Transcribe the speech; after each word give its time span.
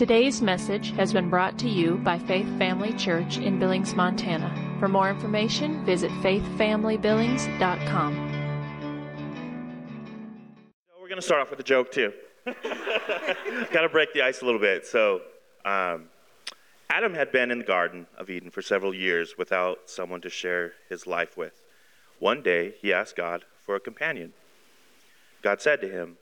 Today's 0.00 0.40
message 0.40 0.92
has 0.92 1.12
been 1.12 1.28
brought 1.28 1.58
to 1.58 1.68
you 1.68 1.96
by 1.96 2.18
Faith 2.18 2.48
Family 2.56 2.94
Church 2.94 3.36
in 3.36 3.58
Billings, 3.58 3.94
Montana. 3.94 4.50
For 4.78 4.88
more 4.88 5.10
information, 5.10 5.84
visit 5.84 6.10
faithfamilybillings.com. 6.22 8.14
We're 10.98 11.06
going 11.06 11.20
to 11.20 11.22
start 11.22 11.42
off 11.42 11.50
with 11.50 11.60
a 11.60 11.62
joke, 11.62 11.92
too. 11.92 12.14
Got 12.46 13.82
to 13.82 13.90
break 13.90 14.14
the 14.14 14.22
ice 14.22 14.40
a 14.40 14.46
little 14.46 14.58
bit. 14.58 14.86
So, 14.86 15.20
um, 15.66 16.08
Adam 16.88 17.12
had 17.12 17.30
been 17.30 17.50
in 17.50 17.58
the 17.58 17.64
Garden 17.66 18.06
of 18.16 18.30
Eden 18.30 18.50
for 18.50 18.62
several 18.62 18.94
years 18.94 19.34
without 19.36 19.90
someone 19.90 20.22
to 20.22 20.30
share 20.30 20.72
his 20.88 21.06
life 21.06 21.36
with. 21.36 21.60
One 22.18 22.40
day, 22.42 22.72
he 22.80 22.90
asked 22.90 23.16
God 23.16 23.44
for 23.60 23.76
a 23.76 23.80
companion. 23.80 24.32
God 25.42 25.60
said 25.60 25.82
to 25.82 25.88
him, 25.88 26.16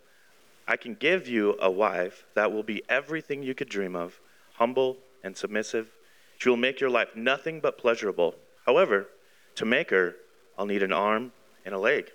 I 0.69 0.77
can 0.77 0.95
give 0.95 1.27
you 1.27 1.57
a 1.61 1.71
wife 1.71 2.27
that 2.35 2.53
will 2.53 2.63
be 2.63 2.83
everything 2.91 3.43
you 3.43 3.55
could 3.55 3.71
dream 3.71 3.97
of, 3.97 4.21
humble 4.53 4.99
and 5.25 5.35
submissive. 5.35 5.91
She 6.37 6.51
will 6.51 6.59
make 6.59 6.79
your 6.79 6.91
life 6.91 7.17
nothing 7.17 7.61
but 7.61 7.79
pleasurable. 7.79 8.35
However, 8.67 9.09
to 9.55 9.65
make 9.65 9.89
her, 9.89 10.17
I'll 10.59 10.67
need 10.67 10.83
an 10.83 10.93
arm 10.93 11.33
and 11.65 11.75
a 11.75 11.79
leg. 11.79 12.13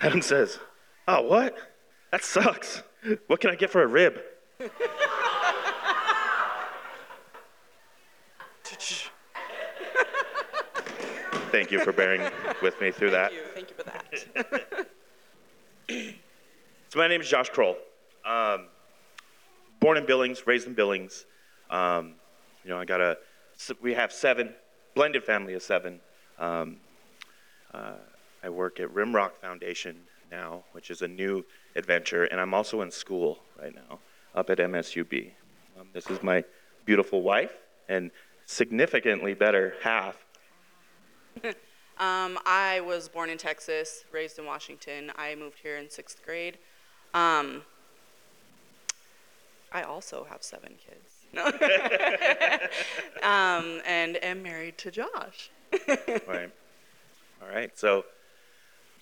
Adam 0.00 0.22
says, 0.22 0.60
Oh, 1.08 1.22
what? 1.22 1.58
That 2.12 2.22
sucks. 2.22 2.84
What 3.26 3.40
can 3.40 3.50
I 3.50 3.56
get 3.56 3.70
for 3.70 3.82
a 3.82 3.88
rib? 3.88 4.20
Thank 11.50 11.72
you 11.72 11.80
for 11.80 11.92
bearing 11.92 12.22
with 12.62 12.80
me 12.80 12.92
through 12.92 13.10
that. 13.10 13.32
Thank 13.54 13.68
you. 13.68 13.74
Thank 13.84 14.30
you 14.36 14.42
for 14.44 14.60
that. 15.88 16.16
So 16.90 16.98
my 16.98 17.06
name 17.06 17.20
is 17.20 17.28
Josh 17.28 17.48
Kroll. 17.50 17.76
Um, 18.24 18.66
born 19.78 19.96
in 19.96 20.06
Billings, 20.06 20.44
raised 20.44 20.66
in 20.66 20.74
Billings. 20.74 21.24
Um, 21.70 22.14
you 22.64 22.70
know, 22.70 22.80
I 22.80 22.84
got 22.84 23.00
a. 23.00 23.16
We 23.80 23.94
have 23.94 24.12
seven 24.12 24.52
blended 24.96 25.22
family 25.22 25.54
of 25.54 25.62
seven. 25.62 26.00
Um, 26.36 26.78
uh, 27.72 27.92
I 28.42 28.48
work 28.48 28.80
at 28.80 28.92
Rimrock 28.92 29.36
Foundation 29.40 29.98
now, 30.32 30.64
which 30.72 30.90
is 30.90 31.02
a 31.02 31.06
new 31.06 31.44
adventure, 31.76 32.24
and 32.24 32.40
I'm 32.40 32.54
also 32.54 32.80
in 32.80 32.90
school 32.90 33.38
right 33.62 33.72
now 33.72 34.00
up 34.34 34.50
at 34.50 34.58
MSUB. 34.58 35.30
Um, 35.78 35.86
this 35.92 36.10
is 36.10 36.20
my 36.24 36.42
beautiful 36.86 37.22
wife 37.22 37.52
and 37.88 38.10
significantly 38.46 39.34
better 39.34 39.74
half. 39.80 40.16
Um, 42.00 42.38
I 42.46 42.80
was 42.80 43.10
born 43.10 43.28
in 43.28 43.36
Texas, 43.36 44.06
raised 44.10 44.38
in 44.38 44.46
Washington. 44.46 45.12
I 45.16 45.34
moved 45.34 45.58
here 45.62 45.76
in 45.76 45.90
sixth 45.90 46.24
grade. 46.24 46.56
Um, 47.14 47.62
I 49.72 49.82
also 49.82 50.26
have 50.30 50.42
seven 50.42 50.74
kids. 50.84 51.06
Um, 53.22 53.82
and 53.86 54.16
am 54.24 54.42
married 54.42 54.78
to 54.78 54.90
Josh. 54.90 55.50
right. 56.26 56.50
All 57.42 57.48
right. 57.48 57.70
So, 57.78 58.06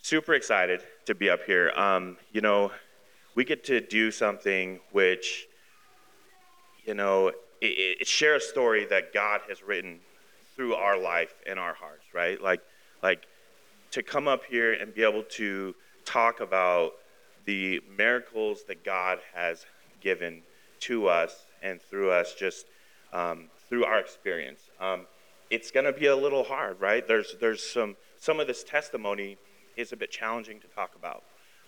super 0.02 0.34
excited 0.34 0.82
to 1.06 1.14
be 1.14 1.30
up 1.30 1.44
here. 1.44 1.70
Um, 1.76 2.16
you 2.32 2.40
know, 2.40 2.72
we 3.36 3.44
get 3.44 3.62
to 3.64 3.80
do 3.80 4.10
something 4.10 4.80
which, 4.90 5.46
you 6.84 6.94
know, 6.94 7.28
it, 7.60 7.96
it 8.00 8.06
share 8.08 8.34
a 8.34 8.40
story 8.40 8.86
that 8.86 9.14
God 9.14 9.42
has 9.48 9.62
written 9.62 10.00
through 10.56 10.74
our 10.74 10.98
life 10.98 11.34
and 11.46 11.58
our 11.58 11.74
hearts, 11.74 12.04
right? 12.12 12.42
Like, 12.42 12.60
like 13.00 13.22
to 13.92 14.02
come 14.02 14.26
up 14.26 14.42
here 14.44 14.72
and 14.72 14.92
be 14.92 15.04
able 15.04 15.22
to 15.22 15.74
talk 16.04 16.40
about 16.40 16.94
the 17.48 17.80
miracles 17.96 18.64
that 18.68 18.84
God 18.84 19.20
has 19.32 19.64
given 20.02 20.42
to 20.80 21.08
us 21.08 21.46
and 21.62 21.80
through 21.80 22.10
us, 22.10 22.34
just 22.34 22.66
um, 23.14 23.48
through 23.70 23.86
our 23.86 23.98
experience. 23.98 24.60
Um, 24.78 25.06
it's 25.48 25.70
going 25.70 25.86
to 25.86 25.98
be 25.98 26.04
a 26.04 26.14
little 26.14 26.44
hard, 26.44 26.78
right? 26.78 27.08
There's, 27.08 27.36
there's 27.40 27.64
some, 27.64 27.96
some 28.20 28.38
of 28.38 28.46
this 28.46 28.62
testimony 28.62 29.38
is 29.78 29.92
a 29.92 29.96
bit 29.96 30.10
challenging 30.10 30.60
to 30.60 30.66
talk 30.66 30.94
about 30.94 31.22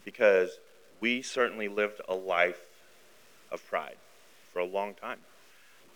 because 0.04 0.50
we 1.00 1.22
certainly 1.22 1.68
lived 1.68 2.02
a 2.10 2.14
life 2.14 2.60
of 3.50 3.66
pride 3.66 3.96
for 4.52 4.58
a 4.58 4.66
long 4.66 4.92
time, 4.92 5.20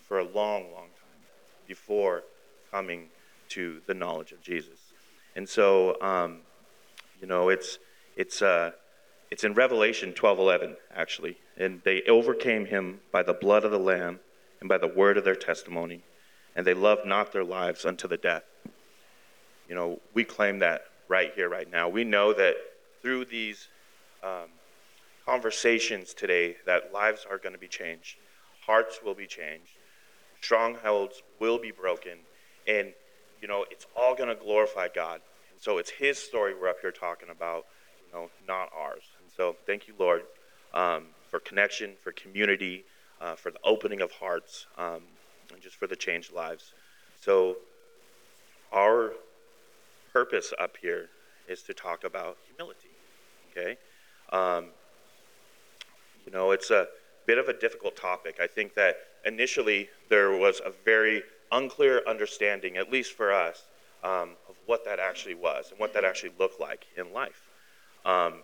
for 0.08 0.18
a 0.18 0.24
long, 0.24 0.62
long 0.72 0.88
time 0.98 1.20
before 1.68 2.22
coming 2.70 3.08
to 3.50 3.82
the 3.86 3.92
knowledge 3.92 4.32
of 4.32 4.40
Jesus. 4.40 4.78
And 5.36 5.46
so, 5.46 6.00
um, 6.00 6.38
you 7.20 7.26
know, 7.26 7.50
it's, 7.50 7.78
it's, 8.16 8.40
uh, 8.40 8.70
it's 9.34 9.42
in 9.42 9.52
Revelation 9.52 10.12
12:11 10.12 10.76
actually, 10.94 11.36
and 11.56 11.82
they 11.82 12.02
overcame 12.02 12.66
him 12.66 13.00
by 13.10 13.24
the 13.24 13.32
blood 13.32 13.64
of 13.64 13.72
the 13.72 13.80
lamb 13.80 14.20
and 14.60 14.68
by 14.68 14.78
the 14.78 14.86
word 14.86 15.18
of 15.18 15.24
their 15.24 15.34
testimony, 15.34 16.04
and 16.54 16.64
they 16.64 16.72
loved 16.72 17.04
not 17.04 17.32
their 17.32 17.42
lives 17.42 17.84
unto 17.84 18.06
the 18.06 18.16
death. 18.16 18.44
You 19.68 19.74
know, 19.74 20.00
we 20.12 20.22
claim 20.22 20.60
that 20.60 20.82
right 21.08 21.32
here, 21.34 21.48
right 21.48 21.68
now. 21.68 21.88
We 21.88 22.04
know 22.04 22.32
that 22.32 22.54
through 23.02 23.24
these 23.24 23.66
um, 24.22 24.50
conversations 25.26 26.14
today, 26.14 26.54
that 26.64 26.92
lives 26.92 27.26
are 27.28 27.38
going 27.38 27.54
to 27.54 27.58
be 27.58 27.66
changed, 27.66 28.18
hearts 28.64 29.00
will 29.04 29.16
be 29.16 29.26
changed, 29.26 29.72
strongholds 30.42 31.24
will 31.40 31.58
be 31.58 31.72
broken, 31.72 32.18
and 32.68 32.92
you 33.42 33.48
know, 33.48 33.64
it's 33.68 33.88
all 33.96 34.14
going 34.14 34.28
to 34.28 34.36
glorify 34.36 34.86
God. 34.94 35.22
And 35.50 35.60
so 35.60 35.78
it's 35.78 35.90
His 35.90 36.18
story 36.18 36.54
we're 36.54 36.68
up 36.68 36.78
here 36.80 36.92
talking 36.92 37.30
about, 37.30 37.64
you 38.06 38.16
know, 38.16 38.30
not 38.46 38.70
ours. 38.72 39.02
So 39.36 39.56
thank 39.66 39.88
you, 39.88 39.94
Lord, 39.98 40.22
um, 40.72 41.06
for 41.30 41.40
connection, 41.40 41.92
for 42.02 42.12
community, 42.12 42.84
uh, 43.20 43.34
for 43.34 43.50
the 43.50 43.58
opening 43.64 44.00
of 44.00 44.12
hearts, 44.12 44.66
um, 44.78 45.00
and 45.52 45.60
just 45.60 45.76
for 45.76 45.86
the 45.86 45.96
changed 45.96 46.32
lives. 46.32 46.72
So 47.20 47.56
our 48.72 49.12
purpose 50.12 50.52
up 50.58 50.76
here 50.80 51.08
is 51.48 51.62
to 51.62 51.74
talk 51.74 52.04
about 52.04 52.36
humility. 52.46 52.90
Okay, 53.50 53.76
um, 54.30 54.66
you 56.24 56.32
know, 56.32 56.52
it's 56.52 56.70
a 56.70 56.86
bit 57.26 57.38
of 57.38 57.48
a 57.48 57.52
difficult 57.52 57.96
topic. 57.96 58.38
I 58.40 58.46
think 58.46 58.74
that 58.74 58.96
initially 59.24 59.88
there 60.08 60.36
was 60.36 60.60
a 60.64 60.72
very 60.84 61.22
unclear 61.50 62.02
understanding, 62.06 62.76
at 62.76 62.90
least 62.90 63.12
for 63.12 63.32
us, 63.32 63.64
um, 64.02 64.30
of 64.48 64.56
what 64.66 64.84
that 64.84 64.98
actually 64.98 65.34
was 65.34 65.70
and 65.70 65.80
what 65.80 65.94
that 65.94 66.04
actually 66.04 66.32
looked 66.38 66.60
like 66.60 66.86
in 66.96 67.12
life. 67.12 67.48
Um, 68.04 68.34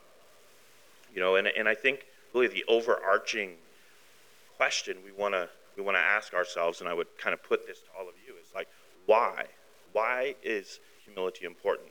you 1.15 1.21
know, 1.21 1.37
and, 1.37 1.49
and 1.49 1.69
I 1.69 1.75
think 1.75 2.07
really 2.35 2.49
the 2.49 2.65
overarching 2.69 3.55
question 4.57 4.99
we 5.05 5.13
want 5.13 5.35
to 5.35 5.49
we 5.77 5.83
want 5.83 5.97
to 5.97 6.03
ask 6.03 6.35
ourselves, 6.35 6.81
and 6.81 6.89
I 6.89 6.95
would 6.95 7.07
kind 7.17 7.33
of 7.33 7.43
put 7.43 7.67
this 7.67 7.79
to 7.81 7.87
all 7.99 8.09
of 8.09 8.15
you, 8.27 8.35
is 8.35 8.49
like, 8.55 8.69
why? 9.07 9.45
Why 9.93 10.35
is 10.43 10.81
humility 11.05 11.47
important? 11.47 11.89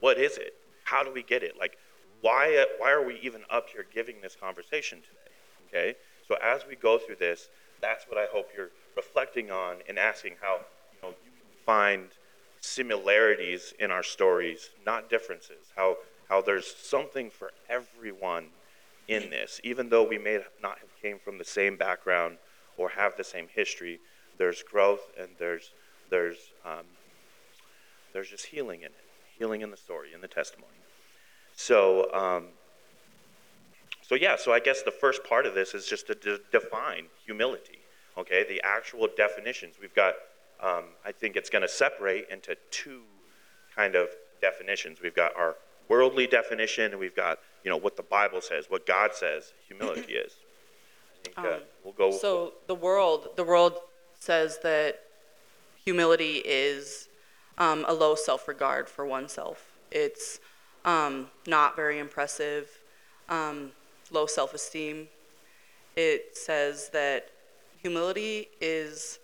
What 0.00 0.18
is 0.18 0.38
it? 0.38 0.54
How 0.84 1.04
do 1.04 1.12
we 1.12 1.22
get 1.22 1.42
it? 1.42 1.56
Like, 1.58 1.78
why 2.20 2.66
why 2.78 2.90
are 2.90 3.04
we 3.04 3.18
even 3.22 3.42
up 3.50 3.68
here 3.68 3.86
giving 3.92 4.20
this 4.20 4.36
conversation 4.36 4.98
today? 4.98 5.18
Okay, 5.68 5.98
so 6.26 6.36
as 6.42 6.66
we 6.66 6.76
go 6.76 6.98
through 6.98 7.16
this, 7.16 7.48
that's 7.80 8.04
what 8.08 8.18
I 8.18 8.26
hope 8.32 8.48
you're 8.56 8.70
reflecting 8.96 9.50
on 9.50 9.76
and 9.88 9.98
asking 9.98 10.34
how 10.40 10.60
you 10.92 10.98
know 11.02 11.14
you 11.24 11.30
can 11.30 11.64
find 11.64 12.08
similarities 12.60 13.74
in 13.78 13.90
our 13.90 14.02
stories, 14.02 14.70
not 14.84 15.08
differences. 15.08 15.72
How 15.76 15.96
how 16.28 16.42
there's 16.42 16.66
something 16.66 17.30
for 17.30 17.52
everyone 17.68 18.46
in 19.08 19.30
this, 19.30 19.60
even 19.64 19.88
though 19.88 20.02
we 20.02 20.18
may 20.18 20.40
not 20.62 20.78
have 20.78 20.90
came 21.00 21.18
from 21.18 21.38
the 21.38 21.44
same 21.44 21.76
background 21.76 22.36
or 22.76 22.90
have 22.90 23.16
the 23.16 23.24
same 23.24 23.48
history. 23.48 23.98
There's 24.36 24.62
growth 24.62 25.10
and 25.18 25.30
there's 25.38 25.72
there's 26.10 26.52
um, 26.64 26.84
there's 28.12 28.28
just 28.28 28.46
healing 28.46 28.80
in 28.80 28.86
it, 28.86 29.04
healing 29.38 29.62
in 29.62 29.70
the 29.70 29.76
story, 29.76 30.12
in 30.14 30.20
the 30.20 30.28
testimony. 30.28 30.72
So. 31.54 32.12
Um, 32.12 32.44
so 34.02 34.14
yeah, 34.14 34.36
so 34.36 34.54
I 34.54 34.60
guess 34.60 34.80
the 34.80 34.90
first 34.90 35.22
part 35.22 35.44
of 35.44 35.54
this 35.54 35.74
is 35.74 35.86
just 35.86 36.06
to 36.06 36.14
de- 36.14 36.40
define 36.50 37.08
humility. 37.26 37.80
Okay, 38.16 38.42
the 38.48 38.58
actual 38.64 39.06
definitions. 39.16 39.74
We've 39.80 39.94
got. 39.94 40.14
Um, 40.60 40.84
I 41.04 41.12
think 41.12 41.36
it's 41.36 41.50
going 41.50 41.62
to 41.62 41.68
separate 41.68 42.26
into 42.30 42.56
two 42.70 43.02
kind 43.76 43.94
of 43.94 44.08
definitions. 44.40 44.98
We've 45.02 45.14
got 45.14 45.36
our 45.36 45.56
worldly 45.88 46.26
definition, 46.26 46.92
and 46.92 47.00
we've 47.00 47.16
got 47.16 47.38
you 47.64 47.70
know 47.70 47.76
what 47.76 47.96
the 47.96 48.02
Bible 48.02 48.40
says, 48.40 48.66
what 48.68 48.86
God 48.86 49.14
says 49.14 49.52
humility 49.66 50.14
is. 50.14 50.32
I 51.14 51.24
think 51.24 51.38
uh, 51.38 51.54
Um, 51.54 51.60
we'll 51.84 51.92
go. 51.94 52.10
So 52.10 52.54
the 52.66 52.74
world, 52.74 53.30
the 53.36 53.44
world 53.44 53.74
says 54.18 54.58
that 54.62 55.00
humility 55.84 56.42
is 56.44 57.08
um, 57.56 57.84
a 57.88 57.92
low 57.92 58.14
self-regard 58.14 58.88
for 58.88 59.04
oneself. 59.06 59.72
It's 59.90 60.40
um, 60.84 61.28
not 61.46 61.76
very 61.76 61.98
impressive, 61.98 62.68
um, 63.28 63.72
low 64.10 64.26
self-esteem. 64.26 65.08
It 65.96 66.36
says 66.36 66.90
that 66.90 67.30
humility 67.82 68.48
is 68.60 69.18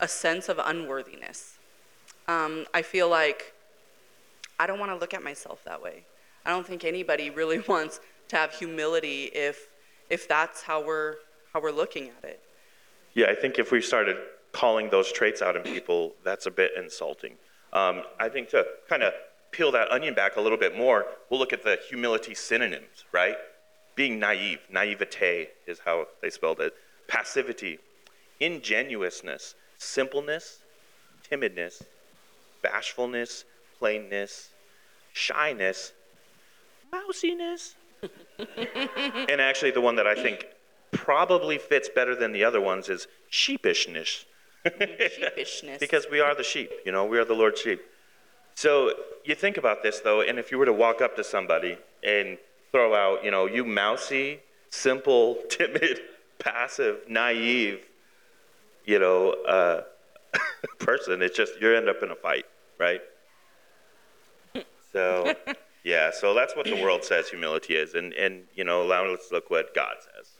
a 0.00 0.08
sense 0.08 0.48
of 0.48 0.58
unworthiness. 0.58 1.58
Um, 2.28 2.66
I 2.72 2.82
feel 2.82 3.08
like 3.08 3.51
I 4.62 4.66
don't 4.68 4.78
want 4.78 4.92
to 4.92 4.96
look 4.96 5.12
at 5.12 5.24
myself 5.24 5.64
that 5.64 5.82
way. 5.82 6.04
I 6.46 6.50
don't 6.50 6.64
think 6.64 6.84
anybody 6.84 7.30
really 7.40 7.58
wants 7.66 7.98
to 8.28 8.36
have 8.36 8.52
humility 8.54 9.24
if 9.34 9.68
if 10.08 10.28
that's 10.28 10.62
how 10.62 10.84
we're 10.84 11.16
how 11.52 11.60
we're 11.60 11.72
looking 11.72 12.10
at 12.16 12.24
it. 12.24 12.40
Yeah, 13.14 13.26
I 13.26 13.34
think 13.34 13.58
if 13.58 13.72
we 13.72 13.82
started 13.82 14.16
calling 14.52 14.88
those 14.88 15.10
traits 15.10 15.42
out 15.42 15.56
in 15.56 15.62
people, 15.62 16.12
that's 16.22 16.46
a 16.46 16.50
bit 16.50 16.70
insulting. 16.76 17.32
Um, 17.72 18.02
I 18.20 18.28
think 18.28 18.50
to 18.50 18.64
kind 18.88 19.02
of 19.02 19.12
peel 19.50 19.72
that 19.72 19.90
onion 19.90 20.14
back 20.14 20.36
a 20.36 20.40
little 20.40 20.58
bit 20.58 20.76
more, 20.76 21.06
we'll 21.28 21.40
look 21.40 21.52
at 21.52 21.64
the 21.64 21.78
humility 21.88 22.34
synonyms, 22.34 23.04
right? 23.10 23.36
Being 23.96 24.20
naive, 24.20 24.60
naivete 24.70 25.48
is 25.66 25.80
how 25.84 26.06
they 26.20 26.30
spelled 26.30 26.60
it. 26.60 26.72
Passivity, 27.08 27.78
ingenuousness, 28.38 29.54
simpleness, 29.78 30.60
timidness, 31.28 31.82
bashfulness, 32.62 33.44
plainness, 33.82 34.50
shyness, 35.12 35.92
mousiness. 36.92 37.74
and 39.28 39.40
actually, 39.40 39.72
the 39.72 39.80
one 39.80 39.96
that 39.96 40.06
I 40.06 40.14
think 40.14 40.46
probably 40.92 41.58
fits 41.58 41.88
better 41.92 42.14
than 42.14 42.30
the 42.30 42.44
other 42.44 42.60
ones 42.60 42.88
is 42.88 43.08
sheepishness. 43.28 44.24
Sheepishness. 44.64 45.80
because 45.80 46.06
we 46.12 46.20
are 46.20 46.32
the 46.36 46.44
sheep, 46.44 46.70
you 46.86 46.92
know, 46.92 47.04
we 47.04 47.18
are 47.18 47.24
the 47.24 47.34
Lord's 47.34 47.60
sheep. 47.60 47.80
So 48.54 48.92
you 49.24 49.34
think 49.34 49.56
about 49.56 49.82
this 49.82 49.98
though, 49.98 50.20
and 50.20 50.38
if 50.38 50.52
you 50.52 50.58
were 50.58 50.66
to 50.66 50.72
walk 50.72 51.00
up 51.00 51.16
to 51.16 51.24
somebody 51.24 51.76
and 52.04 52.38
throw 52.70 52.94
out, 52.94 53.24
you 53.24 53.32
know, 53.32 53.46
you 53.46 53.64
mousy, 53.64 54.38
simple, 54.70 55.38
timid, 55.48 56.02
passive, 56.38 57.00
naive, 57.08 57.84
you 58.84 59.00
know, 59.00 59.32
uh, 59.44 59.80
person, 60.78 61.20
it's 61.20 61.36
just 61.36 61.60
you 61.60 61.74
end 61.74 61.88
up 61.88 62.00
in 62.04 62.12
a 62.12 62.16
fight, 62.16 62.46
right? 62.78 63.00
So, 64.92 65.34
yeah, 65.84 66.10
so 66.10 66.34
that's 66.34 66.54
what 66.54 66.66
the 66.66 66.80
world 66.82 67.04
says 67.04 67.28
humility 67.28 67.74
is, 67.74 67.94
and 67.94 68.12
and 68.14 68.44
you 68.54 68.64
know, 68.64 68.86
now 68.86 69.04
let's 69.06 69.32
look 69.32 69.50
what 69.50 69.74
God 69.74 69.96
says. 70.00 70.30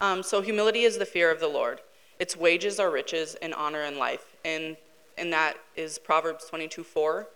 Um, 0.00 0.22
so 0.22 0.40
humility 0.42 0.82
is 0.82 0.98
the 0.98 1.06
fear 1.06 1.30
of 1.30 1.40
the 1.40 1.48
Lord. 1.48 1.80
Its 2.18 2.36
wages 2.36 2.78
are 2.78 2.90
riches 2.90 3.36
and 3.40 3.54
honor 3.54 3.82
and 3.82 3.96
life, 3.96 4.36
and 4.44 4.76
and 5.16 5.32
that 5.32 5.56
is 5.76 5.98
Proverbs 5.98 6.46
22 6.46 6.84
4. 6.84 7.26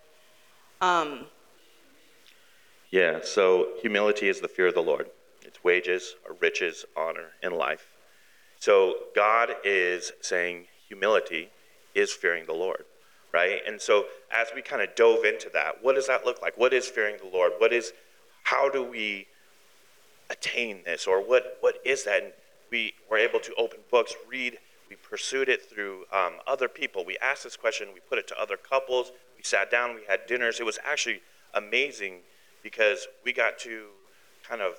Um, 0.80 1.26
Yeah, 2.90 3.20
so 3.22 3.68
humility 3.80 4.28
is 4.28 4.40
the 4.40 4.48
fear 4.48 4.66
of 4.66 4.74
the 4.74 4.82
Lord. 4.82 5.10
Its 5.42 5.62
wages 5.64 6.14
are 6.28 6.34
riches, 6.40 6.84
honor, 6.96 7.30
and 7.42 7.54
life. 7.54 7.88
So 8.60 8.94
God 9.14 9.54
is 9.64 10.12
saying 10.20 10.66
humility 10.88 11.50
is 11.94 12.12
fearing 12.12 12.46
the 12.46 12.52
Lord, 12.52 12.84
right? 13.32 13.60
And 13.66 13.80
so 13.80 14.06
as 14.30 14.48
we 14.54 14.62
kind 14.62 14.82
of 14.82 14.94
dove 14.94 15.24
into 15.24 15.50
that, 15.52 15.82
what 15.82 15.94
does 15.94 16.06
that 16.06 16.24
look 16.24 16.42
like? 16.42 16.56
What 16.56 16.72
is 16.72 16.86
fearing 16.86 17.16
the 17.18 17.30
Lord? 17.30 17.52
What 17.58 17.72
is 17.72 17.92
how 18.44 18.68
do 18.68 18.82
we 18.82 19.26
attain 20.30 20.82
this 20.84 21.06
or 21.06 21.20
what 21.20 21.58
what 21.60 21.76
is 21.84 22.04
that? 22.04 22.22
And 22.22 22.32
we 22.70 22.94
were 23.10 23.18
able 23.18 23.40
to 23.40 23.54
open 23.54 23.80
books, 23.90 24.14
read, 24.28 24.58
we 24.88 24.96
pursued 24.96 25.48
it 25.48 25.62
through 25.62 26.04
um, 26.12 26.34
other 26.46 26.68
people. 26.68 27.04
We 27.04 27.18
asked 27.18 27.44
this 27.44 27.56
question, 27.56 27.88
we 27.92 28.00
put 28.00 28.18
it 28.18 28.26
to 28.28 28.40
other 28.40 28.56
couples, 28.56 29.12
we 29.36 29.42
sat 29.42 29.70
down, 29.70 29.94
we 29.94 30.02
had 30.08 30.26
dinners. 30.26 30.60
It 30.60 30.66
was 30.66 30.78
actually 30.84 31.20
amazing 31.54 32.20
because 32.62 33.06
we 33.24 33.32
got 33.32 33.58
to 33.60 33.86
kind 34.46 34.62
of 34.62 34.74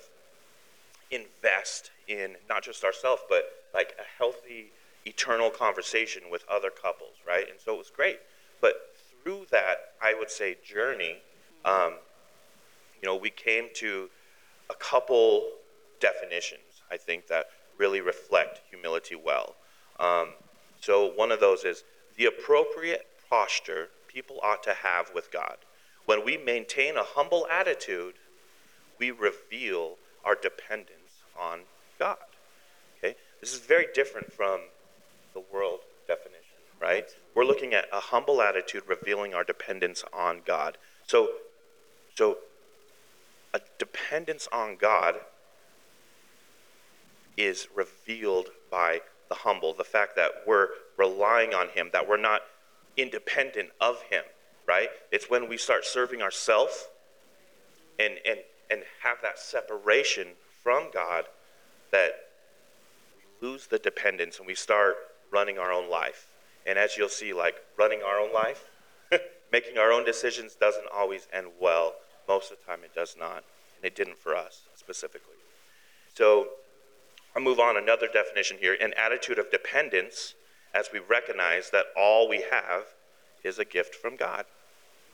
invest 1.10 1.90
in 2.08 2.36
not 2.48 2.62
just 2.62 2.84
ourselves, 2.84 3.22
but 3.28 3.44
like 3.74 3.94
a 3.98 4.18
healthy, 4.18 4.72
eternal 5.06 5.50
conversation 5.50 6.22
with 6.30 6.44
other 6.48 6.70
couples, 6.70 7.14
right? 7.26 7.48
And 7.48 7.58
so 7.58 7.74
it 7.74 7.78
was 7.78 7.90
great. 7.90 8.20
But 8.60 8.74
through 9.22 9.46
that, 9.50 9.94
I 10.02 10.14
would 10.18 10.30
say, 10.30 10.56
journey, 10.64 11.18
um, 11.64 11.94
you 13.02 13.08
know, 13.08 13.16
we 13.16 13.30
came 13.30 13.68
to 13.74 14.10
a 14.68 14.74
couple 14.74 15.48
definitions, 16.00 16.82
I 16.90 16.96
think, 16.96 17.26
that 17.28 17.46
really 17.78 18.00
reflect 18.00 18.60
humility 18.70 19.14
well. 19.14 19.56
Um, 19.98 20.28
so 20.80 21.12
one 21.14 21.32
of 21.32 21.40
those 21.40 21.64
is 21.64 21.84
the 22.16 22.26
appropriate 22.26 23.06
posture 23.28 23.88
people 24.08 24.38
ought 24.42 24.62
to 24.64 24.74
have 24.74 25.10
with 25.14 25.30
God. 25.30 25.56
When 26.06 26.24
we 26.24 26.36
maintain 26.36 26.96
a 26.96 27.02
humble 27.02 27.46
attitude, 27.50 28.14
we 28.98 29.10
reveal 29.10 29.96
our 30.24 30.34
dependence 30.34 31.22
on 31.38 31.60
God. 31.98 32.16
Okay? 32.98 33.16
This 33.40 33.54
is 33.54 33.60
very 33.60 33.86
different 33.94 34.32
from 34.32 34.60
the 35.34 35.42
world 35.52 35.80
definition, 36.06 36.56
right? 36.80 37.06
We're 37.34 37.44
looking 37.44 37.74
at 37.74 37.86
a 37.92 38.00
humble 38.00 38.42
attitude 38.42 38.84
revealing 38.86 39.34
our 39.34 39.44
dependence 39.44 40.04
on 40.12 40.40
God. 40.44 40.78
So 41.06 41.28
so 42.14 42.38
a 43.54 43.60
dependence 43.78 44.48
on 44.52 44.76
God 44.76 45.16
is 47.36 47.68
revealed 47.74 48.48
by 48.70 49.00
the 49.28 49.36
humble, 49.36 49.72
the 49.72 49.84
fact 49.84 50.16
that 50.16 50.30
we're 50.46 50.68
relying 50.96 51.54
on 51.54 51.68
Him, 51.68 51.90
that 51.92 52.08
we're 52.08 52.16
not 52.16 52.42
independent 52.96 53.70
of 53.80 54.02
Him, 54.02 54.24
right? 54.66 54.88
It's 55.10 55.30
when 55.30 55.48
we 55.48 55.56
start 55.56 55.84
serving 55.84 56.20
ourselves 56.20 56.88
and, 57.98 58.14
and, 58.26 58.40
and 58.70 58.82
have 59.02 59.18
that 59.22 59.38
separation 59.38 60.28
from 60.62 60.90
God 60.92 61.24
that 61.92 62.12
we 63.40 63.48
lose 63.48 63.66
the 63.68 63.78
dependence 63.78 64.38
and 64.38 64.46
we 64.46 64.54
start 64.54 64.96
running 65.32 65.58
our 65.58 65.72
own 65.72 65.90
life. 65.90 66.26
And 66.66 66.78
as 66.78 66.96
you'll 66.96 67.08
see, 67.08 67.32
like 67.32 67.56
running 67.78 68.00
our 68.02 68.18
own 68.18 68.32
life, 68.32 68.70
making 69.52 69.78
our 69.78 69.92
own 69.92 70.04
decisions 70.04 70.54
doesn't 70.54 70.86
always 70.94 71.26
end 71.32 71.48
well. 71.60 71.94
Most 72.28 72.52
of 72.52 72.58
the 72.58 72.64
time, 72.64 72.80
it 72.84 72.94
does 72.94 73.16
not. 73.18 73.44
And 73.76 73.84
it 73.84 73.96
didn't 73.96 74.18
for 74.18 74.36
us 74.36 74.62
specifically. 74.76 75.34
So 76.14 76.48
I'll 77.34 77.42
move 77.42 77.60
on 77.60 77.76
another 77.76 78.08
definition 78.12 78.58
here 78.60 78.76
an 78.80 78.92
attitude 78.96 79.38
of 79.38 79.50
dependence 79.50 80.34
as 80.74 80.90
we 80.92 81.00
recognize 81.00 81.70
that 81.70 81.86
all 81.96 82.28
we 82.28 82.44
have 82.50 82.84
is 83.42 83.58
a 83.58 83.64
gift 83.64 83.94
from 83.94 84.16
God, 84.16 84.44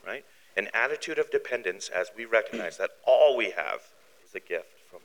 right? 0.07 0.25
An 0.57 0.69
attitude 0.75 1.19
of 1.19 1.31
dependence 1.31 1.89
as 1.89 2.11
we 2.17 2.25
recognize 2.25 2.77
that 2.79 2.91
all 3.07 3.37
we 3.37 3.51
have 3.51 3.81
is 4.25 4.35
a 4.35 4.41
gift 4.41 4.81
from 4.91 5.01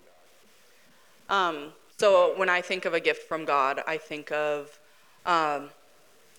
God. 1.30 1.36
Um, 1.36 1.74
so 1.98 2.34
when 2.38 2.50
I 2.50 2.62
think 2.62 2.86
of 2.86 2.94
a 2.94 3.00
gift 3.00 3.28
from 3.28 3.46
God, 3.46 3.82
I 3.86 3.98
think 3.98 4.32
of 4.32 4.80
um, 5.26 5.70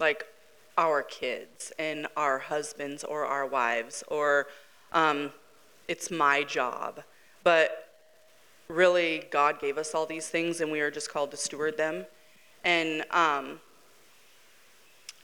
like 0.00 0.26
our 0.78 1.02
kids 1.02 1.72
and 1.78 2.06
our 2.16 2.38
husbands 2.38 3.04
or 3.04 3.24
our 3.26 3.46
wives, 3.46 4.02
or 4.08 4.46
um, 4.92 5.32
it's 5.88 6.10
my 6.10 6.42
job. 6.42 7.02
But 7.44 7.88
really, 8.68 9.24
God 9.30 9.60
gave 9.60 9.78
us 9.78 9.94
all 9.94 10.06
these 10.06 10.28
things, 10.28 10.60
and 10.60 10.70
we 10.72 10.80
are 10.80 10.90
just 10.90 11.10
called 11.10 11.30
to 11.32 11.36
steward 11.36 11.76
them. 11.76 12.06
And 12.64 13.04
um, 13.10 13.60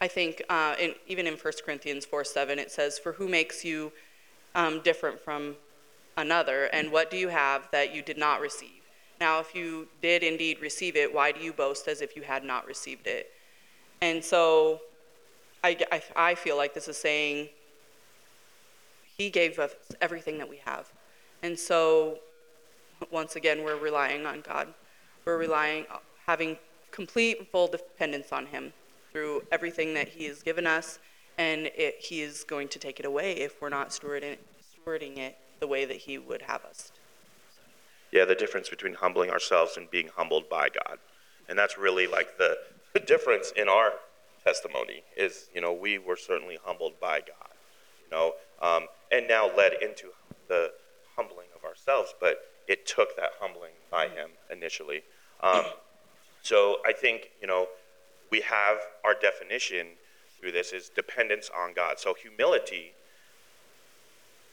I 0.00 0.08
think 0.08 0.42
uh, 0.48 0.74
in, 0.78 0.94
even 1.06 1.26
in 1.26 1.34
1 1.34 1.52
Corinthians 1.64 2.04
4 2.04 2.24
7, 2.24 2.58
it 2.58 2.70
says, 2.70 2.98
For 2.98 3.12
who 3.12 3.28
makes 3.28 3.64
you 3.64 3.92
um, 4.54 4.80
different 4.82 5.20
from 5.20 5.56
another, 6.16 6.64
and 6.66 6.92
what 6.92 7.10
do 7.10 7.16
you 7.16 7.28
have 7.28 7.68
that 7.72 7.94
you 7.94 8.02
did 8.02 8.18
not 8.18 8.40
receive? 8.40 8.70
Now, 9.20 9.40
if 9.40 9.54
you 9.54 9.88
did 10.00 10.22
indeed 10.22 10.60
receive 10.60 10.94
it, 10.94 11.12
why 11.12 11.32
do 11.32 11.40
you 11.40 11.52
boast 11.52 11.88
as 11.88 12.00
if 12.00 12.14
you 12.14 12.22
had 12.22 12.44
not 12.44 12.66
received 12.66 13.06
it? 13.06 13.32
And 14.00 14.24
so 14.24 14.80
I, 15.64 15.76
I, 15.90 16.02
I 16.16 16.34
feel 16.34 16.56
like 16.56 16.74
this 16.74 16.88
is 16.88 16.96
saying, 16.96 17.48
He 19.16 19.30
gave 19.30 19.58
us 19.58 19.72
everything 20.00 20.38
that 20.38 20.48
we 20.48 20.58
have. 20.64 20.92
And 21.42 21.58
so, 21.58 22.18
once 23.10 23.36
again, 23.36 23.64
we're 23.64 23.78
relying 23.78 24.26
on 24.26 24.40
God. 24.40 24.72
We're 25.24 25.38
relying, 25.38 25.86
having 26.26 26.56
complete 26.90 27.50
full 27.50 27.68
dependence 27.68 28.32
on 28.32 28.46
Him 28.46 28.72
through 29.12 29.42
everything 29.50 29.94
that 29.94 30.08
He 30.08 30.24
has 30.26 30.42
given 30.42 30.66
us, 30.66 30.98
and 31.36 31.66
it, 31.76 31.96
He 32.00 32.22
is 32.22 32.44
going 32.44 32.68
to 32.68 32.78
take 32.78 33.00
it 33.00 33.06
away 33.06 33.32
if 33.32 33.60
we're 33.60 33.68
not 33.68 33.90
stewarding, 33.90 34.36
stewarding 34.86 35.18
it 35.18 35.36
the 35.60 35.66
way 35.66 35.84
that 35.84 35.96
He 35.96 36.18
would 36.18 36.42
have 36.42 36.64
us. 36.64 36.92
Yeah, 38.12 38.24
the 38.24 38.34
difference 38.34 38.68
between 38.68 38.94
humbling 38.94 39.30
ourselves 39.30 39.76
and 39.76 39.90
being 39.90 40.08
humbled 40.16 40.48
by 40.48 40.68
God. 40.68 40.98
And 41.48 41.58
that's 41.58 41.76
really 41.76 42.06
like 42.06 42.38
the, 42.38 42.56
the 42.94 43.00
difference 43.00 43.52
in 43.56 43.68
our 43.68 43.92
testimony 44.44 45.02
is, 45.16 45.48
you 45.54 45.60
know, 45.60 45.72
we 45.72 45.98
were 45.98 46.16
certainly 46.16 46.58
humbled 46.64 46.98
by 47.00 47.20
God, 47.20 47.54
you 48.02 48.10
know, 48.10 48.32
um, 48.62 48.86
and 49.12 49.28
now 49.28 49.50
led 49.54 49.74
into 49.82 50.08
the 50.48 50.72
humbling 51.16 51.48
of 51.56 51.64
ourselves, 51.64 52.14
but 52.20 52.38
it 52.66 52.86
took 52.86 53.16
that 53.16 53.30
humbling 53.40 53.72
by 53.90 54.08
Him 54.08 54.30
initially. 54.50 55.02
Um, 55.42 55.64
so 56.42 56.78
I 56.86 56.92
think, 56.92 57.30
you 57.40 57.46
know, 57.46 57.68
we 58.30 58.40
have 58.42 58.78
our 59.04 59.14
definition 59.14 59.88
through 60.40 60.52
this 60.52 60.72
is 60.72 60.88
dependence 60.88 61.50
on 61.56 61.72
God. 61.74 61.98
So 61.98 62.14
humility 62.14 62.92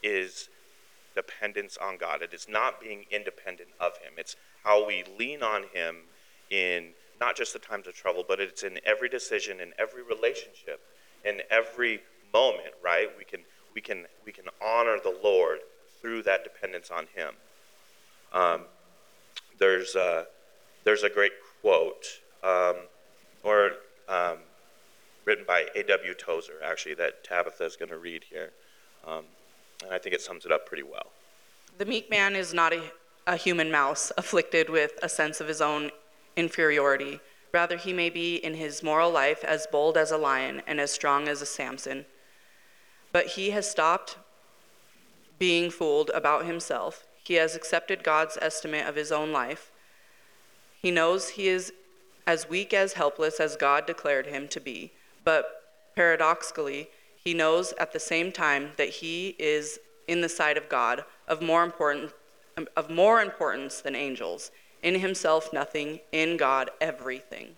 is 0.01 0.49
dependence 1.15 1.77
on 1.77 1.97
God. 1.97 2.21
It 2.21 2.33
is 2.33 2.47
not 2.49 2.81
being 2.81 3.05
independent 3.11 3.69
of 3.79 3.97
Him. 3.97 4.13
It's 4.17 4.35
how 4.63 4.85
we 4.85 5.03
lean 5.17 5.43
on 5.43 5.63
Him 5.73 5.97
in 6.49 6.89
not 7.19 7.35
just 7.35 7.53
the 7.53 7.59
times 7.59 7.87
of 7.87 7.93
trouble, 7.93 8.23
but 8.27 8.39
it's 8.39 8.63
in 8.63 8.79
every 8.85 9.09
decision, 9.09 9.59
in 9.59 9.73
every 9.77 10.03
relationship, 10.03 10.81
in 11.23 11.41
every 11.49 12.01
moment, 12.33 12.73
right? 12.83 13.09
We 13.17 13.23
can 13.23 13.41
we 13.73 13.81
can 13.81 14.05
we 14.25 14.31
can 14.31 14.45
honor 14.63 14.97
the 15.03 15.17
Lord 15.23 15.59
through 16.01 16.23
that 16.23 16.43
dependence 16.43 16.91
on 16.91 17.07
Him. 17.15 17.33
Um, 18.31 18.61
there's, 19.57 19.95
uh, 19.95 20.25
there's 20.83 21.03
a 21.03 21.09
great 21.09 21.31
quote, 21.61 22.05
um, 22.43 22.75
or 23.43 23.71
um, 24.07 24.37
written 25.23 25.45
by 25.47 25.65
A.W. 25.75 26.13
Tozer, 26.13 26.61
actually, 26.63 26.95
that 26.95 27.23
Tabitha 27.23 27.65
is 27.65 27.75
going 27.75 27.89
to 27.89 27.97
read 27.97 28.23
here. 28.29 28.51
Um, 29.07 29.23
and 29.83 29.93
I 29.93 29.97
think 29.97 30.15
it 30.15 30.21
sums 30.21 30.45
it 30.45 30.51
up 30.51 30.65
pretty 30.65 30.83
well. 30.83 31.07
The 31.77 31.85
meek 31.85 32.09
man 32.09 32.35
is 32.35 32.53
not 32.53 32.73
a, 32.73 32.81
a 33.27 33.35
human 33.35 33.71
mouse 33.71 34.11
afflicted 34.17 34.69
with 34.69 34.91
a 35.01 35.09
sense 35.09 35.41
of 35.41 35.47
his 35.47 35.61
own 35.61 35.91
inferiority. 36.35 37.19
Rather, 37.53 37.77
he 37.77 37.93
may 37.93 38.09
be 38.09 38.35
in 38.35 38.55
his 38.55 38.83
moral 38.83 39.11
life 39.11 39.43
as 39.43 39.67
bold 39.67 39.97
as 39.97 40.11
a 40.11 40.17
lion 40.17 40.61
and 40.67 40.79
as 40.79 40.91
strong 40.91 41.27
as 41.27 41.41
a 41.41 41.45
Samson. 41.45 42.05
But 43.11 43.27
he 43.27 43.51
has 43.51 43.69
stopped 43.69 44.17
being 45.39 45.69
fooled 45.69 46.11
about 46.13 46.45
himself. 46.45 47.05
He 47.23 47.35
has 47.35 47.55
accepted 47.55 48.03
God's 48.03 48.37
estimate 48.41 48.87
of 48.87 48.95
his 48.95 49.11
own 49.11 49.31
life. 49.31 49.71
He 50.81 50.91
knows 50.91 51.29
he 51.29 51.47
is 51.47 51.73
as 52.27 52.49
weak 52.49 52.73
as 52.73 52.93
helpless 52.93 53.39
as 53.39 53.55
God 53.55 53.85
declared 53.85 54.27
him 54.27 54.47
to 54.49 54.59
be. 54.59 54.91
But 55.23 55.45
paradoxically, 55.95 56.89
he 57.15 57.33
knows 57.33 57.73
at 57.79 57.93
the 57.93 57.99
same 57.99 58.31
time 58.31 58.71
that 58.77 58.89
he 58.89 59.35
is 59.39 59.79
in 60.07 60.21
the 60.21 60.29
sight 60.29 60.57
of 60.57 60.69
God 60.69 61.03
of 61.27 61.41
more 61.41 61.63
important 61.63 62.11
of 62.77 62.89
more 62.89 63.21
importance 63.21 63.81
than 63.81 63.95
angels. 63.95 64.51
In 64.85 64.99
himself 64.99 65.51
nothing, 65.51 65.99
in 66.11 66.37
God 66.37 66.69
everything. 66.79 67.55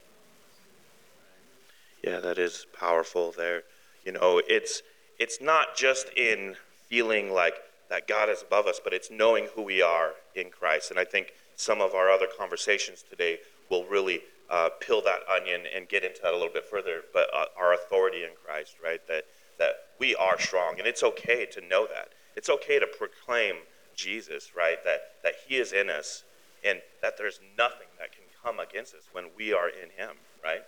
Yeah, 2.02 2.22
that 2.22 2.38
is 2.38 2.66
powerful 2.72 3.34
there. 3.36 3.64
You 4.06 4.14
know, 4.14 4.42
it's 4.48 4.82
it's 5.20 5.42
not 5.42 5.76
just 5.76 6.08
in 6.16 6.56
feeling 6.88 7.34
like 7.34 7.56
that 7.90 8.08
God 8.08 8.30
is 8.30 8.44
above 8.44 8.66
us, 8.66 8.80
but 8.82 8.94
it's 8.94 9.12
knowing 9.12 9.50
who 9.54 9.62
we 9.62 9.82
are 9.82 10.12
in 10.36 10.50
Christ. 10.52 10.90
And 10.90 10.98
I 10.98 11.04
think 11.04 11.34
some 11.58 11.82
of 11.82 11.94
our 11.94 12.10
other 12.10 12.28
conversations 12.40 13.04
today 13.04 13.40
will 13.70 13.84
really 13.84 14.22
uh, 14.50 14.70
peel 14.80 15.02
that 15.02 15.20
onion 15.30 15.64
and 15.76 15.90
get 15.90 16.06
into 16.06 16.22
that 16.24 16.32
a 16.32 16.38
little 16.38 16.54
bit 16.54 16.64
further. 16.64 17.02
But 17.14 17.28
uh, 17.36 17.48
our 17.60 17.74
authority 17.74 18.24
in 18.24 18.30
Christ, 18.42 18.78
right? 18.82 19.06
That 19.10 19.26
that 19.60 19.74
we 20.00 20.16
are 20.16 20.40
strong, 20.40 20.76
and 20.78 20.88
it's 20.88 21.04
okay 21.04 21.46
to 21.48 21.60
know 21.68 21.88
that. 21.88 22.14
It's 22.38 22.50
okay 22.50 22.80
to 22.80 22.88
proclaim 22.88 23.56
Jesus, 23.98 24.56
right? 24.56 24.82
That 24.86 25.02
that 25.24 25.34
He 25.46 25.58
is 25.58 25.74
in 25.74 25.90
us, 25.90 26.24
and 26.64 26.82
that 27.02 27.18
there's 27.18 27.40
nothing 27.58 27.88
that 28.00 28.12
can 28.12 28.24
come 28.44 28.60
against 28.60 28.94
us 28.94 29.04
when 29.12 29.26
we 29.38 29.54
are 29.54 29.70
in 29.70 29.90
Him, 29.96 30.16
right? 30.44 30.62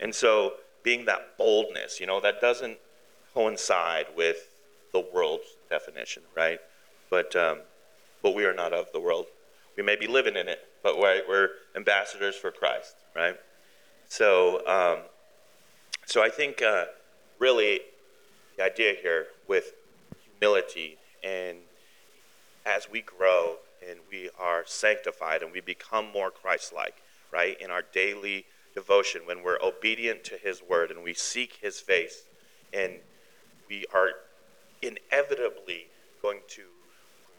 And 0.00 0.14
so, 0.14 0.54
being 0.82 1.04
that 1.06 1.36
boldness, 1.38 1.98
you 2.00 2.06
know, 2.06 2.20
that 2.20 2.40
doesn't 2.40 2.78
coincide 3.34 4.06
with 4.16 4.48
the 4.92 5.04
world's 5.12 5.56
definition, 5.68 6.22
right? 6.36 6.60
But 7.10 7.34
um, 7.36 7.58
but 8.22 8.34
we 8.34 8.44
are 8.44 8.54
not 8.54 8.72
of 8.72 8.86
the 8.92 9.00
world. 9.00 9.26
We 9.76 9.82
may 9.82 9.96
be 9.96 10.06
living 10.06 10.36
in 10.36 10.48
it, 10.48 10.60
but 10.82 10.98
we're, 10.98 11.22
we're 11.28 11.50
ambassadors 11.74 12.34
for 12.34 12.50
Christ, 12.50 12.94
right? 13.14 13.36
So 14.08 14.66
um, 14.66 15.04
so 16.06 16.22
I 16.22 16.28
think 16.28 16.62
uh, 16.62 16.84
really 17.38 17.80
the 18.56 18.64
idea 18.64 18.94
here 19.00 19.26
with 19.48 19.72
humility 20.22 20.96
and 21.22 21.58
as 22.64 22.88
we 22.90 23.02
grow 23.02 23.56
and 23.88 24.00
we 24.10 24.30
are 24.38 24.64
sanctified 24.66 25.42
and 25.42 25.52
we 25.52 25.60
become 25.60 26.10
more 26.12 26.30
Christ-like, 26.30 26.96
right? 27.32 27.60
In 27.60 27.70
our 27.70 27.82
daily 27.82 28.46
devotion, 28.74 29.22
when 29.24 29.42
we're 29.42 29.58
obedient 29.62 30.24
to 30.24 30.36
His 30.36 30.62
word 30.62 30.90
and 30.90 31.02
we 31.02 31.14
seek 31.14 31.58
His 31.60 31.80
face, 31.80 32.24
and 32.72 32.94
we 33.68 33.84
are 33.94 34.10
inevitably 34.82 35.86
going 36.22 36.40
to 36.48 36.62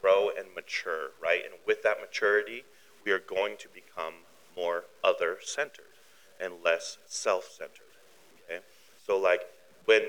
grow 0.02 0.30
and 0.38 0.48
mature, 0.56 1.12
right? 1.22 1.44
And 1.44 1.54
with 1.66 1.84
that 1.84 2.00
maturity, 2.00 2.64
we 3.06 3.12
are 3.12 3.20
going 3.20 3.58
to 3.58 3.68
become 3.70 4.14
more 4.56 4.86
other 5.04 5.38
centered 5.44 5.86
and 6.40 6.54
less 6.64 6.98
self 7.08 7.50
centered. 7.52 7.94
Okay? 8.46 8.60
So, 9.06 9.18
like, 9.18 9.42
when 9.86 10.04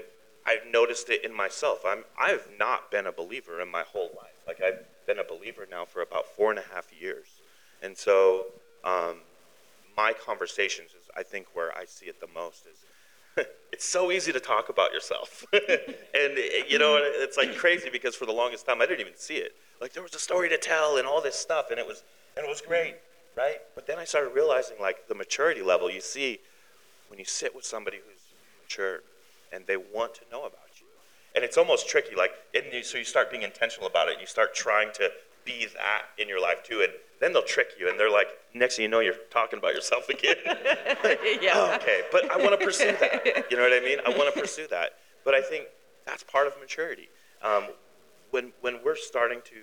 I've 0.47 0.71
noticed 0.71 1.11
it 1.11 1.25
in 1.25 1.35
myself, 1.35 1.85
I'm, 1.87 2.05
I've 2.19 2.49
not 2.59 2.91
been 2.91 3.07
a 3.07 3.13
believer 3.13 3.61
in 3.61 3.71
my 3.71 3.83
whole 3.83 4.11
life. 4.17 4.35
Like, 4.47 4.61
I've 4.63 4.85
been 5.09 5.19
a 5.19 5.25
believer 5.25 5.67
now 5.69 5.87
for 5.87 6.03
about 6.03 6.27
four 6.27 6.51
and 6.51 6.59
a 6.61 6.65
half 6.75 6.87
years. 7.01 7.27
And 7.83 7.97
so, 7.97 8.45
um, 8.85 9.17
my 9.97 10.13
conversations 10.13 10.91
is, 10.91 11.09
I 11.17 11.23
think, 11.23 11.47
where 11.55 11.77
I 11.77 11.87
see 11.87 12.07
it 12.07 12.21
the 12.21 12.29
most 12.33 12.67
is 12.67 13.47
it's 13.73 13.85
so 13.85 14.13
easy 14.13 14.33
to 14.33 14.39
talk 14.39 14.69
about 14.69 14.93
yourself. 14.93 15.45
and, 15.53 16.39
you 16.69 16.79
know, 16.79 16.99
it's 17.01 17.37
like 17.37 17.57
crazy 17.57 17.89
because 17.91 18.15
for 18.15 18.27
the 18.27 18.33
longest 18.33 18.67
time 18.67 18.83
I 18.83 18.87
didn't 18.87 19.01
even 19.01 19.17
see 19.17 19.37
it. 19.37 19.53
Like 19.81 19.93
there 19.93 20.03
was 20.03 20.15
a 20.15 20.19
story 20.19 20.49
to 20.51 20.59
tell 20.59 20.99
and 20.99 21.07
all 21.07 21.23
this 21.23 21.37
stuff, 21.37 21.71
and 21.71 21.79
it 21.81 21.87
was, 21.87 22.05
and 22.37 22.45
it 22.45 22.49
was 22.49 22.61
great, 22.61 22.97
right? 23.37 23.59
But 23.75 23.87
then 23.87 23.99
I 23.99 24.05
started 24.05 24.35
realizing 24.35 24.77
like 24.81 25.09
the 25.09 25.15
maturity 25.15 25.63
level 25.63 25.91
you 25.91 26.01
see 26.01 26.39
when 27.09 27.19
you 27.19 27.25
sit 27.25 27.55
with 27.55 27.65
somebody 27.65 27.97
who's 27.97 28.23
mature 28.63 29.01
and 29.53 29.67
they 29.67 29.77
want 29.77 30.15
to 30.17 30.21
know 30.31 30.41
about. 30.41 30.68
And 31.35 31.45
it's 31.45 31.57
almost 31.57 31.89
tricky, 31.89 32.17
like, 32.17 32.33
you, 32.55 32.83
so 32.83 32.99
you 32.99 33.05
start 33.05 33.31
being 33.31 33.43
intentional 33.43 33.87
about 33.87 34.09
it. 34.09 34.19
You 34.21 34.27
start 34.27 34.55
trying 34.55 34.91
to 34.95 35.11
be 35.45 35.67
that 35.75 36.03
in 36.19 36.29
your 36.29 36.41
life 36.41 36.63
too. 36.65 36.81
And 36.83 36.93
then 37.21 37.33
they'll 37.33 37.43
trick 37.43 37.69
you, 37.79 37.89
and 37.89 37.99
they're 37.99 38.11
like, 38.11 38.29
next 38.55 38.77
thing 38.77 38.85
you 38.85 38.89
know, 38.89 39.01
you're 39.01 39.15
talking 39.31 39.59
about 39.59 39.75
yourself 39.75 40.09
again. 40.09 40.37
like, 41.05 41.21
yeah. 41.41 41.53
Oh, 41.55 41.75
okay, 41.77 42.03
but 42.13 42.31
I 42.31 42.37
want 42.37 42.59
to 42.59 42.65
pursue 42.65 42.93
that. 43.01 43.47
You 43.51 43.57
know 43.57 43.63
what 43.63 43.73
I 43.73 43.81
mean? 43.81 43.99
I 44.07 44.11
want 44.11 44.33
to 44.35 44.41
pursue 44.41 44.67
that. 44.69 44.91
But 45.25 45.35
I 45.35 45.41
think 45.41 45.67
that's 46.07 46.23
part 46.23 46.47
of 46.47 46.55
maturity. 46.61 47.09
Um, 47.43 47.65
when 48.31 48.53
when 48.61 48.79
we're 48.85 48.97
starting 48.97 49.41
to 49.45 49.55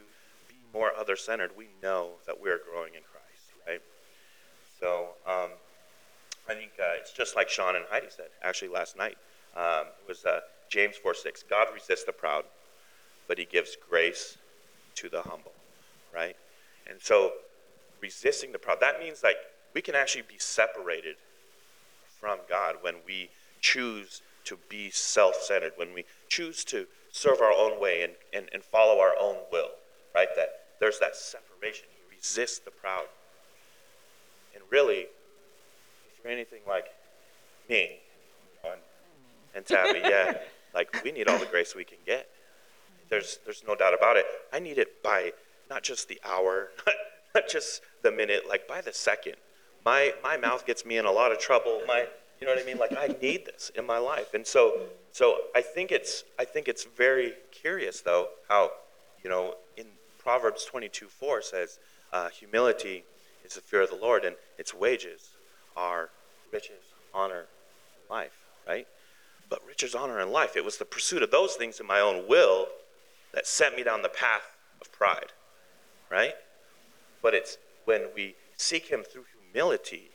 be 0.50 0.56
more 0.74 0.92
other-centered, 0.98 1.52
we 1.58 1.68
know 1.82 2.12
that 2.26 2.40
we're 2.42 2.60
growing 2.72 2.94
in 2.94 3.02
Christ, 3.02 3.46
right? 3.68 3.82
So 4.80 5.10
um, 5.28 5.52
I 6.50 6.54
think 6.54 6.72
uh, 6.80 7.00
it's 7.00 7.14
just 7.14 7.36
like 7.36 7.50
Sean 7.50 7.76
and 7.76 7.86
Heidi 7.90 8.08
said 8.10 8.28
actually 8.44 8.70
last 8.70 8.98
night. 8.98 9.18
Um, 9.56 9.88
it 10.02 10.08
was 10.08 10.26
uh, 10.26 10.42
James 10.70 10.96
4:6. 10.98 11.44
God 11.50 11.68
resists 11.74 12.04
the 12.04 12.12
proud, 12.12 12.46
but 13.28 13.38
He 13.38 13.46
gives 13.46 13.76
grace 13.90 14.38
to 14.96 15.10
the 15.10 15.22
humble, 15.22 15.54
right? 16.14 16.36
And 16.88 17.02
so 17.02 17.34
resisting 18.02 18.52
the 18.52 18.60
proud, 18.60 18.80
that 18.82 19.00
means 19.00 19.24
like 19.24 19.38
we 19.74 19.82
can 19.82 19.96
actually 19.96 20.24
be 20.24 20.38
separated 20.38 21.16
from 22.20 22.40
God 22.50 22.78
when 22.82 22.96
we 23.06 23.30
choose 23.62 24.22
to 24.46 24.58
be 24.70 24.90
self 24.90 25.36
centered, 25.36 25.74
when 25.76 25.94
we 25.94 26.06
choose 26.30 26.64
to 26.66 26.88
serve 27.12 27.42
our 27.42 27.52
own 27.52 27.80
way 27.80 28.04
and, 28.04 28.14
and, 28.34 28.50
and 28.54 28.64
follow 28.64 29.00
our 29.00 29.16
own 29.20 29.38
will, 29.52 29.72
right? 30.14 30.30
That 30.36 30.50
there's 30.80 31.00
that 31.00 31.16
separation. 31.16 31.88
He 31.90 32.16
resists 32.16 32.60
the 32.60 32.72
proud. 32.72 33.06
And 34.54 34.64
really, 34.70 35.08
if 36.10 36.24
you're 36.24 36.32
anything 36.32 36.62
like 36.68 36.88
me 37.70 38.00
and 39.56 39.66
Tabby, 39.66 40.00
yeah, 40.04 40.38
like 40.76 41.04
we 41.04 41.12
need 41.12 41.28
all 41.28 41.40
the 41.40 41.46
grace 41.46 41.74
we 41.74 41.86
can 41.86 41.98
get. 42.06 42.28
There's, 43.10 43.40
there's 43.46 43.64
no 43.68 43.76
doubt 43.76 43.94
about 43.94 44.18
it. 44.18 44.26
I 44.52 44.60
need 44.60 44.78
it 44.78 45.02
by 45.02 45.32
not 45.70 45.84
just 45.84 46.10
the 46.10 46.20
hour, 46.26 46.70
not, 46.86 46.96
not 47.34 47.50
just 47.50 47.82
the 48.04 48.12
minute, 48.12 48.44
like 48.48 48.68
by 48.68 48.82
the 48.82 48.94
second. 48.94 49.36
My, 49.86 50.14
my 50.24 50.38
mouth 50.38 50.66
gets 50.66 50.86
me 50.86 50.98
in 50.98 51.06
a 51.06 51.12
lot 51.12 51.32
of 51.32 51.40
trouble. 51.40 51.82
My, 51.88 52.08
you 52.40 52.48
know 52.48 52.54
what 52.54 52.62
I 52.62 52.66
mean? 52.66 52.78
Like 52.78 52.96
I 52.98 53.16
need 53.22 53.46
this 53.46 53.72
in 53.76 53.86
my 53.86 53.98
life. 53.98 54.34
And 54.34 54.46
so, 54.46 54.82
so 55.12 55.38
I 55.56 55.62
think 55.62 55.92
it's, 55.92 56.24
I 56.38 56.46
think 56.46 56.68
it's 56.68 56.84
very 56.84 57.34
curious 57.52 58.02
though, 58.02 58.30
how, 58.50 58.72
you 59.24 59.30
know, 59.30 59.56
in 59.78 59.86
Proverbs 60.18 60.66
22, 60.66 61.08
4 61.08 61.42
says, 61.42 61.80
uh, 62.12 62.30
humility 62.30 63.04
is 63.46 63.56
the 63.56 63.62
fear 63.62 63.82
of 63.82 63.90
the 63.90 63.96
Lord 63.96 64.26
and 64.26 64.36
its 64.58 64.74
wages 64.74 65.30
are 65.78 66.10
riches, 66.52 66.82
honor, 67.14 67.46
life, 68.10 68.34
right? 68.68 68.88
But 69.50 69.66
riches, 69.68 69.94
honor, 69.94 70.20
and 70.20 70.32
life, 70.32 70.56
it 70.56 70.66
was 70.66 70.78
the 70.78 70.86
pursuit 70.86 71.22
of 71.22 71.32
those 71.32 71.56
things 71.56 71.80
in 71.80 71.86
my 71.86 72.00
own 72.00 72.28
will 72.28 72.68
that 73.34 73.46
sent 73.46 73.76
me 73.76 73.84
down 73.84 74.02
the 74.02 74.10
path 74.10 74.42
of 74.82 74.92
pride, 74.92 75.34
right? 76.10 76.34
But 77.22 77.34
it's 77.34 77.58
when 77.86 78.08
we 78.16 78.36
seek 78.58 78.88
Him 78.88 79.04
through 79.04 79.26
humility, 79.42 80.10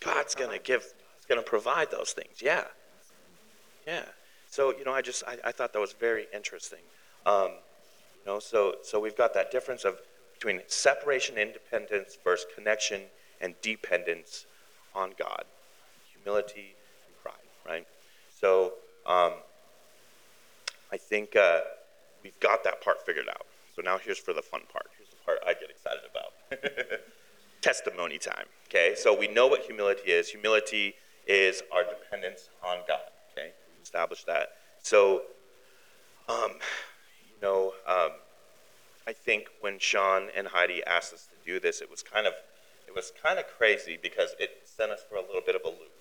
God's 0.00 0.34
going 0.34 0.50
to 0.50 0.62
give, 0.62 0.82
He's 0.82 1.26
going 1.26 1.42
to 1.42 1.48
provide 1.48 1.90
those 1.90 2.12
things. 2.12 2.40
Yeah. 2.40 2.64
Yeah. 3.86 4.04
So, 4.50 4.76
you 4.76 4.84
know, 4.84 4.92
I 4.92 5.02
just, 5.02 5.24
I, 5.26 5.36
I 5.44 5.52
thought 5.52 5.72
that 5.72 5.80
was 5.80 5.92
very 5.92 6.26
interesting. 6.32 6.80
Um, 7.24 7.50
you 8.24 8.32
know, 8.32 8.38
so, 8.38 8.76
so 8.82 9.00
we've 9.00 9.16
got 9.16 9.34
that 9.34 9.50
difference 9.50 9.84
of 9.84 9.98
between 10.34 10.60
separation, 10.66 11.38
independence 11.38 12.18
versus 12.22 12.46
connection 12.54 13.02
and 13.40 13.54
dependence 13.62 14.46
on 14.94 15.12
God, 15.18 15.44
humility 16.12 16.74
and 17.06 17.16
pride, 17.22 17.34
right? 17.66 17.86
So 18.38 18.74
um, 19.06 19.32
I 20.92 20.96
think 20.98 21.36
uh, 21.36 21.60
we've 22.22 22.38
got 22.40 22.64
that 22.64 22.82
part 22.82 23.04
figured 23.04 23.28
out. 23.28 23.46
So 23.74 23.82
now 23.82 23.98
here's 23.98 24.18
for 24.18 24.34
the 24.34 24.42
fun 24.42 24.62
part. 24.70 24.88
Here's 24.96 25.10
the 25.10 25.16
part 25.24 25.38
I 25.46 25.54
get 25.54 25.70
excited 25.70 26.02
about. 26.10 27.00
Testimony 27.62 28.18
time. 28.18 28.46
Okay, 28.68 28.94
so 28.96 29.18
we 29.18 29.28
know 29.28 29.46
what 29.46 29.62
humility 29.62 30.10
is. 30.10 30.28
Humility 30.28 30.94
is 31.26 31.62
our 31.72 31.84
dependence 31.84 32.50
on 32.64 32.78
God. 32.86 33.00
Okay, 33.32 33.52
we 33.74 33.82
established 33.82 34.26
that. 34.26 34.48
So, 34.82 35.22
um, 36.28 36.52
you 37.28 37.40
know, 37.42 37.72
um, 37.86 38.10
I 39.06 39.12
think 39.12 39.46
when 39.60 39.78
Sean 39.78 40.28
and 40.36 40.48
Heidi 40.48 40.82
asked 40.84 41.14
us 41.14 41.26
to 41.26 41.50
do 41.50 41.58
this, 41.58 41.80
it 41.80 41.90
was 41.90 42.02
kind 42.02 42.26
of 42.26 42.34
it 42.86 42.94
was 42.94 43.12
kind 43.22 43.38
of 43.38 43.46
crazy 43.46 43.98
because 44.00 44.34
it 44.38 44.50
sent 44.64 44.92
us 44.92 45.00
for 45.08 45.16
a 45.16 45.22
little 45.22 45.42
bit 45.44 45.54
of 45.54 45.62
a 45.64 45.68
loop. 45.68 45.95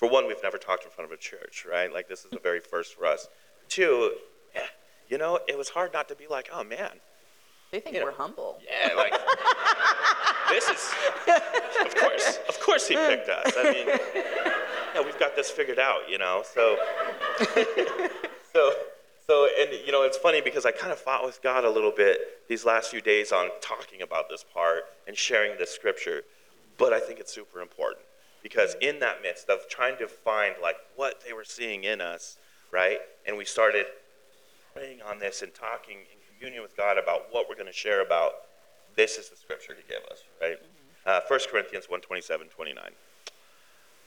For 0.00 0.08
one, 0.08 0.26
we've 0.26 0.42
never 0.42 0.56
talked 0.56 0.84
in 0.86 0.90
front 0.90 1.12
of 1.12 1.12
a 1.12 1.20
church, 1.20 1.66
right? 1.70 1.92
Like 1.92 2.08
this 2.08 2.24
is 2.24 2.30
the 2.30 2.38
very 2.38 2.58
first 2.58 2.94
for 2.94 3.04
us. 3.04 3.28
Two, 3.68 4.12
you 5.10 5.18
know, 5.18 5.38
it 5.46 5.58
was 5.58 5.68
hard 5.68 5.92
not 5.92 6.08
to 6.08 6.14
be 6.14 6.26
like, 6.26 6.48
oh 6.50 6.64
man, 6.64 6.92
They 7.70 7.80
think 7.80 7.96
You 7.96 8.04
we're 8.04 8.12
humble. 8.12 8.58
yeah, 8.66 8.94
like 8.94 9.12
this 10.48 10.66
is 10.70 10.94
of 11.84 11.94
course, 11.96 12.38
of 12.48 12.60
course 12.60 12.88
he 12.88 12.96
picked 12.96 13.28
us. 13.28 13.52
I 13.58 13.72
mean, 13.74 13.86
yeah, 14.94 15.02
we've 15.04 15.18
got 15.18 15.36
this 15.36 15.50
figured 15.50 15.78
out, 15.78 16.08
you 16.08 16.16
know. 16.16 16.44
So, 16.54 16.78
so, 18.54 18.72
so, 19.26 19.48
and 19.60 19.70
you 19.84 19.92
know, 19.92 20.04
it's 20.04 20.16
funny 20.16 20.40
because 20.40 20.64
I 20.64 20.70
kind 20.70 20.92
of 20.92 20.98
fought 20.98 21.26
with 21.26 21.42
God 21.42 21.66
a 21.66 21.70
little 21.70 21.92
bit 21.94 22.48
these 22.48 22.64
last 22.64 22.90
few 22.90 23.02
days 23.02 23.32
on 23.32 23.50
talking 23.60 24.00
about 24.00 24.30
this 24.30 24.46
part 24.54 24.84
and 25.06 25.14
sharing 25.14 25.58
this 25.58 25.70
scripture, 25.70 26.22
but 26.78 26.94
I 26.94 27.00
think 27.00 27.20
it's 27.20 27.34
super 27.34 27.60
important 27.60 28.06
because 28.42 28.76
in 28.80 29.00
that 29.00 29.22
midst 29.22 29.48
of 29.48 29.68
trying 29.68 29.96
to 29.98 30.08
find 30.08 30.54
like 30.62 30.76
what 30.96 31.22
they 31.26 31.32
were 31.32 31.44
seeing 31.44 31.84
in 31.84 32.00
us, 32.00 32.38
right, 32.72 32.98
and 33.26 33.36
we 33.36 33.44
started 33.44 33.86
praying 34.74 35.02
on 35.02 35.18
this 35.18 35.42
and 35.42 35.52
talking 35.54 35.98
in 35.98 36.34
communion 36.34 36.62
with 36.62 36.76
God 36.76 36.98
about 36.98 37.26
what 37.30 37.48
we're 37.48 37.54
going 37.54 37.66
to 37.66 37.72
share 37.72 38.02
about, 38.02 38.32
this 38.96 39.16
is 39.16 39.28
the 39.28 39.36
scripture 39.36 39.74
to 39.74 39.82
give 39.88 40.02
us, 40.10 40.24
right? 40.40 40.58
Uh, 41.06 41.20
1 41.26 41.40
Corinthians 41.50 41.88
1 41.88 42.00
27, 42.00 42.48
29. 42.48 42.90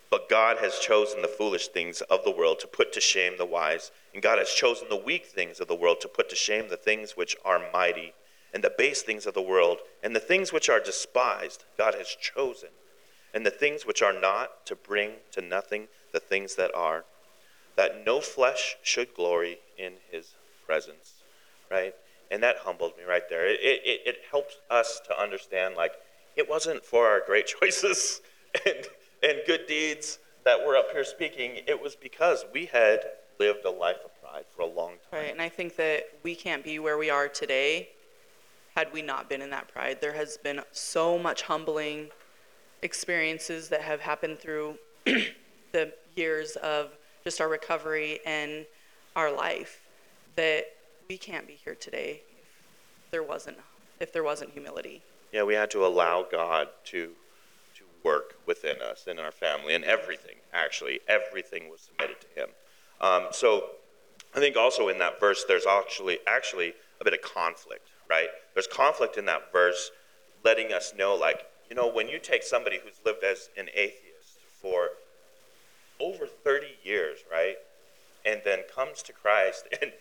But 0.09 0.29
God 0.29 0.57
has 0.59 0.77
chosen 0.77 1.23
the 1.23 1.27
foolish 1.27 1.69
things 1.69 2.01
of 2.01 2.23
the 2.23 2.31
world 2.31 2.59
to 2.59 2.67
put 2.67 2.93
to 2.93 3.01
shame 3.01 3.33
the 3.37 3.45
wise, 3.45 3.91
and 4.13 4.21
God 4.21 4.37
has 4.37 4.49
chosen 4.49 4.87
the 4.89 4.95
weak 4.95 5.25
things 5.25 5.59
of 5.59 5.67
the 5.67 5.75
world 5.75 6.01
to 6.01 6.07
put 6.07 6.29
to 6.29 6.35
shame 6.35 6.69
the 6.69 6.77
things 6.77 7.17
which 7.17 7.35
are 7.43 7.59
mighty, 7.73 8.13
and 8.53 8.63
the 8.63 8.73
base 8.77 9.01
things 9.01 9.25
of 9.25 9.33
the 9.33 9.41
world, 9.41 9.79
and 10.03 10.15
the 10.15 10.19
things 10.19 10.53
which 10.53 10.69
are 10.69 10.79
despised, 10.79 11.65
God 11.79 11.95
has 11.95 12.07
chosen, 12.09 12.69
and 13.33 13.45
the 13.45 13.51
things 13.51 13.85
which 13.85 14.01
are 14.01 14.13
not 14.13 14.65
to 14.65 14.75
bring 14.75 15.13
to 15.31 15.41
nothing 15.41 15.87
the 16.11 16.19
things 16.19 16.55
that 16.55 16.73
are, 16.75 17.03
that 17.75 18.05
no 18.05 18.21
flesh 18.21 18.77
should 18.83 19.13
glory 19.15 19.57
in 19.77 19.93
his 20.11 20.35
presence, 20.65 21.13
right? 21.69 21.93
And 22.31 22.41
that 22.43 22.57
humbled 22.57 22.93
me 22.97 23.03
right 23.03 23.27
there. 23.29 23.47
It, 23.47 23.59
it, 23.61 24.01
it 24.05 24.17
helped 24.29 24.57
us 24.69 25.01
to 25.07 25.19
understand, 25.19 25.75
like, 25.75 25.93
it 26.35 26.47
wasn't 26.49 26.85
for 26.85 27.07
our 27.07 27.21
great 27.25 27.47
choices 27.59 28.21
and, 28.65 28.85
and 29.23 29.39
good 29.45 29.67
deeds 29.67 30.19
that 30.45 30.59
we're 30.65 30.77
up 30.77 30.91
here 30.91 31.03
speaking. 31.03 31.61
It 31.67 31.81
was 31.81 31.95
because 31.95 32.45
we 32.53 32.65
had 32.67 33.01
lived 33.39 33.65
a 33.65 33.71
life 33.71 33.97
of 34.05 34.11
pride 34.21 34.45
for 34.55 34.61
a 34.61 34.67
long 34.67 34.93
time. 35.11 35.21
Right, 35.21 35.31
and 35.31 35.41
I 35.41 35.49
think 35.49 35.75
that 35.77 36.03
we 36.21 36.35
can't 36.35 36.63
be 36.63 36.79
where 36.79 36.97
we 36.97 37.09
are 37.09 37.27
today 37.27 37.89
had 38.75 38.91
we 38.93 39.01
not 39.01 39.29
been 39.29 39.41
in 39.41 39.49
that 39.51 39.67
pride. 39.67 39.99
There 40.01 40.13
has 40.13 40.37
been 40.37 40.61
so 40.71 41.17
much 41.17 41.43
humbling 41.43 42.09
experiences 42.83 43.69
that 43.69 43.81
have 43.81 44.01
happened 44.01 44.37
through 44.37 44.75
the 45.71 45.93
years 46.15 46.55
of 46.57 46.91
just 47.23 47.41
our 47.41 47.49
recovery 47.49 48.19
and 48.25 48.65
our 49.15 49.31
life 49.35 49.81
that 50.35 50.65
we 51.09 51.17
can't 51.17 51.47
be 51.47 51.53
here 51.53 51.75
today 51.75 52.21
if 53.05 53.11
there 53.11 53.23
wasn't 53.23 53.57
if 53.99 54.11
there 54.11 54.23
wasn't 54.23 54.51
humility. 54.51 55.01
Yeah, 55.31 55.43
we 55.43 55.53
had 55.53 55.71
to 55.71 55.85
allow 55.85 56.25
God 56.29 56.67
to 56.85 57.11
to 57.75 57.83
work 58.03 58.35
within 58.45 58.81
us 58.81 59.05
and 59.07 59.19
our 59.19 59.31
family 59.31 59.73
and 59.73 59.83
everything. 59.83 60.35
Actually, 60.51 60.99
everything 61.07 61.69
was 61.69 61.81
submitted 61.81 62.17
to 62.21 62.41
Him. 62.41 62.49
Um, 62.99 63.27
so, 63.31 63.69
I 64.35 64.39
think 64.39 64.57
also 64.57 64.89
in 64.89 64.99
that 64.99 65.19
verse, 65.19 65.45
there's 65.47 65.65
actually 65.65 66.19
actually 66.27 66.73
a 66.99 67.03
bit 67.03 67.13
of 67.13 67.21
conflict, 67.21 67.87
right? 68.09 68.27
There's 68.53 68.67
conflict 68.67 69.17
in 69.17 69.25
that 69.25 69.51
verse, 69.51 69.91
letting 70.43 70.73
us 70.73 70.93
know, 70.97 71.15
like, 71.15 71.45
you 71.69 71.75
know, 71.75 71.87
when 71.87 72.07
you 72.07 72.19
take 72.19 72.43
somebody 72.43 72.79
who's 72.83 72.99
lived 73.05 73.23
as 73.23 73.49
an 73.57 73.67
atheist 73.73 74.39
for 74.61 74.89
over 75.99 76.25
30 76.25 76.67
years, 76.83 77.19
right, 77.31 77.55
and 78.25 78.41
then 78.45 78.59
comes 78.73 79.01
to 79.03 79.13
Christ 79.13 79.67
and 79.81 79.91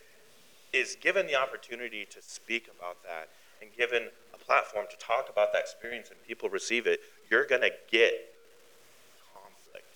is 0.72 0.96
given 1.00 1.26
the 1.26 1.34
opportunity 1.34 2.06
to 2.10 2.22
speak 2.22 2.68
about 2.76 3.02
that 3.02 3.28
and 3.60 3.70
given 3.76 4.08
a 4.34 4.38
platform 4.38 4.86
to 4.90 4.96
talk 4.96 5.28
about 5.30 5.52
that 5.52 5.60
experience 5.60 6.10
and 6.10 6.18
people 6.26 6.48
receive 6.48 6.86
it, 6.86 7.00
you're 7.30 7.46
going 7.46 7.60
to 7.60 7.70
get 7.90 8.12
conflict. 9.34 9.86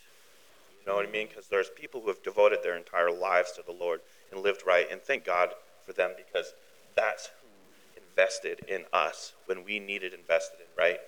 You 0.81 0.87
know 0.87 0.97
what 0.97 1.09
I 1.09 1.11
mean? 1.11 1.29
Because 1.29 1.49
there's 1.49 1.71
people 1.71 2.01
who 2.01 2.09
have 2.09 2.23
devoted 2.23 2.61
their 2.63 2.77
entire 2.77 3.11
lives 3.11 3.53
to 3.53 3.63
the 3.67 3.73
Lord 3.73 4.01
and 4.31 4.41
lived 4.43 4.63
right, 4.67 4.87
and 4.91 5.01
thank 5.01 5.25
God 5.25 5.51
for 5.85 5.93
them 5.93 6.13
because 6.17 6.53
that's 6.95 7.27
who 7.27 8.01
invested 8.01 8.61
in 8.69 8.85
us 8.93 9.33
when 9.47 9.65
we 9.65 9.79
needed 9.79 10.13
invested 10.13 10.61
in, 10.61 10.67
right? 10.79 10.99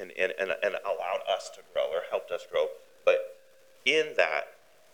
And, 0.00 0.12
and, 0.18 0.32
and, 0.38 0.50
and 0.62 0.76
allowed 0.84 1.20
us 1.30 1.50
to 1.56 1.60
grow 1.74 1.84
or 1.92 2.00
helped 2.10 2.30
us 2.30 2.46
grow. 2.50 2.68
But 3.04 3.36
in 3.84 4.14
that, 4.16 4.44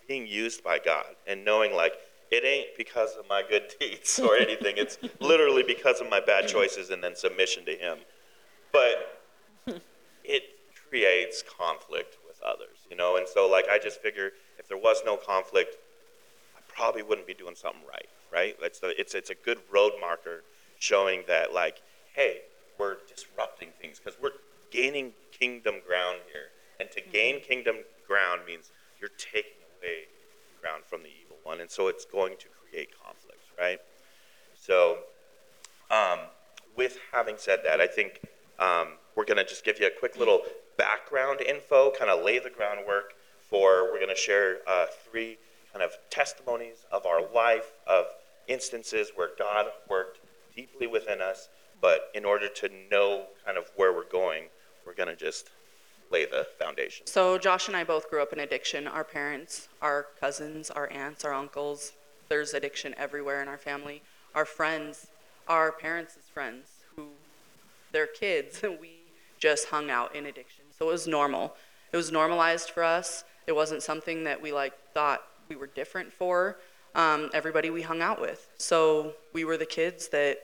being 0.08 0.26
used 0.26 0.62
by 0.62 0.78
God 0.78 1.06
and 1.26 1.44
knowing 1.44 1.74
like 1.74 1.94
it 2.30 2.44
ain't 2.44 2.76
because 2.76 3.14
of 3.16 3.28
my 3.28 3.42
good 3.48 3.72
deeds 3.78 4.18
or 4.18 4.36
anything. 4.40 4.74
it's 4.76 4.98
literally 5.20 5.62
because 5.62 6.00
of 6.00 6.10
my 6.10 6.20
bad 6.20 6.44
mm-hmm. 6.44 6.58
choices 6.58 6.90
and 6.90 7.02
then 7.02 7.14
submission 7.14 7.64
to 7.66 7.72
Him. 7.72 7.98
But 8.72 9.20
it 10.24 10.42
creates 10.88 11.42
conflict 11.42 12.18
with 12.26 12.40
others, 12.42 12.78
you 12.90 12.96
know? 12.96 13.16
And 13.16 13.26
so, 13.28 13.48
like, 13.48 13.66
I 13.70 13.78
just 13.78 14.00
figure 14.00 14.32
if 14.58 14.68
there 14.68 14.76
was 14.76 15.02
no 15.04 15.16
conflict, 15.16 15.76
I 16.56 16.60
probably 16.68 17.02
wouldn't 17.02 17.26
be 17.26 17.34
doing 17.34 17.54
something 17.54 17.82
right, 17.88 18.08
right? 18.32 18.56
It's, 18.60 18.80
the, 18.80 18.98
it's, 19.00 19.14
it's 19.14 19.30
a 19.30 19.34
good 19.34 19.58
road 19.72 19.92
marker 20.00 20.42
showing 20.78 21.22
that, 21.28 21.54
like, 21.54 21.80
hey, 22.14 22.40
we're 22.78 22.96
disrupting 23.08 23.68
things 23.80 23.98
because 23.98 24.20
we're 24.20 24.32
gaining 24.70 25.12
kingdom 25.32 25.76
ground 25.86 26.18
here. 26.32 26.50
And 26.80 26.90
to 26.90 27.00
gain 27.00 27.40
kingdom 27.40 27.76
ground 28.06 28.42
means 28.46 28.70
you're 29.00 29.10
taking 29.18 29.62
away 29.78 30.04
ground 30.60 30.84
from 30.86 31.02
the 31.02 31.08
evil 31.08 31.36
one. 31.42 31.60
And 31.60 31.70
so 31.70 31.88
it's 31.88 32.04
going 32.04 32.36
to 32.38 32.46
create 32.48 32.90
conflict, 33.02 33.42
right? 33.58 33.78
So, 34.54 34.98
um, 35.90 36.18
with 36.76 36.98
having 37.12 37.36
said 37.38 37.60
that, 37.64 37.80
I 37.80 37.86
think 37.86 38.20
um, 38.58 38.88
we're 39.14 39.24
going 39.24 39.38
to 39.38 39.44
just 39.44 39.64
give 39.64 39.80
you 39.80 39.86
a 39.86 39.98
quick 39.98 40.18
little 40.18 40.42
background 40.76 41.40
info, 41.40 41.90
kind 41.98 42.10
of 42.10 42.24
lay 42.24 42.38
the 42.38 42.50
groundwork 42.50 43.14
for, 43.48 43.84
we're 43.84 43.98
going 43.98 44.14
to 44.14 44.20
share 44.20 44.58
uh, 44.66 44.86
three 45.10 45.38
kind 45.72 45.82
of 45.82 45.92
testimonies 46.10 46.84
of 46.90 47.06
our 47.06 47.20
life, 47.32 47.72
of 47.86 48.06
instances 48.48 49.12
where 49.14 49.30
God 49.38 49.66
worked 49.88 50.20
deeply 50.54 50.86
within 50.86 51.20
us. 51.20 51.48
But 51.80 52.10
in 52.14 52.24
order 52.24 52.48
to 52.48 52.70
know 52.90 53.26
kind 53.44 53.58
of 53.58 53.70
where 53.76 53.92
we're 53.92 54.08
going, 54.08 54.44
we're 54.86 54.94
going 54.94 55.08
to 55.08 55.16
just 55.16 55.50
lay 56.10 56.24
the 56.24 56.46
foundation. 56.58 57.06
So 57.06 57.38
Josh 57.38 57.68
and 57.68 57.76
I 57.76 57.84
both 57.84 58.08
grew 58.08 58.22
up 58.22 58.32
in 58.32 58.38
addiction. 58.38 58.86
Our 58.86 59.04
parents, 59.04 59.68
our 59.82 60.06
cousins, 60.20 60.70
our 60.70 60.90
aunts, 60.92 61.24
our 61.24 61.34
uncles. 61.34 61.92
There's 62.28 62.54
addiction 62.54 62.94
everywhere 62.96 63.42
in 63.42 63.48
our 63.48 63.58
family. 63.58 64.02
Our 64.34 64.44
friends, 64.44 65.08
our 65.48 65.72
parents' 65.72 66.16
friends, 66.32 66.68
who 66.94 67.06
their 67.92 68.06
kids, 68.06 68.62
we 68.80 68.90
just 69.38 69.68
hung 69.68 69.90
out 69.90 70.14
in 70.14 70.26
addiction. 70.26 70.64
So 70.78 70.88
it 70.88 70.92
was 70.92 71.06
normal. 71.06 71.54
It 71.92 71.96
was 71.96 72.12
normalized 72.12 72.70
for 72.70 72.82
us. 72.82 73.24
It 73.46 73.52
wasn't 73.52 73.82
something 73.82 74.24
that 74.24 74.40
we 74.40 74.52
like 74.52 74.74
thought 74.92 75.22
we 75.48 75.56
were 75.56 75.68
different 75.68 76.12
for. 76.12 76.58
Um, 76.94 77.30
everybody 77.34 77.68
we 77.70 77.82
hung 77.82 78.00
out 78.00 78.20
with. 78.20 78.48
So 78.56 79.12
we 79.32 79.44
were 79.44 79.56
the 79.56 79.66
kids 79.66 80.08
that 80.08 80.38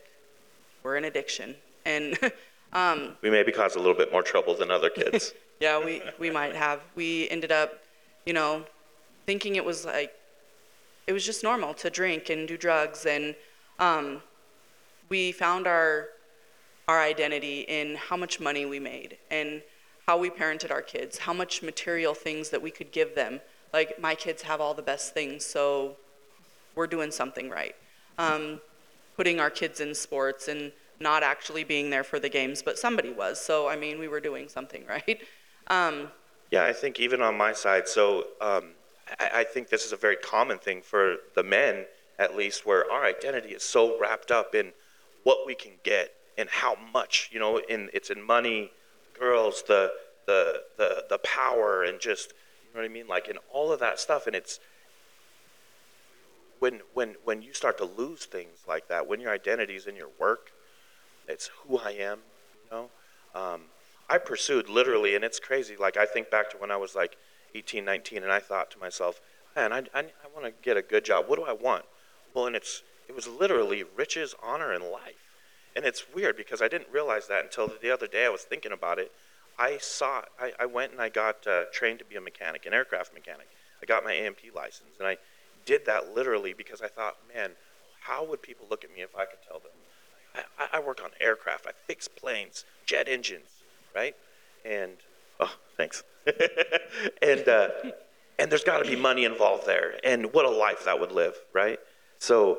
were 0.83 0.97
in 0.97 1.05
addiction. 1.05 1.57
And 1.87 2.19
um, 2.73 3.17
We 3.23 3.31
maybe 3.31 3.53
caused 3.53 3.77
a 3.77 3.79
little 3.79 3.95
bit 3.95 4.13
more 4.13 4.23
trouble 4.23 4.55
than 4.55 4.71
other 4.71 4.91
kids. 4.91 5.35
yeah, 5.61 5.83
we, 5.83 6.03
we 6.19 6.31
might 6.31 6.55
have. 6.55 6.81
We 6.95 7.29
ended 7.29 7.53
up, 7.53 7.83
you 8.25 8.33
know, 8.33 8.65
thinking 9.27 9.57
it 9.57 9.65
was 9.65 9.85
like, 9.85 10.13
it 11.07 11.13
was 11.13 11.25
just 11.25 11.43
normal 11.43 11.75
to 11.75 11.91
drink 11.91 12.31
and 12.31 12.49
do 12.49 12.57
drugs. 12.57 13.07
And 13.07 13.35
um, 13.79 14.23
we 15.09 15.33
found 15.33 15.67
our, 15.67 16.09
our 16.89 17.01
identity 17.01 17.61
in 17.63 17.97
how 17.97 18.17
much 18.17 18.41
money 18.41 18.65
we 18.65 18.79
made 18.79 19.19
and 19.31 19.63
how 20.07 20.19
we 20.19 20.31
parented 20.31 20.71
our 20.71 20.83
kids, 20.83 21.19
how 21.19 21.33
much 21.33 21.63
material 21.63 22.15
things 22.15 22.51
that 22.51 22.63
we 22.63 22.71
could 22.71 22.91
give 22.91 23.15
them. 23.15 23.41
Like, 23.73 24.01
my 24.01 24.15
kids 24.15 24.43
have 24.43 24.61
all 24.61 24.75
the 24.75 24.83
best 24.83 25.15
things, 25.15 25.45
so 25.47 25.97
we're 26.75 26.87
doing 26.87 27.11
something 27.11 27.49
right. 27.49 27.75
Um, 28.19 28.61
putting 29.17 29.41
our 29.41 29.51
kids 29.51 29.81
in 29.81 29.95
sports 29.95 30.49
and 30.49 30.73
not 31.03 31.23
actually 31.23 31.65
being 31.65 31.91
there 31.91 32.05
for 32.05 32.19
the 32.19 32.29
games, 32.29 32.63
but 32.63 32.79
somebody 32.79 33.13
was. 33.13 33.41
So, 33.41 33.69
I 33.69 33.77
mean, 33.77 33.99
we 33.99 34.09
were 34.09 34.21
doing 34.21 34.49
something 34.49 34.85
right. 34.89 35.21
Um, 35.67 36.09
Yeah, 36.51 36.65
I 36.65 36.73
think 36.73 37.01
even 37.01 37.21
on 37.23 37.37
my 37.37 37.53
side, 37.53 37.89
so 37.89 38.27
um, 38.41 38.73
I, 39.19 39.41
I 39.41 39.45
think 39.45 39.69
this 39.69 39.85
is 39.85 39.93
a 39.93 39.97
very 39.97 40.17
common 40.17 40.59
thing 40.59 40.83
for 40.83 41.17
the 41.35 41.43
men, 41.43 41.87
at 42.19 42.37
least, 42.37 42.65
where 42.67 42.91
our 42.91 43.05
identity 43.05 43.51
is 43.51 43.63
so 43.63 43.99
wrapped 44.01 44.31
up 44.31 44.55
in 44.55 44.73
what 45.25 45.47
we 45.47 45.55
can 45.55 45.73
get 45.83 46.15
and 46.39 46.49
how 46.49 46.77
much, 46.93 47.31
you 47.33 47.39
know, 47.39 47.59
in 47.59 47.91
it's 47.93 48.11
in 48.11 48.23
money, 48.23 48.71
girls, 49.19 49.63
the 49.67 49.93
the 50.27 50.63
the 50.77 51.05
the 51.11 51.19
power, 51.19 51.83
and 51.83 52.01
just 52.01 52.33
you 52.65 52.75
know 52.75 52.81
what 52.81 52.91
I 52.91 52.93
mean, 52.93 53.07
like 53.07 53.29
in 53.29 53.37
all 53.53 53.73
of 53.73 53.81
that 53.81 53.99
stuff, 53.99 54.27
and 54.27 54.35
it's 54.37 54.61
when 56.59 56.81
when 56.95 57.17
when 57.25 57.43
you 57.43 57.53
start 57.53 57.77
to 57.79 57.85
lose 57.85 58.25
things 58.25 58.59
like 58.69 58.89
that, 58.89 59.07
when 59.07 59.21
your 59.21 59.33
identity 59.33 59.75
is 59.75 59.87
in 59.87 59.97
your 59.97 60.11
work, 60.19 60.52
it's 61.29 61.51
who 61.67 61.79
I 61.79 61.91
am. 61.91 62.19
You 62.65 62.71
know, 62.71 62.91
um, 63.35 63.63
I 64.09 64.19
pursued 64.19 64.69
literally, 64.69 65.15
and 65.15 65.25
it's 65.25 65.41
crazy. 65.41 65.77
Like 65.77 65.97
I 65.97 66.07
think 66.07 66.31
back 66.31 66.51
to 66.51 66.57
when 66.57 66.71
I 66.71 66.77
was 66.77 66.95
like 66.95 67.17
18, 67.55 67.85
19, 67.85 68.23
and 68.23 68.33
I 68.33 68.41
thought 68.41 68.71
to 68.73 68.79
myself, 68.79 69.21
man, 69.55 69.73
I, 69.73 69.79
I, 69.95 70.01
I 70.01 70.29
want 70.35 70.47
to 70.47 70.53
get 70.63 70.77
a 70.77 70.83
good 70.83 71.05
job. 71.05 71.27
What 71.29 71.39
do 71.39 71.45
I 71.45 71.53
want? 71.53 71.85
Well, 72.35 72.47
and 72.47 72.57
it's 72.57 72.83
it 73.09 73.15
was 73.15 73.27
literally 73.27 73.85
riches, 73.97 74.35
honor, 74.43 74.73
and 74.73 74.85
life. 74.85 75.17
And 75.75 75.85
it's 75.85 76.05
weird 76.15 76.37
because 76.37 76.63
I 76.63 76.69
didn't 76.69 76.89
realize 76.93 77.29
that 77.29 77.45
until 77.45 77.71
the 77.81 77.91
other 77.91 78.07
day. 78.07 78.27
I 78.27 78.29
was 78.29 78.43
thinking 78.43 78.73
about 78.73 78.99
it. 78.99 79.13
I 79.59 79.79
saw, 79.79 80.23
I, 80.41 80.53
I 80.59 80.67
went 80.67 80.93
and 80.93 81.01
I 81.01 81.09
got 81.09 81.47
uh, 81.47 81.65
trained 81.73 81.99
to 81.99 82.05
be 82.05 82.17
a 82.17 82.21
mechanic, 82.21 82.67
an 82.67 82.75
aircraft 82.75 83.13
mechanic. 83.13 83.49
I 83.83 83.87
got 83.87 84.05
my 84.05 84.13
A&P 84.13 84.51
license, 84.55 84.97
and 84.99 85.07
I 85.07 85.19
did 85.65 85.87
that 85.87 86.15
literally 86.15 86.53
because 86.53 86.81
I 86.81 86.89
thought, 86.89 87.17
man, 87.35 87.53
how 88.01 88.25
would 88.25 88.43
people 88.43 88.67
look 88.71 88.85
at 88.85 88.95
me 88.95 89.03
if 89.03 89.15
I 89.17 89.25
could 89.25 89.41
tell 89.47 89.59
them? 89.59 89.73
I, 90.35 90.69
I 90.75 90.81
work 90.81 91.01
on 91.03 91.11
aircraft. 91.21 91.67
I 91.67 91.73
fix 91.87 92.09
planes, 92.09 92.65
jet 92.87 93.09
engines, 93.09 93.49
right? 93.95 94.15
And 94.65 94.93
oh, 95.41 95.55
thanks. 95.77 96.05
and 97.23 97.49
uh, 97.49 97.69
and 98.39 98.51
there's 98.51 98.65
got 98.65 98.83
to 98.83 98.89
be 98.89 98.97
money 98.97 99.25
involved 99.25 99.67
there. 99.67 99.99
And 100.05 100.33
what 100.33 100.45
a 100.45 100.51
life 100.51 100.85
that 100.85 100.99
would 100.99 101.13
live, 101.13 101.35
right? 101.53 101.79
So, 102.19 102.59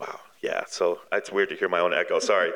wow, 0.00 0.20
yeah. 0.42 0.64
So 0.68 1.00
it's 1.12 1.30
weird 1.30 1.48
to 1.50 1.56
hear 1.56 1.68
my 1.68 1.80
own 1.80 1.94
echo. 1.94 2.18
Sorry, 2.18 2.52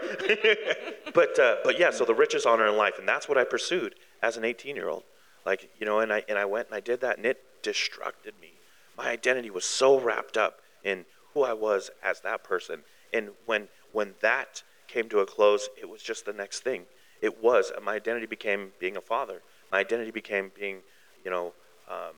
but 1.15 1.39
uh, 1.39 1.57
but 1.65 1.79
yeah. 1.79 1.91
So 1.91 2.05
the 2.05 2.15
riches, 2.15 2.47
honor, 2.47 2.67
and 2.67 2.77
life, 2.77 2.99
and 2.99 3.09
that's 3.09 3.29
what 3.29 3.39
I 3.39 3.45
pursued 3.45 3.95
as 4.23 4.37
an 4.37 4.43
18-year-old. 4.43 5.05
Like 5.45 5.71
you 5.79 5.87
know, 5.87 6.01
and 6.01 6.13
I 6.13 6.25
and 6.29 6.39
I 6.39 6.45
went 6.45 6.69
and 6.69 6.77
I 6.77 6.81
did 6.81 7.01
that, 7.03 7.19
and 7.19 7.27
it 7.27 7.43
destructed 7.63 8.41
me. 8.41 8.53
My 8.97 9.11
identity 9.11 9.51
was 9.51 9.65
so 9.65 10.01
wrapped 10.01 10.37
up 10.37 10.61
in 10.83 11.05
who 11.35 11.43
I 11.43 11.53
was 11.53 11.91
as 12.03 12.21
that 12.23 12.43
person, 12.43 12.81
and 13.13 13.31
when 13.47 13.69
when 13.93 14.15
that 14.21 14.63
came 14.89 15.09
to 15.09 15.21
a 15.21 15.27
close, 15.27 15.69
it 15.81 15.89
was 15.89 16.03
just 16.03 16.27
the 16.27 16.33
next 16.33 16.61
thing. 16.61 16.85
It 17.23 17.43
was 17.43 17.73
my 17.83 17.95
identity 17.95 18.27
became 18.27 18.73
being 18.79 18.97
a 18.97 19.01
father. 19.01 19.43
My 19.73 19.79
identity 19.79 20.11
became 20.11 20.53
being, 20.59 20.79
you 21.25 21.31
know, 21.31 21.53
um, 21.89 22.15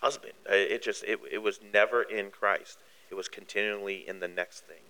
husband. 0.00 0.32
It 0.48 0.82
just 0.82 1.04
it, 1.04 1.20
it 1.30 1.38
was 1.38 1.60
never 1.72 2.02
in 2.02 2.30
Christ. 2.30 2.78
It 3.10 3.14
was 3.14 3.28
continually 3.28 4.04
in 4.08 4.20
the 4.20 4.28
next 4.28 4.60
thing. 4.66 4.82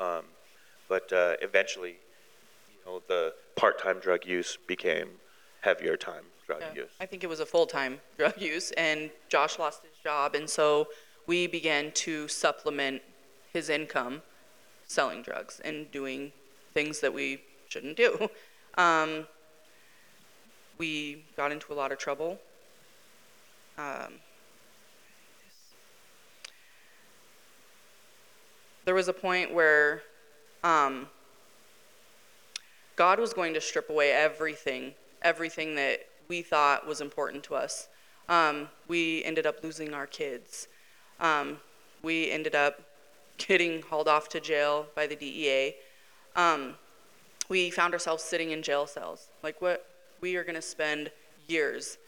Mm-hmm. 0.00 0.18
Um, 0.18 0.24
but 0.88 1.12
uh, 1.12 1.34
eventually, 1.40 1.96
you 2.70 2.84
know, 2.86 3.02
the 3.08 3.34
part-time 3.56 3.98
drug 3.98 4.26
use 4.26 4.58
became 4.66 5.08
heavier 5.60 5.96
time 5.96 6.24
drug 6.46 6.60
yeah. 6.60 6.82
use. 6.82 6.90
I 7.00 7.06
think 7.06 7.24
it 7.24 7.28
was 7.28 7.40
a 7.40 7.46
full-time 7.46 8.00
drug 8.18 8.40
use, 8.40 8.72
and 8.72 9.10
Josh 9.28 9.58
lost 9.58 9.82
his 9.82 9.96
job, 10.02 10.34
and 10.34 10.48
so 10.48 10.88
we 11.26 11.46
began 11.46 11.92
to 11.92 12.28
supplement 12.28 13.02
his 13.52 13.68
income 13.68 14.22
selling 14.86 15.22
drugs 15.22 15.60
and 15.64 15.90
doing 15.90 16.32
things 16.74 17.00
that 17.00 17.12
we 17.12 17.40
shouldn't 17.68 17.96
do. 17.96 18.28
Um, 18.78 19.26
we 20.78 21.26
got 21.36 21.52
into 21.52 21.74
a 21.74 21.76
lot 21.76 21.92
of 21.92 21.98
trouble. 21.98 22.38
Um, 23.76 24.14
there 28.86 28.94
was 28.94 29.08
a 29.08 29.12
point 29.12 29.52
where 29.52 30.00
um, 30.64 31.06
God 32.96 33.20
was 33.20 33.32
going 33.32 33.54
to 33.54 33.60
strip 33.60 33.90
away 33.90 34.12
everything, 34.12 34.94
everything 35.20 35.74
that 35.74 36.06
we 36.28 36.42
thought 36.42 36.86
was 36.86 37.00
important 37.00 37.44
to 37.44 37.54
us. 37.54 37.88
Um, 38.28 38.68
we 38.88 39.22
ended 39.24 39.46
up 39.46 39.62
losing 39.62 39.92
our 39.92 40.06
kids. 40.06 40.68
Um, 41.20 41.58
we 42.02 42.30
ended 42.30 42.54
up 42.54 42.80
getting 43.46 43.82
hauled 43.82 44.08
off 44.08 44.28
to 44.30 44.40
jail 44.40 44.86
by 44.94 45.06
the 45.06 45.16
DEA. 45.16 45.74
Um, 46.36 46.74
we 47.48 47.70
found 47.70 47.92
ourselves 47.92 48.22
sitting 48.22 48.50
in 48.50 48.62
jail 48.62 48.86
cells. 48.86 49.28
Like, 49.42 49.60
what? 49.60 49.86
We 50.20 50.36
are 50.36 50.44
going 50.44 50.54
to 50.54 50.62
spend 50.62 51.10
years, 51.48 51.98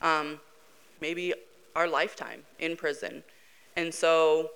um, 0.00 0.40
maybe 1.00 1.34
our 1.74 1.88
lifetime 1.88 2.42
in 2.60 2.76
prison. 2.76 3.24
And 3.76 3.92
so 3.92 4.50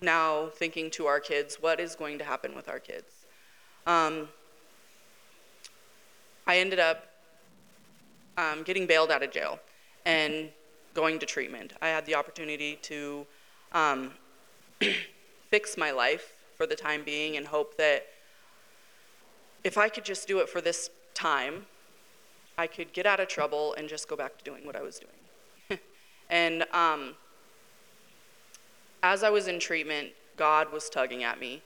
now 0.00 0.48
thinking 0.54 0.90
to 0.90 1.06
our 1.06 1.20
kids, 1.20 1.58
what 1.60 1.78
is 1.78 1.94
going 1.94 2.18
to 2.18 2.24
happen 2.24 2.54
with 2.54 2.68
our 2.68 2.80
kids? 2.80 3.26
Um, 3.86 4.28
I 6.46 6.58
ended 6.58 6.80
up 6.80 7.06
um, 8.36 8.64
getting 8.64 8.86
bailed 8.86 9.10
out 9.12 9.22
of 9.22 9.30
jail 9.30 9.60
and 10.04 10.50
going 10.94 11.18
to 11.20 11.26
treatment. 11.26 11.72
I 11.80 11.88
had 11.88 12.04
the 12.06 12.16
opportunity 12.16 12.78
to 12.82 13.26
um, 13.72 14.10
fix 15.52 15.76
my 15.76 15.90
life 15.90 16.34
for 16.56 16.66
the 16.66 16.74
time 16.74 17.02
being 17.04 17.36
and 17.36 17.46
hope 17.48 17.76
that 17.76 18.06
if 19.62 19.76
I 19.76 19.90
could 19.90 20.02
just 20.02 20.26
do 20.26 20.38
it 20.38 20.48
for 20.48 20.62
this 20.62 20.88
time, 21.12 21.66
I 22.56 22.66
could 22.66 22.94
get 22.94 23.04
out 23.04 23.20
of 23.20 23.28
trouble 23.28 23.74
and 23.74 23.86
just 23.86 24.08
go 24.08 24.16
back 24.16 24.38
to 24.38 24.44
doing 24.44 24.64
what 24.64 24.76
I 24.76 24.80
was 24.80 24.98
doing. 24.98 25.78
and 26.30 26.64
um, 26.72 27.16
as 29.02 29.22
I 29.22 29.28
was 29.28 29.46
in 29.46 29.60
treatment, 29.60 30.12
God 30.38 30.72
was 30.72 30.88
tugging 30.88 31.22
at 31.22 31.38
me. 31.38 31.60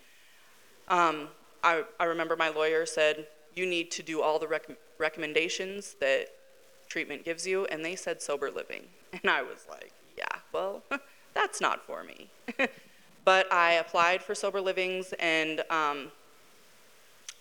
Um, 0.89 1.29
I, 1.63 1.85
I 2.01 2.07
remember 2.07 2.35
my 2.35 2.49
lawyer 2.49 2.87
said, 2.87 3.29
You 3.55 3.67
need 3.67 3.93
to 3.93 4.03
do 4.03 4.21
all 4.21 4.41
the 4.41 4.49
rec- 4.49 4.79
recommendations 4.99 5.95
that 6.01 6.27
treatment 6.89 7.25
gives 7.25 7.47
you, 7.47 7.67
and 7.67 7.85
they 7.85 7.95
said 7.95 8.21
sober 8.21 8.51
living. 8.51 8.83
And 9.23 9.31
I 9.31 9.43
was 9.43 9.67
like, 9.71 9.93
Yeah, 10.19 10.41
well, 10.53 10.83
that's 11.35 11.61
not 11.61 11.87
for 11.87 12.03
me. 12.03 12.31
But 13.27 13.53
I 13.53 13.73
applied 13.73 14.23
for 14.23 14.35
sober 14.35 14.61
livings 14.61 15.13
and 15.19 15.61
um, 15.69 16.13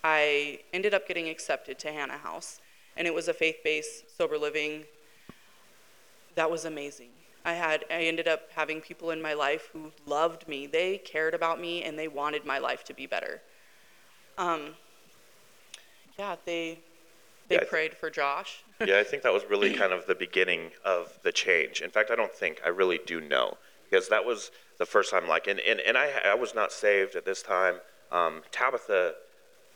I 0.02 0.58
ended 0.74 0.92
up 0.92 1.08
getting 1.08 1.28
accepted 1.28 1.78
to 1.78 1.92
Hannah 1.92 2.18
House. 2.18 2.60
And 2.96 3.06
it 3.06 3.14
was 3.14 3.28
a 3.28 3.32
faith 3.32 3.58
based 3.62 4.16
sober 4.18 4.36
living 4.36 4.84
that 6.34 6.50
was 6.50 6.64
amazing. 6.64 7.10
I 7.44 7.54
had 7.54 7.84
I 7.90 8.02
ended 8.02 8.26
up 8.26 8.42
having 8.54 8.80
people 8.80 9.12
in 9.12 9.22
my 9.22 9.32
life 9.32 9.70
who 9.72 9.92
loved 10.06 10.48
me. 10.48 10.66
They 10.66 10.98
cared 10.98 11.34
about 11.34 11.60
me 11.60 11.84
and 11.84 11.96
they 11.96 12.08
wanted 12.08 12.44
my 12.44 12.58
life 12.58 12.82
to 12.84 12.94
be 12.94 13.06
better. 13.06 13.40
Um, 14.36 14.74
yeah, 16.18 16.34
they 16.44 16.80
they 17.48 17.56
yeah, 17.56 17.64
prayed 17.68 17.94
for 17.94 18.10
Josh. 18.10 18.64
yeah, 18.84 18.98
I 18.98 19.04
think 19.04 19.22
that 19.22 19.32
was 19.32 19.44
really 19.48 19.72
kind 19.82 19.92
of 19.92 20.06
the 20.08 20.16
beginning 20.16 20.72
of 20.84 21.18
the 21.22 21.30
change. 21.30 21.80
In 21.80 21.90
fact, 21.90 22.10
I 22.10 22.16
don't 22.16 22.34
think 22.34 22.60
I 22.64 22.68
really 22.68 22.98
do 23.06 23.20
know 23.20 23.56
because 23.88 24.08
that 24.08 24.24
was 24.24 24.50
the 24.78 24.86
first 24.86 25.10
time. 25.10 25.28
Like, 25.28 25.46
and, 25.46 25.60
and, 25.60 25.80
and 25.80 25.96
I, 25.96 26.10
I 26.24 26.34
was 26.34 26.54
not 26.54 26.72
saved 26.72 27.16
at 27.16 27.24
this 27.24 27.42
time. 27.42 27.76
Um, 28.12 28.42
Tabitha 28.50 29.14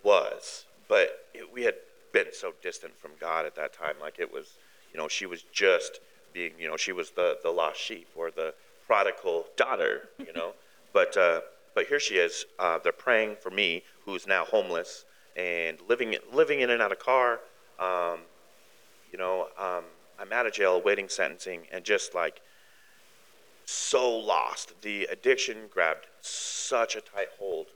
was, 0.02 0.64
but 0.88 1.26
it, 1.34 1.52
we 1.52 1.62
had 1.62 1.74
been 2.12 2.26
so 2.32 2.52
distant 2.62 2.98
from 2.98 3.12
God 3.20 3.46
at 3.46 3.54
that 3.56 3.72
time. 3.72 3.94
Like, 4.00 4.18
it 4.18 4.32
was, 4.32 4.54
you 4.92 4.98
know, 4.98 5.08
she 5.08 5.26
was 5.26 5.44
just 5.52 6.00
being, 6.32 6.52
you 6.58 6.68
know, 6.68 6.76
she 6.76 6.92
was 6.92 7.10
the, 7.10 7.38
the 7.42 7.50
lost 7.50 7.80
sheep 7.80 8.08
or 8.16 8.30
the 8.30 8.54
prodigal 8.86 9.46
daughter, 9.56 10.08
you 10.18 10.32
know. 10.32 10.52
but, 10.92 11.16
uh, 11.16 11.40
but 11.74 11.86
here 11.86 12.00
she 12.00 12.14
is. 12.14 12.46
Uh, 12.58 12.78
they're 12.82 12.92
praying 12.92 13.36
for 13.40 13.50
me, 13.50 13.82
who's 14.04 14.26
now 14.26 14.44
homeless 14.44 15.04
and 15.36 15.78
living, 15.88 16.14
living 16.32 16.60
in 16.60 16.70
and 16.70 16.82
out 16.82 16.92
of 16.92 16.98
car. 16.98 17.40
Um, 17.78 18.20
you 19.12 19.18
know, 19.18 19.48
um, 19.58 19.84
I'm 20.18 20.32
out 20.32 20.46
of 20.46 20.52
jail 20.52 20.74
awaiting 20.74 21.08
sentencing 21.08 21.62
and 21.72 21.84
just 21.84 22.14
like 22.14 22.42
so 23.70 24.11
lost. 24.18 24.80
The 24.83 25.04
addiction 25.04 25.68
grabbed 25.70 26.06
such 26.20 26.96
a 26.96 27.00
tight 27.00 27.28
hold 27.38 27.66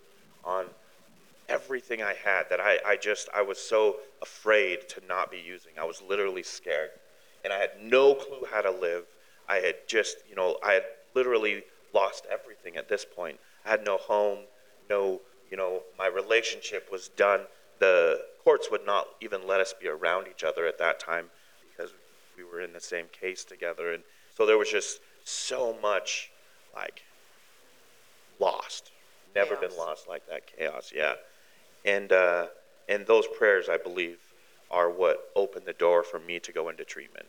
on 0.44 0.66
everything 1.48 2.02
I 2.02 2.14
had 2.14 2.44
that 2.50 2.61
I, 2.61 2.78
I 2.85 2.96
just, 2.96 3.28
I 3.35 3.42
was 3.42 3.59
so 3.59 3.96
afraid 4.22 4.88
to 4.90 5.02
not 5.07 5.30
be 5.30 5.38
using. 5.38 5.72
I 5.78 5.85
was 5.85 6.02
literally 6.02 6.42
scared. 6.42 6.90
And 7.44 7.52
I 7.52 7.59
had 7.59 7.70
no 7.80 8.14
clue 8.14 8.46
how 8.50 8.62
to 8.62 8.70
live. 8.70 9.04
I 9.48 9.57
had 9.57 9.76
just, 9.87 10.16
you 10.28 10.35
know, 10.35 10.57
I 10.64 10.72
had 10.72 10.85
literally 11.14 11.62
lost 11.92 12.26
everything 12.30 12.76
at 12.76 12.88
this 12.88 13.04
point. 13.04 13.38
I 13.64 13.70
had 13.70 13.85
no 13.85 13.98
home, 13.98 14.40
no, 14.90 15.20
you 15.50 15.57
know, 15.57 15.83
my 15.98 16.07
relationship 16.07 16.90
was 16.90 17.09
done. 17.09 17.42
The 17.78 18.22
courts 18.42 18.68
would 18.70 18.87
not 18.87 19.07
even 19.20 19.46
let 19.46 19.61
us 19.61 19.74
be 19.78 19.88
around 19.88 20.26
each 20.28 20.42
other 20.42 20.66
at 20.66 20.78
that 20.78 20.98
time 20.98 21.26
because 21.70 21.92
we 22.37 22.44
were 22.44 22.62
in 22.62 22.72
the 22.72 22.80
same 22.80 23.07
case 23.12 23.44
together. 23.44 23.92
And 23.92 24.02
so 24.37 24.46
there 24.46 24.59
was 24.59 24.70
just 24.70 25.00
so 25.24 25.76
much 25.82 26.30
like 26.74 27.02
lost. 28.38 28.90
Never 29.34 29.56
chaos. 29.56 29.70
been 29.70 29.78
lost 29.78 30.08
like 30.08 30.26
that 30.28 30.46
chaos, 30.46 30.92
yeah. 30.94 31.14
And 31.84 32.12
uh, 32.12 32.46
and 32.88 33.06
those 33.06 33.26
prayers, 33.26 33.68
I 33.68 33.78
believe, 33.78 34.18
are 34.70 34.90
what 34.90 35.30
opened 35.34 35.66
the 35.66 35.72
door 35.72 36.02
for 36.02 36.18
me 36.18 36.38
to 36.40 36.52
go 36.52 36.68
into 36.68 36.84
treatment. 36.84 37.26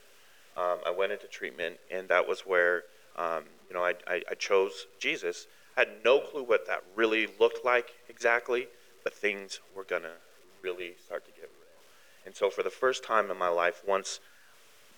Um, 0.58 0.77
I 0.86 0.91
went 0.91 1.12
into 1.12 1.27
treatment, 1.27 1.77
and 1.91 2.08
that 2.10 2.27
was 2.27 2.41
where 2.41 2.84
um, 3.17 3.43
you 3.69 3.75
know 3.75 3.84
I, 3.84 3.93
I, 4.08 4.21
I 4.31 4.34
chose 4.36 4.88
Jesus. 4.99 5.47
I 5.75 5.81
had 5.81 5.89
no 6.05 6.19
clue 6.19 6.43
what 6.43 6.67
that 6.67 6.84
really 6.95 7.27
looked 7.39 7.65
like 7.65 7.93
exactly, 8.08 8.67
but 9.03 9.13
things 9.13 9.60
were 9.75 9.84
gonna 9.84 10.13
really 10.62 10.95
start 11.05 11.25
to 11.25 11.31
get 11.31 11.43
real. 11.43 11.65
And 12.25 12.36
so, 12.36 12.49
for 12.49 12.63
the 12.63 12.69
first 12.69 13.03
time 13.03 13.29
in 13.29 13.38
my 13.38 13.49
life, 13.49 13.84
once 13.88 14.19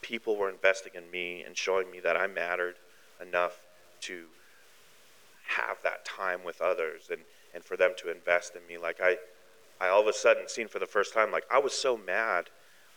people 0.01 0.37
were 0.37 0.49
investing 0.49 0.93
in 0.95 1.09
me 1.09 1.43
and 1.43 1.57
showing 1.57 1.89
me 1.91 1.99
that 2.01 2.15
I 2.15 2.27
mattered, 2.27 2.75
enough 3.21 3.65
to 4.01 4.25
have 5.47 5.77
that 5.83 6.05
time 6.05 6.43
with 6.43 6.61
others 6.61 7.09
and, 7.11 7.21
and 7.53 7.63
for 7.63 7.77
them 7.77 7.91
to 7.97 8.11
invest 8.11 8.55
in 8.55 8.65
me. 8.67 8.77
Like 8.81 8.99
I, 9.01 9.17
I 9.79 9.89
all 9.89 10.01
of 10.01 10.07
a 10.07 10.13
sudden 10.13 10.47
seen 10.47 10.67
for 10.67 10.79
the 10.79 10.85
first 10.85 11.13
time, 11.13 11.31
like 11.31 11.45
I 11.51 11.59
was 11.59 11.73
so 11.73 11.97
mad, 11.97 12.49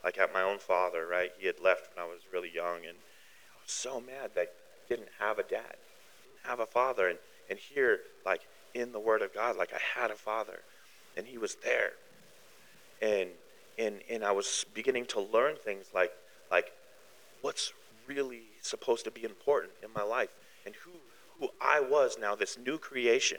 like 0.04 0.18
at 0.18 0.32
my 0.32 0.42
own 0.42 0.58
father, 0.58 1.06
right? 1.06 1.30
He 1.38 1.46
had 1.46 1.60
left 1.60 1.94
when 1.94 2.04
I 2.04 2.08
was 2.08 2.20
really 2.32 2.50
young, 2.52 2.78
and 2.78 2.96
I 2.96 3.62
was 3.62 3.72
so 3.72 4.00
mad 4.00 4.30
that 4.34 4.48
I 4.48 4.88
didn't 4.88 5.10
have 5.18 5.38
a 5.38 5.42
dad, 5.42 5.76
didn't 6.24 6.44
have 6.44 6.60
a 6.60 6.66
father, 6.66 7.08
and 7.08 7.18
and 7.48 7.58
here, 7.58 8.00
like 8.24 8.42
in 8.74 8.92
the 8.92 9.00
Word 9.00 9.22
of 9.22 9.34
God, 9.34 9.56
like 9.56 9.72
I 9.72 10.00
had 10.00 10.10
a 10.10 10.16
father, 10.16 10.60
and 11.16 11.26
he 11.26 11.38
was 11.38 11.56
there, 11.56 11.92
and 13.02 13.30
and 13.78 14.00
and 14.08 14.24
I 14.24 14.32
was 14.32 14.64
beginning 14.74 15.06
to 15.06 15.20
learn 15.20 15.56
things 15.56 15.86
like 15.94 16.12
like 16.50 16.72
what's 17.42 17.72
really 18.06 18.42
supposed 18.60 19.04
to 19.04 19.10
be 19.10 19.24
important 19.24 19.72
in 19.82 19.90
my 19.94 20.02
life. 20.02 20.30
And 20.66 20.74
who 20.84 20.92
who 21.38 21.48
I 21.60 21.80
was 21.80 22.18
now 22.20 22.34
this 22.34 22.58
new 22.58 22.78
creation 22.78 23.38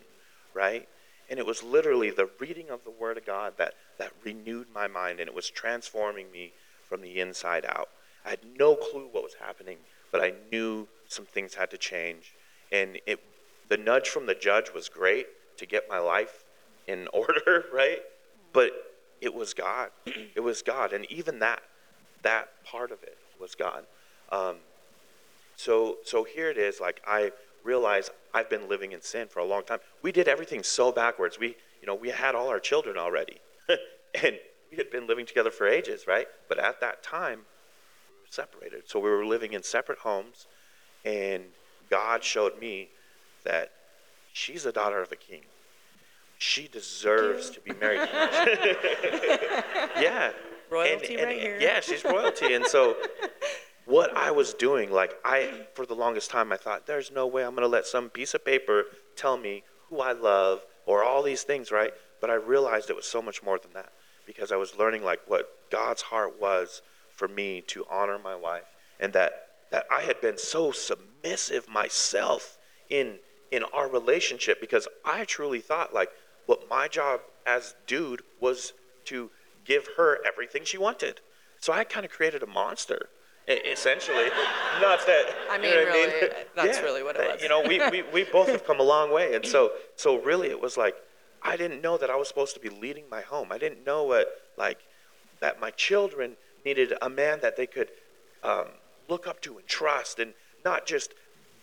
right? 0.54 0.88
And 1.30 1.40
it 1.40 1.46
was 1.46 1.64
literally 1.64 2.12
the 2.12 2.30
reading 2.40 2.70
of 2.70 2.84
the 2.84 2.92
word 2.92 3.18
of 3.18 3.26
God 3.26 3.54
that 3.58 3.76
that 3.98 4.12
renewed 4.24 4.68
my 4.74 4.88
mind 4.88 5.20
and 5.20 5.30
it 5.30 5.36
was 5.36 5.50
transforming 5.50 6.32
me 6.32 6.54
from 6.88 7.02
the 7.02 7.20
inside 7.20 7.66
out. 7.66 7.90
I 8.26 8.32
had 8.32 8.40
no 8.58 8.76
clue 8.76 9.08
what 9.12 9.24
was 9.24 9.36
happening 9.36 9.78
but 10.12 10.22
I 10.22 10.34
knew 10.52 10.88
some 11.08 11.26
things 11.26 11.56
had 11.56 11.72
to 11.72 11.78
change. 11.78 12.34
And 12.72 13.00
it 13.06 13.20
the 13.70 13.78
nudge 13.78 14.10
from 14.10 14.26
the 14.26 14.36
judge 14.36 14.74
was 14.74 14.90
great 14.90 15.28
to 15.58 15.66
get 15.66 15.90
my 15.90 16.00
life 16.00 16.44
in 16.88 17.08
order 17.14 17.66
right? 17.74 18.00
But 18.54 18.72
it 19.22 19.34
was 19.34 19.54
God. 19.54 19.90
It 20.36 20.42
was 20.42 20.62
God, 20.62 20.94
and 20.94 21.06
even 21.12 21.40
that 21.40 21.62
that 22.24 22.64
part 22.64 22.92
of 22.92 23.04
it 23.04 23.18
was 23.40 23.56
God. 23.56 23.86
Um, 24.32 24.58
so 25.62 25.98
so 26.04 26.24
here 26.24 26.50
it 26.50 26.58
is. 26.58 26.80
Like 26.80 27.02
I 27.06 27.32
realize 27.64 28.10
I've 28.34 28.50
been 28.50 28.68
living 28.68 28.92
in 28.92 29.02
sin 29.02 29.28
for 29.28 29.40
a 29.40 29.46
long 29.46 29.64
time. 29.64 29.80
We 30.02 30.12
did 30.12 30.28
everything 30.28 30.64
so 30.64 30.92
backwards. 30.92 31.40
We 31.40 31.56
you 31.82 31.88
know 31.88 31.96
we 31.96 32.10
had 32.10 32.36
all 32.36 32.50
our 32.50 32.60
children 32.60 32.98
already, 32.98 33.38
and 33.70 34.38
we 34.72 34.78
had 34.78 34.90
been 34.92 35.08
living 35.08 35.26
together 35.26 35.52
for 35.52 35.68
ages, 35.68 36.06
right? 36.08 36.28
But 36.50 36.60
at 36.60 36.82
that 36.82 37.04
time, 37.04 37.40
we 37.40 38.22
were 38.22 38.32
separated. 38.32 38.90
So 38.90 39.00
we 39.00 39.10
were 39.10 39.26
living 39.26 39.54
in 39.54 39.64
separate 39.64 40.00
homes, 40.00 40.48
and 41.06 41.44
God 41.90 42.24
showed 42.24 42.60
me 42.60 42.90
that 43.44 43.72
she's 44.34 44.66
a 44.66 44.72
daughter 44.72 45.02
of 45.02 45.12
a 45.12 45.16
king 45.16 45.42
she 46.42 46.68
deserves 46.68 47.52
to 47.52 47.62
be 47.62 47.72
married. 47.74 48.00
yeah. 50.02 50.32
Royalty 50.72 51.14
and, 51.14 51.22
and, 51.22 51.30
right 51.30 51.40
here. 51.40 51.60
Yeah, 51.62 51.80
she's 51.82 52.04
royalty. 52.04 52.56
And 52.56 52.66
so 52.66 52.96
what 53.86 54.16
I 54.16 54.32
was 54.32 54.54
doing, 54.54 54.92
like 54.92 55.14
I 55.26 55.66
for 55.74 55.86
the 55.86 55.96
longest 55.96 56.30
time 56.30 56.52
I 56.52 56.58
thought, 56.58 56.88
there's 56.88 57.12
no 57.12 57.28
way 57.28 57.44
I'm 57.44 57.56
gonna 57.56 57.68
let 57.68 57.86
some 57.86 58.10
piece 58.10 58.34
of 58.34 58.46
paper 58.46 58.86
tell 59.16 59.38
me 59.38 59.64
who 59.90 60.00
I 60.00 60.14
love 60.14 60.66
or 60.86 61.04
all 61.04 61.24
these 61.24 61.44
things, 61.44 61.72
right? 61.72 61.94
But 62.20 62.30
I 62.30 62.36
realized 62.36 62.90
it 62.90 62.96
was 62.96 63.06
so 63.06 63.22
much 63.22 63.44
more 63.44 63.60
than 63.60 63.74
that. 63.74 63.92
Because 64.26 64.52
I 64.52 64.56
was 64.56 64.78
learning 64.78 65.04
like 65.04 65.20
what 65.28 65.50
God's 65.72 66.04
heart 66.04 66.40
was 66.40 66.82
for 67.10 67.28
me 67.28 67.62
to 67.68 67.86
honor 67.90 68.18
my 68.18 68.36
wife 68.36 68.64
and 69.00 69.14
that 69.14 69.48
that 69.72 69.86
I 69.92 70.02
had 70.02 70.22
been 70.22 70.38
so 70.38 70.72
submissive 70.72 71.68
myself 71.68 72.58
in 72.90 73.20
in 73.52 73.64
our 73.74 73.90
relationship 73.90 74.62
because 74.62 74.88
I 75.04 75.26
truly 75.26 75.60
thought 75.60 75.94
like 75.94 76.10
what 76.46 76.70
my 76.70 76.88
job 76.88 77.22
as 77.46 77.76
dude 77.88 78.22
was 78.40 78.74
to 79.06 79.32
give 79.66 79.88
her 79.98 80.20
everything 80.26 80.64
she 80.64 80.78
wanted. 80.78 81.22
So 81.60 81.74
I 81.74 81.84
kind 81.84 82.06
of 82.06 82.12
created 82.12 82.44
a 82.44 82.48
monster, 82.48 83.10
essentially. 83.48 84.26
Not 84.82 85.06
that. 85.06 85.36
I 85.50 85.58
mean, 85.58 85.70
you 85.70 85.76
know 85.76 85.84
really, 85.84 86.18
I 86.18 86.22
mean? 86.22 86.30
that's 86.56 86.78
yeah, 86.78 86.84
really 86.84 87.04
what 87.04 87.16
it 87.16 87.32
was. 87.32 87.42
You 87.42 87.50
know, 87.50 87.62
we, 87.62 87.80
we, 87.90 88.04
we 88.14 88.24
both 88.24 88.48
have 88.48 88.66
come 88.66 88.80
a 88.80 88.84
long 88.84 89.12
way. 89.12 89.36
And 89.36 89.46
so, 89.46 89.72
so 89.96 90.20
really, 90.20 90.50
it 90.50 90.62
was 90.62 90.78
like, 90.78 90.96
I 91.42 91.58
didn't 91.58 91.82
know 91.82 91.98
that 91.98 92.10
I 92.10 92.16
was 92.16 92.28
supposed 92.28 92.54
to 92.54 92.60
be 92.60 92.70
leading 92.70 93.06
my 93.10 93.22
home. 93.22 93.52
I 93.52 93.58
didn't 93.58 93.86
know 93.86 94.04
what, 94.04 94.28
like, 94.58 94.80
that 95.40 95.60
my 95.60 95.72
children 95.72 96.38
needed 96.64 96.94
a 97.02 97.10
man 97.10 97.40
that 97.42 97.58
they 97.58 97.66
could 97.66 97.90
um, 98.44 98.68
look 99.10 99.28
up 99.28 99.42
to 99.42 99.58
and 99.58 99.68
trust 99.68 100.20
and 100.20 100.34
not 100.64 100.86
just 100.86 101.14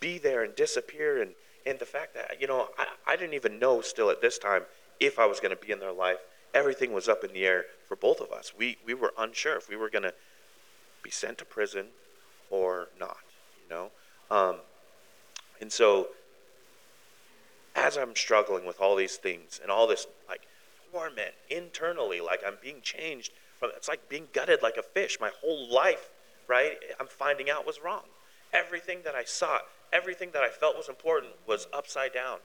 be 0.00 0.18
there 0.18 0.42
and 0.42 0.54
disappear 0.54 1.22
and 1.22 1.32
and 1.66 1.78
the 1.78 1.84
fact 1.84 2.14
that, 2.14 2.40
you 2.40 2.46
know, 2.46 2.68
I, 2.78 2.86
I 3.06 3.16
didn't 3.16 3.34
even 3.34 3.58
know 3.58 3.82
still 3.82 4.08
at 4.08 4.22
this 4.22 4.38
time 4.38 4.62
if 5.00 5.18
I 5.18 5.26
was 5.26 5.38
going 5.38 5.50
to 5.50 5.56
be 5.56 5.70
in 5.70 5.80
their 5.80 5.92
life. 5.92 6.16
Everything 6.54 6.92
was 6.92 7.08
up 7.08 7.24
in 7.24 7.32
the 7.34 7.44
air 7.44 7.66
for 7.86 7.94
both 7.94 8.20
of 8.20 8.32
us. 8.32 8.54
We, 8.56 8.78
we 8.86 8.94
were 8.94 9.12
unsure 9.18 9.56
if 9.56 9.68
we 9.68 9.76
were 9.76 9.90
going 9.90 10.04
to 10.04 10.14
be 11.08 11.12
sent 11.12 11.38
to 11.38 11.44
prison 11.44 11.86
or 12.50 12.88
not, 12.98 13.16
you 13.62 13.74
know? 13.74 13.90
Um, 14.30 14.56
and 15.60 15.72
so, 15.72 16.08
as 17.74 17.96
I'm 17.96 18.14
struggling 18.14 18.66
with 18.66 18.80
all 18.80 18.94
these 18.94 19.16
things 19.16 19.58
and 19.62 19.70
all 19.70 19.86
this, 19.86 20.06
like, 20.28 20.42
torment 20.92 21.34
internally, 21.50 22.20
like 22.20 22.40
I'm 22.46 22.56
being 22.62 22.80
changed 22.82 23.32
from, 23.58 23.70
it's 23.76 23.88
like 23.88 24.08
being 24.08 24.28
gutted 24.32 24.62
like 24.62 24.76
a 24.76 24.82
fish. 24.82 25.18
My 25.20 25.30
whole 25.40 25.72
life, 25.72 26.10
right? 26.46 26.76
I'm 27.00 27.06
finding 27.06 27.50
out 27.50 27.66
was 27.66 27.80
wrong. 27.82 28.04
Everything 28.52 29.00
that 29.04 29.14
I 29.14 29.24
sought 29.24 29.62
everything 29.92 30.30
that 30.32 30.42
I 30.42 30.48
felt 30.48 30.76
was 30.76 30.88
important 30.88 31.32
was 31.46 31.66
upside 31.72 32.12
down. 32.12 32.38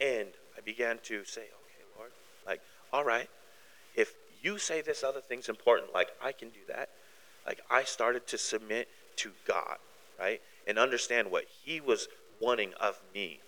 And 0.00 0.28
I 0.56 0.60
began 0.60 0.98
to 1.04 1.24
say, 1.24 1.42
okay, 1.42 1.84
Lord, 1.96 2.10
like, 2.46 2.60
all 2.92 3.04
right, 3.04 3.28
if 3.94 4.14
you 4.42 4.58
say 4.58 4.80
this 4.80 5.02
other 5.02 5.20
thing's 5.20 5.48
important, 5.48 5.92
like, 5.92 6.08
I 6.22 6.32
can 6.32 6.48
do 6.48 6.60
that. 6.68 6.90
Like, 7.48 7.60
I 7.70 7.82
started 7.84 8.26
to 8.28 8.38
submit 8.38 8.88
to 9.16 9.32
God, 9.46 9.78
right? 10.20 10.42
And 10.66 10.78
understand 10.78 11.30
what 11.30 11.46
He 11.64 11.80
was 11.80 12.08
wanting 12.40 12.74
of 12.78 13.00
me. 13.14 13.40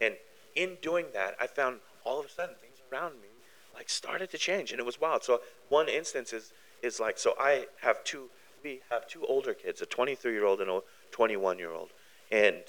And 0.00 0.16
in 0.56 0.76
doing 0.82 1.06
that, 1.14 1.36
I 1.40 1.46
found 1.46 1.78
all 2.04 2.18
of 2.18 2.26
a 2.26 2.28
sudden 2.28 2.56
things 2.60 2.78
around 2.92 3.14
me 3.22 3.28
like 3.74 3.88
started 3.90 4.30
to 4.30 4.38
change 4.38 4.72
and 4.72 4.80
it 4.80 4.86
was 4.86 5.00
wild. 5.00 5.22
So 5.22 5.40
one 5.68 5.88
instance 5.88 6.32
is 6.32 6.52
is 6.82 6.98
like 6.98 7.18
so 7.18 7.34
I 7.38 7.66
have 7.82 8.02
two 8.04 8.30
we 8.64 8.80
have 8.90 9.06
two 9.06 9.24
older 9.26 9.54
kids, 9.54 9.80
a 9.82 9.86
23 9.86 10.32
year 10.32 10.44
old 10.44 10.60
and 10.60 10.70
a 10.70 10.80
21 11.12 11.58
year 11.58 11.70
old. 11.70 11.90
And 12.32 12.62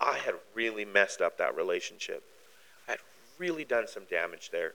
I 0.00 0.18
had 0.18 0.34
really 0.54 0.84
messed 0.84 1.20
up 1.20 1.38
that 1.38 1.56
relationship. 1.56 2.22
I 2.86 2.92
had 2.92 3.00
really 3.38 3.64
done 3.64 3.88
some 3.88 4.04
damage 4.10 4.50
there. 4.50 4.74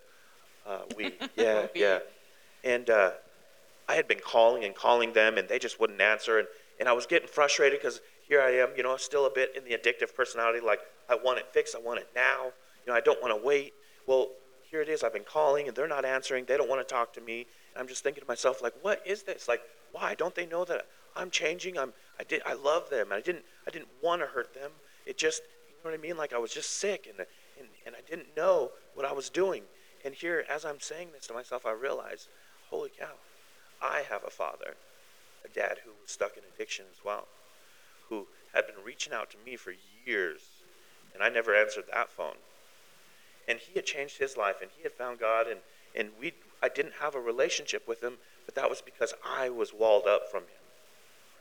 Uh, 0.65 0.79
we, 0.97 1.13
yeah, 1.35 1.67
yeah. 1.75 1.99
And 2.63 2.89
uh, 2.89 3.11
I 3.91 3.95
had 3.95 4.07
been 4.07 4.21
calling 4.25 4.63
and 4.63 4.73
calling 4.73 5.11
them, 5.11 5.37
and 5.37 5.49
they 5.49 5.59
just 5.59 5.77
wouldn't 5.77 5.99
answer. 5.99 6.39
And, 6.39 6.47
and 6.79 6.87
I 6.87 6.93
was 6.93 7.05
getting 7.05 7.27
frustrated 7.27 7.79
because 7.79 7.99
here 8.25 8.41
I 8.41 8.51
am, 8.51 8.69
you 8.77 8.83
know, 8.83 8.95
still 8.95 9.25
a 9.25 9.29
bit 9.29 9.53
in 9.57 9.65
the 9.65 9.71
addictive 9.71 10.15
personality. 10.15 10.61
Like, 10.65 10.79
I 11.09 11.15
want 11.15 11.39
it 11.39 11.47
fixed, 11.51 11.75
I 11.75 11.79
want 11.79 11.99
it 11.99 12.07
now. 12.15 12.53
You 12.85 12.93
know, 12.93 12.93
I 12.93 13.01
don't 13.01 13.21
want 13.21 13.37
to 13.37 13.45
wait. 13.45 13.73
Well, 14.07 14.29
here 14.63 14.81
it 14.81 14.87
is. 14.87 15.03
I've 15.03 15.11
been 15.11 15.25
calling, 15.25 15.67
and 15.67 15.75
they're 15.75 15.89
not 15.89 16.05
answering. 16.05 16.45
They 16.45 16.55
don't 16.55 16.69
want 16.69 16.87
to 16.87 16.93
talk 16.93 17.11
to 17.15 17.21
me. 17.21 17.47
And 17.73 17.81
I'm 17.81 17.87
just 17.87 18.01
thinking 18.01 18.21
to 18.21 18.27
myself, 18.27 18.61
like, 18.61 18.73
what 18.81 19.05
is 19.05 19.23
this? 19.23 19.49
Like, 19.49 19.61
why 19.91 20.15
don't 20.15 20.33
they 20.33 20.45
know 20.45 20.63
that 20.63 20.85
I'm 21.17 21.29
changing? 21.29 21.77
I'm 21.77 21.91
I 22.17 22.23
did 22.23 22.41
I 22.45 22.53
love 22.53 22.89
them. 22.89 23.07
I 23.11 23.19
didn't 23.19 23.43
I 23.67 23.71
didn't 23.71 23.89
want 24.01 24.21
to 24.21 24.27
hurt 24.27 24.53
them. 24.53 24.71
It 25.05 25.17
just 25.17 25.41
you 25.67 25.75
know 25.83 25.91
what 25.91 25.99
I 25.99 26.01
mean? 26.01 26.15
Like 26.15 26.31
I 26.31 26.37
was 26.37 26.53
just 26.53 26.77
sick 26.77 27.07
and 27.09 27.19
and, 27.59 27.67
and 27.85 27.95
I 27.95 28.09
didn't 28.09 28.37
know 28.37 28.71
what 28.93 29.05
I 29.05 29.11
was 29.11 29.29
doing. 29.29 29.63
And 30.05 30.13
here 30.13 30.45
as 30.49 30.63
I'm 30.63 30.79
saying 30.79 31.09
this 31.13 31.27
to 31.27 31.33
myself, 31.33 31.65
I 31.65 31.73
realize, 31.73 32.29
holy 32.69 32.91
cow, 32.97 33.11
I 33.81 34.03
have 34.09 34.23
a 34.25 34.29
father, 34.29 34.75
a 35.43 35.49
dad 35.49 35.79
who 35.83 35.91
was 36.01 36.11
stuck 36.11 36.37
in 36.37 36.43
addiction 36.53 36.85
as 36.91 37.03
well, 37.03 37.27
who 38.09 38.27
had 38.53 38.67
been 38.67 38.83
reaching 38.85 39.13
out 39.13 39.31
to 39.31 39.37
me 39.45 39.55
for 39.55 39.73
years, 40.05 40.41
and 41.13 41.23
I 41.23 41.29
never 41.29 41.55
answered 41.55 41.85
that 41.91 42.09
phone. 42.09 42.35
And 43.47 43.59
he 43.59 43.73
had 43.73 43.85
changed 43.85 44.17
his 44.17 44.37
life 44.37 44.57
and 44.61 44.69
he 44.77 44.83
had 44.83 44.91
found 44.91 45.19
God 45.19 45.47
and, 45.47 45.59
and 45.95 46.09
we 46.19 46.33
I 46.63 46.69
didn't 46.69 46.93
have 47.01 47.15
a 47.15 47.19
relationship 47.19 47.87
with 47.87 48.03
him, 48.03 48.13
but 48.45 48.55
that 48.55 48.69
was 48.69 48.81
because 48.81 49.13
I 49.25 49.49
was 49.49 49.73
walled 49.73 50.05
up 50.07 50.29
from 50.29 50.43
him. 50.43 50.61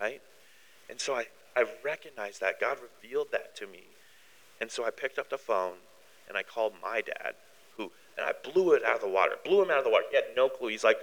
Right? 0.00 0.22
And 0.88 0.98
so 0.98 1.14
I, 1.14 1.26
I 1.54 1.66
recognized 1.84 2.40
that. 2.40 2.58
God 2.58 2.78
revealed 3.02 3.28
that 3.32 3.54
to 3.56 3.66
me. 3.66 3.84
And 4.60 4.70
so 4.70 4.84
I 4.84 4.90
picked 4.90 5.18
up 5.18 5.28
the 5.28 5.38
phone 5.38 5.74
and 6.26 6.38
I 6.38 6.42
called 6.42 6.72
my 6.82 7.02
dad, 7.02 7.34
who, 7.76 7.92
and 8.16 8.26
I 8.26 8.32
blew 8.50 8.72
it 8.72 8.84
out 8.84 8.96
of 8.96 9.02
the 9.02 9.08
water. 9.08 9.32
Blew 9.44 9.62
him 9.62 9.70
out 9.70 9.78
of 9.78 9.84
the 9.84 9.90
water. 9.90 10.04
He 10.10 10.16
had 10.16 10.24
no 10.34 10.48
clue. 10.48 10.68
He's 10.68 10.84
like, 10.84 10.98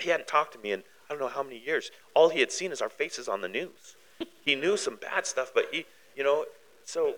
he 0.00 0.10
hadn't 0.10 0.26
talked 0.26 0.52
to 0.54 0.58
me 0.58 0.72
in 0.72 0.82
I 1.08 1.12
don't 1.12 1.20
know 1.20 1.28
how 1.28 1.42
many 1.42 1.58
years. 1.58 1.90
All 2.14 2.30
he 2.30 2.40
had 2.40 2.50
seen 2.50 2.72
is 2.72 2.80
our 2.80 2.88
faces 2.88 3.28
on 3.28 3.40
the 3.40 3.48
news. 3.48 3.96
he 4.44 4.54
knew 4.54 4.76
some 4.78 4.96
bad 4.96 5.26
stuff, 5.26 5.52
but 5.54 5.66
he, 5.70 5.84
you 6.16 6.24
know, 6.24 6.46
so 6.84 7.14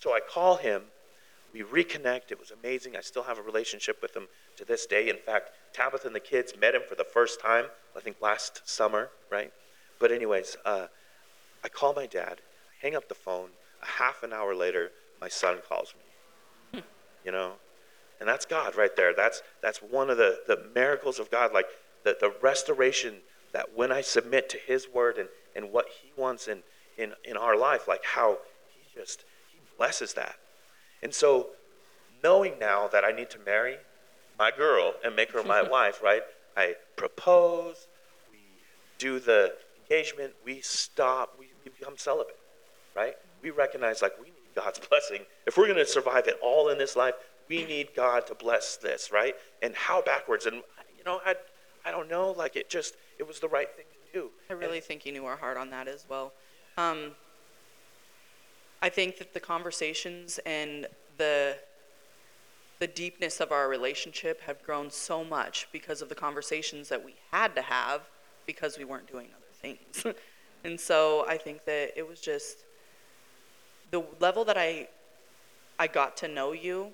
so 0.00 0.12
I 0.12 0.20
call 0.20 0.56
him. 0.56 0.82
We 1.52 1.62
reconnect. 1.62 2.32
It 2.32 2.40
was 2.40 2.50
amazing. 2.50 2.96
I 2.96 3.00
still 3.00 3.22
have 3.22 3.38
a 3.38 3.42
relationship 3.42 4.02
with 4.02 4.14
him 4.14 4.26
to 4.56 4.64
this 4.64 4.86
day. 4.86 5.08
In 5.08 5.16
fact, 5.16 5.50
Tabitha 5.72 6.06
and 6.06 6.14
the 6.14 6.20
kids 6.20 6.52
met 6.60 6.74
him 6.74 6.82
for 6.88 6.96
the 6.96 7.04
first 7.04 7.40
time, 7.40 7.66
I 7.96 8.00
think 8.00 8.16
last 8.20 8.68
summer, 8.68 9.10
right? 9.30 9.52
But 10.00 10.10
anyways, 10.10 10.56
uh, 10.64 10.88
I 11.62 11.68
call 11.68 11.94
my 11.94 12.06
dad, 12.06 12.40
I 12.40 12.86
hang 12.86 12.96
up 12.96 13.08
the 13.08 13.14
phone. 13.14 13.50
A 13.82 13.86
half 13.86 14.24
an 14.24 14.32
hour 14.32 14.54
later, 14.54 14.90
my 15.20 15.28
son 15.28 15.58
calls 15.68 15.94
me. 16.72 16.82
you 17.24 17.30
know? 17.30 17.52
And 18.20 18.28
that's 18.28 18.44
God 18.46 18.76
right 18.76 18.94
there. 18.96 19.14
That's, 19.14 19.42
that's 19.62 19.78
one 19.78 20.10
of 20.10 20.16
the, 20.16 20.40
the 20.46 20.66
miracles 20.74 21.18
of 21.18 21.30
God, 21.30 21.52
like 21.52 21.66
the, 22.04 22.16
the 22.20 22.32
restoration 22.40 23.16
that 23.52 23.74
when 23.74 23.90
I 23.90 24.00
submit 24.00 24.48
to 24.50 24.58
His 24.58 24.86
word 24.92 25.18
and, 25.18 25.28
and 25.56 25.72
what 25.72 25.86
He 26.02 26.12
wants 26.16 26.48
in, 26.48 26.62
in, 26.96 27.12
in 27.24 27.36
our 27.36 27.56
life, 27.56 27.88
like 27.88 28.04
how 28.04 28.38
He 28.72 28.98
just 28.98 29.24
He 29.52 29.58
blesses 29.76 30.14
that. 30.14 30.36
And 31.02 31.12
so 31.12 31.48
knowing 32.22 32.58
now 32.58 32.88
that 32.88 33.04
I 33.04 33.12
need 33.12 33.30
to 33.30 33.38
marry 33.40 33.76
my 34.38 34.50
girl 34.50 34.94
and 35.04 35.14
make 35.14 35.32
her 35.32 35.42
my 35.42 35.62
wife, 35.70 36.02
right? 36.02 36.22
I 36.56 36.74
propose, 36.96 37.88
we 38.30 38.38
do 38.98 39.18
the 39.18 39.54
engagement, 39.82 40.32
we 40.44 40.60
stop, 40.60 41.36
we, 41.38 41.48
we 41.64 41.70
become 41.70 41.96
celibate, 41.96 42.38
right? 42.94 43.14
We 43.42 43.50
recognize 43.50 44.02
like 44.02 44.18
we 44.18 44.26
need 44.26 44.54
God's 44.54 44.78
blessing. 44.88 45.20
If 45.46 45.56
we're 45.56 45.66
going 45.66 45.78
to 45.78 45.86
survive 45.86 46.26
it 46.26 46.36
all 46.42 46.68
in 46.68 46.78
this 46.78 46.96
life, 46.96 47.14
we 47.48 47.64
need 47.64 47.88
God 47.94 48.26
to 48.28 48.34
bless 48.34 48.76
this, 48.76 49.10
right? 49.12 49.34
And 49.62 49.74
how 49.74 50.02
backwards? 50.02 50.46
And 50.46 50.56
you 50.96 51.04
know, 51.04 51.20
I, 51.24 51.34
I 51.84 51.90
don't 51.90 52.08
know. 52.08 52.30
Like 52.32 52.56
it 52.56 52.68
just, 52.70 52.96
it 53.18 53.26
was 53.26 53.40
the 53.40 53.48
right 53.48 53.68
thing 53.76 53.86
to 54.12 54.20
do. 54.20 54.30
I 54.48 54.54
really 54.54 54.78
And- 54.78 54.86
think 54.86 55.04
you 55.06 55.12
knew 55.12 55.26
our 55.26 55.36
heart 55.36 55.56
on 55.56 55.70
that 55.70 55.88
as 55.88 56.04
well. 56.08 56.32
Um, 56.76 57.12
I 58.82 58.88
think 58.88 59.18
that 59.18 59.32
the 59.32 59.40
conversations 59.40 60.38
and 60.44 60.86
the 61.16 61.56
the 62.80 62.86
deepness 62.88 63.40
of 63.40 63.52
our 63.52 63.68
relationship 63.68 64.40
have 64.42 64.60
grown 64.64 64.90
so 64.90 65.22
much 65.24 65.68
because 65.72 66.02
of 66.02 66.08
the 66.08 66.14
conversations 66.14 66.88
that 66.88 67.02
we 67.02 67.14
had 67.30 67.54
to 67.54 67.62
have 67.62 68.02
because 68.46 68.76
we 68.76 68.84
weren't 68.84 69.06
doing 69.10 69.28
other 69.28 69.52
things. 69.62 70.04
and 70.64 70.78
so 70.78 71.24
I 71.28 71.38
think 71.38 71.64
that 71.66 71.92
it 71.96 72.06
was 72.06 72.20
just 72.20 72.64
the 73.92 74.04
level 74.20 74.44
that 74.44 74.58
I 74.58 74.88
I 75.78 75.86
got 75.86 76.16
to 76.18 76.28
know 76.28 76.52
you 76.52 76.88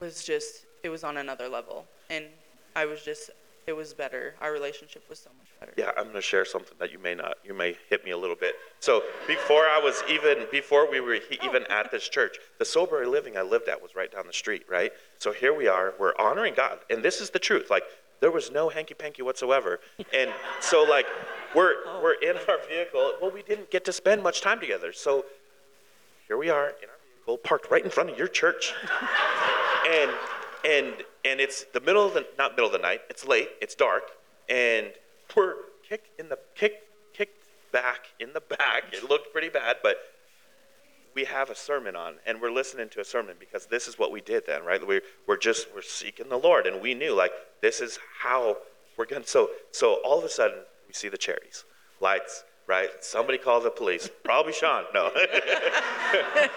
was 0.00 0.22
just 0.22 0.66
it 0.82 0.90
was 0.90 1.02
on 1.02 1.16
another 1.16 1.48
level 1.48 1.86
and 2.10 2.26
I 2.76 2.84
was 2.84 3.02
just 3.02 3.30
it 3.66 3.72
was 3.72 3.94
better. 3.94 4.34
Our 4.40 4.52
relationship 4.52 5.04
was 5.08 5.18
so 5.18 5.30
much 5.38 5.48
better. 5.58 5.72
Yeah, 5.76 5.92
I'm 5.96 6.04
going 6.04 6.16
to 6.16 6.20
share 6.22 6.44
something 6.44 6.76
that 6.78 6.92
you 6.92 6.98
may 6.98 7.14
not, 7.14 7.38
you 7.44 7.54
may 7.54 7.76
hit 7.88 8.04
me 8.04 8.10
a 8.10 8.18
little 8.18 8.36
bit. 8.36 8.54
So 8.80 9.02
before 9.26 9.64
I 9.64 9.80
was 9.82 10.02
even, 10.08 10.46
before 10.50 10.90
we 10.90 11.00
were 11.00 11.18
even 11.42 11.64
at 11.70 11.90
this 11.90 12.08
church, 12.08 12.38
the 12.58 12.64
sober 12.64 13.06
living 13.06 13.36
I 13.36 13.42
lived 13.42 13.68
at 13.68 13.80
was 13.80 13.94
right 13.94 14.10
down 14.12 14.26
the 14.26 14.32
street, 14.32 14.64
right? 14.68 14.92
So 15.18 15.32
here 15.32 15.54
we 15.54 15.68
are, 15.68 15.94
we're 15.98 16.14
honoring 16.18 16.54
God, 16.54 16.80
and 16.90 17.02
this 17.02 17.20
is 17.20 17.30
the 17.30 17.38
truth. 17.38 17.70
Like 17.70 17.84
there 18.20 18.30
was 18.30 18.50
no 18.50 18.68
hanky 18.68 18.94
panky 18.94 19.22
whatsoever, 19.22 19.80
and 20.12 20.30
so 20.60 20.82
like 20.82 21.06
we're 21.54 21.74
we're 22.02 22.14
in 22.14 22.36
our 22.48 22.58
vehicle. 22.68 23.12
Well, 23.20 23.30
we 23.30 23.42
didn't 23.42 23.70
get 23.70 23.84
to 23.86 23.92
spend 23.92 24.22
much 24.22 24.40
time 24.40 24.60
together, 24.60 24.92
so 24.92 25.24
here 26.28 26.36
we 26.36 26.50
are 26.50 26.68
in 26.68 26.88
our 26.88 26.98
vehicle, 27.16 27.38
parked 27.38 27.70
right 27.70 27.84
in 27.84 27.90
front 27.90 28.10
of 28.10 28.18
your 28.18 28.28
church, 28.28 28.72
and 29.88 30.10
and 30.64 30.94
and 31.24 31.40
it's 31.40 31.64
the 31.72 31.80
middle 31.80 32.06
of 32.06 32.14
the 32.14 32.26
not 32.38 32.52
middle 32.52 32.66
of 32.66 32.72
the 32.72 32.78
night. 32.78 33.00
It's 33.08 33.26
late. 33.26 33.48
It's 33.60 33.74
dark, 33.74 34.10
and 34.48 34.88
we're 35.36 35.54
kicked 35.88 36.18
in 36.20 36.28
the 36.28 36.38
kicked 36.54 36.84
kicked 37.14 37.44
back 37.72 38.08
in 38.20 38.32
the 38.32 38.40
back. 38.40 38.84
It 38.92 39.08
looked 39.08 39.32
pretty 39.32 39.48
bad, 39.48 39.76
but 39.82 39.96
we 41.14 41.24
have 41.24 41.50
a 41.50 41.54
sermon 41.54 41.96
on, 41.96 42.14
and 42.26 42.40
we're 42.40 42.50
listening 42.50 42.88
to 42.90 43.00
a 43.00 43.04
sermon 43.04 43.36
because 43.38 43.66
this 43.66 43.88
is 43.88 43.98
what 43.98 44.10
we 44.10 44.20
did 44.20 44.46
then, 44.46 44.64
right? 44.64 44.84
We're 44.86 45.02
we're 45.26 45.36
just 45.36 45.68
we're 45.74 45.82
seeking 45.82 46.28
the 46.28 46.38
Lord, 46.38 46.66
and 46.66 46.80
we 46.80 46.94
knew 46.94 47.14
like 47.14 47.32
this 47.62 47.80
is 47.80 47.98
how 48.20 48.58
we're 48.96 49.06
going. 49.06 49.22
to 49.22 49.28
So 49.28 49.50
so 49.72 50.00
all 50.04 50.18
of 50.18 50.24
a 50.24 50.28
sudden 50.28 50.58
we 50.86 50.94
see 50.94 51.08
the 51.08 51.18
cherries, 51.18 51.64
lights. 52.00 52.44
Right? 52.66 52.88
Somebody 53.00 53.36
call 53.36 53.60
the 53.60 53.68
police. 53.68 54.08
Probably 54.24 54.54
Sean. 54.54 54.84
No. 54.94 55.10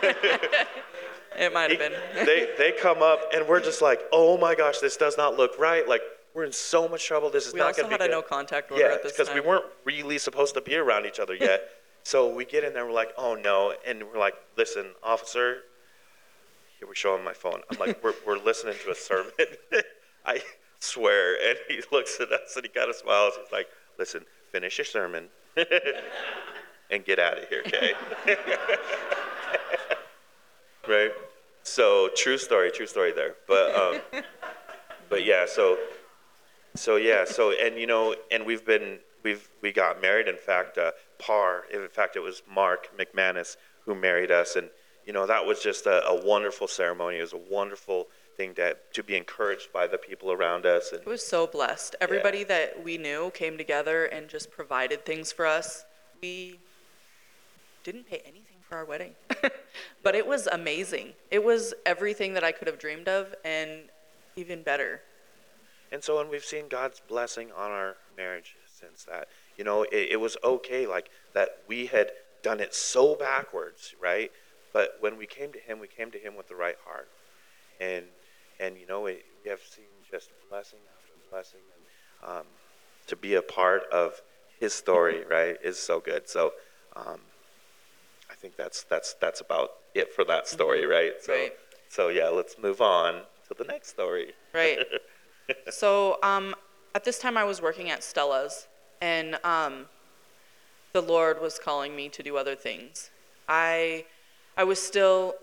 It 1.38 1.54
might 1.54 1.69
have 1.69 1.80
been. 1.80 1.93
they 2.26 2.50
they 2.58 2.71
come 2.71 3.02
up 3.02 3.19
and 3.34 3.47
we're 3.47 3.60
just 3.60 3.82
like, 3.82 4.02
oh 4.12 4.38
my 4.38 4.56
gosh, 4.56 4.80
this 4.80 4.97
does 4.97 5.17
not 5.17 5.38
look 5.38 5.58
right. 5.60 5.88
Like 5.88 6.02
we're 6.34 6.45
in 6.45 6.52
so 6.52 6.88
much 6.88 7.06
trouble. 7.06 7.30
This 7.30 7.47
is 7.47 7.54
We 7.54 7.60
not 7.60 7.76
going 7.76 7.89
to 7.89 7.89
be 7.89 7.89
We 7.89 7.93
also 7.93 8.04
had 8.04 8.10
a 8.10 8.13
no 8.13 8.21
contact 8.21 8.71
order 8.71 8.84
yeah, 8.84 8.93
at 8.93 9.04
this 9.04 9.12
because 9.12 9.34
we 9.34 9.39
weren't 9.39 9.65
really 9.86 10.17
supposed 10.17 10.54
to 10.56 10.62
be 10.62 10.76
around 10.76 11.06
each 11.06 11.19
other 11.19 11.36
yet. 11.36 11.69
so 12.04 12.34
we 12.34 12.45
get 12.45 12.63
in 12.63 12.73
there, 12.73 12.86
we're 12.86 12.91
like, 12.91 13.13
oh 13.17 13.36
no, 13.36 13.73
and 13.86 14.04
we're 14.04 14.19
like, 14.19 14.36
listen, 14.58 14.88
officer. 15.04 15.60
Here 16.80 16.88
we 16.88 16.93
show 16.95 17.15
him 17.15 17.23
my 17.23 17.34
phone. 17.34 17.62
I'm 17.71 17.80
like, 17.80 18.04
we're 18.04 18.13
we're 18.26 18.38
listening 18.38 18.76
to 18.86 18.91
a 18.91 18.95
sermon. 18.95 19.32
I 20.26 20.41
swear, 20.80 21.36
and 21.50 21.58
he 21.67 21.82
looks 21.91 22.19
at 22.19 22.32
us 22.32 22.56
and 22.56 22.65
he 22.65 22.69
kind 22.69 22.89
of 22.89 22.95
smiles. 22.95 23.34
He's 23.41 23.52
like, 23.52 23.67
listen, 23.97 24.26
finish 24.52 24.78
your 24.78 24.86
sermon 24.86 25.30
and 26.91 27.06
get 27.06 27.19
out 27.19 27.38
of 27.38 27.50
here, 27.50 27.63
okay? 27.65 27.93
Right? 30.88 31.12
So 31.63 32.10
true 32.15 32.38
story, 32.38 32.71
true 32.71 32.88
story 32.88 33.12
there. 33.12 33.36
But 33.47 33.76
um, 33.76 34.02
but 35.10 35.26
yeah, 35.26 35.45
so 35.47 35.78
so 36.76 36.95
yeah, 36.95 37.26
so 37.26 37.52
and 37.52 37.78
you 37.78 37.88
know, 37.88 38.15
and 38.32 38.45
we've 38.45 38.65
been 38.65 39.00
we've 39.23 39.50
we 39.62 39.71
got 39.71 40.02
married. 40.02 40.28
In 40.28 40.38
fact, 40.38 40.78
uh, 40.78 40.91
Par. 41.19 41.65
In 41.73 41.88
fact, 41.89 42.15
it 42.15 42.21
was 42.21 42.41
Mark 42.50 42.97
McManus 42.97 43.58
who 43.86 43.95
married 43.95 44.32
us, 44.32 44.56
and 44.56 44.69
you 45.06 45.13
know 45.13 45.26
that 45.26 45.45
was 45.45 45.62
just 45.62 45.86
a, 45.86 46.06
a 46.08 46.26
wonderful 46.26 46.67
ceremony. 46.67 47.17
It 47.17 47.21
was 47.21 47.34
a 47.34 47.38
wonderful 47.50 48.08
thing 48.38 48.54
to 48.56 48.78
to 48.93 49.04
be 49.04 49.17
encouraged 49.17 49.73
by 49.73 49.88
the 49.88 49.97
people 49.97 50.32
around 50.32 50.65
us, 50.65 50.91
and 50.91 51.02
It 51.02 51.08
was 51.08 51.26
so 51.26 51.47
blessed. 51.47 51.95
Everybody 52.00 52.43
that 52.45 52.84
we 52.84 52.97
knew 52.97 53.32
came 53.34 53.58
together 53.58 54.06
and 54.06 54.30
just 54.30 54.52
provided 54.52 55.06
things 55.06 55.32
for 55.32 55.45
us. 55.45 55.84
We 56.21 56.60
didn't 57.84 58.08
pay 58.08 58.21
anything 58.26 58.46
for 58.67 58.77
our 58.77 58.86
wedding, 58.86 59.13
but 60.03 60.15
it 60.15 60.27
was 60.27 60.47
amazing. 60.47 61.13
It 61.32 61.43
was 61.43 61.73
everything 61.86 62.34
that 62.34 62.43
I 62.43 62.51
could 62.51 62.67
have 62.67 62.80
dreamed 62.80 63.08
of 63.08 63.34
and 63.45 63.84
even 64.36 64.62
better. 64.62 65.01
And 65.91 66.03
so, 66.03 66.19
and 66.19 66.30
we've 66.30 66.43
seen 66.43 66.67
God's 66.67 67.01
blessing 67.08 67.51
on 67.56 67.71
our 67.71 67.95
marriage 68.17 68.56
since 68.80 69.03
that. 69.06 69.30
You 69.58 69.63
know, 69.63 69.84
it, 69.84 70.10
it 70.12 70.19
was 70.19 70.38
okay, 70.43 70.86
like 70.86 71.10
that 71.34 71.60
we 71.67 71.86
had 71.86 72.12
done 72.43 72.60
it 72.60 72.73
so 72.73 73.15
backwards, 73.15 73.95
right? 74.01 74.32
But 74.73 74.97
when 74.99 75.17
we 75.17 75.25
came 75.25 75.51
to 75.53 75.60
Him, 75.60 75.80
we 75.80 75.88
came 75.88 76.12
to 76.12 76.19
Him 76.19 76.36
with 76.36 76.47
the 76.47 76.56
right 76.56 76.75
heart, 76.86 77.10
and 77.80 78.06
and 78.60 78.77
you 78.77 78.86
know, 78.86 79.06
it, 79.06 79.25
we 79.43 79.49
have 79.49 79.62
seen 79.62 79.86
just 80.10 80.30
blessing 80.49 80.80
after 80.95 81.13
blessing, 81.32 81.62
and 81.73 82.38
um, 82.39 82.45
to 83.08 83.15
be 83.15 83.36
a 83.36 83.41
part 83.41 83.84
of 83.91 84.21
His 84.60 84.73
story, 84.73 85.23
right, 85.30 85.58
is 85.63 85.80
so 85.80 85.99
good. 85.99 86.27
So, 86.30 86.53
um, 86.95 87.19
I 88.29 88.35
think 88.35 88.55
that's 88.55 88.83
that's 88.83 89.13
that's 89.15 89.41
about 89.41 89.69
it 89.93 90.13
for 90.13 90.23
that 90.25 90.47
story, 90.47 90.85
right? 90.85 91.13
So, 91.21 91.33
Right. 91.33 91.53
so 91.89 92.09
yeah, 92.09 92.29
let's 92.29 92.57
move 92.57 92.81
on 92.81 93.21
to 93.47 93.55
the 93.57 93.63
next 93.63 93.89
story. 93.89 94.33
Right. 94.53 94.79
so 95.69 96.19
um, 96.23 96.55
at 96.93 97.03
this 97.03 97.19
time, 97.19 97.37
I 97.37 97.43
was 97.43 97.61
working 97.61 97.89
at 97.89 98.03
Stella's, 98.03 98.67
and 99.01 99.37
um, 99.43 99.85
the 100.93 101.01
Lord 101.01 101.41
was 101.41 101.59
calling 101.59 101.95
me 101.95 102.09
to 102.09 102.23
do 102.23 102.37
other 102.37 102.55
things. 102.55 103.11
I, 103.47 104.05
I 104.57 104.63
was 104.63 104.81
still 104.81 105.35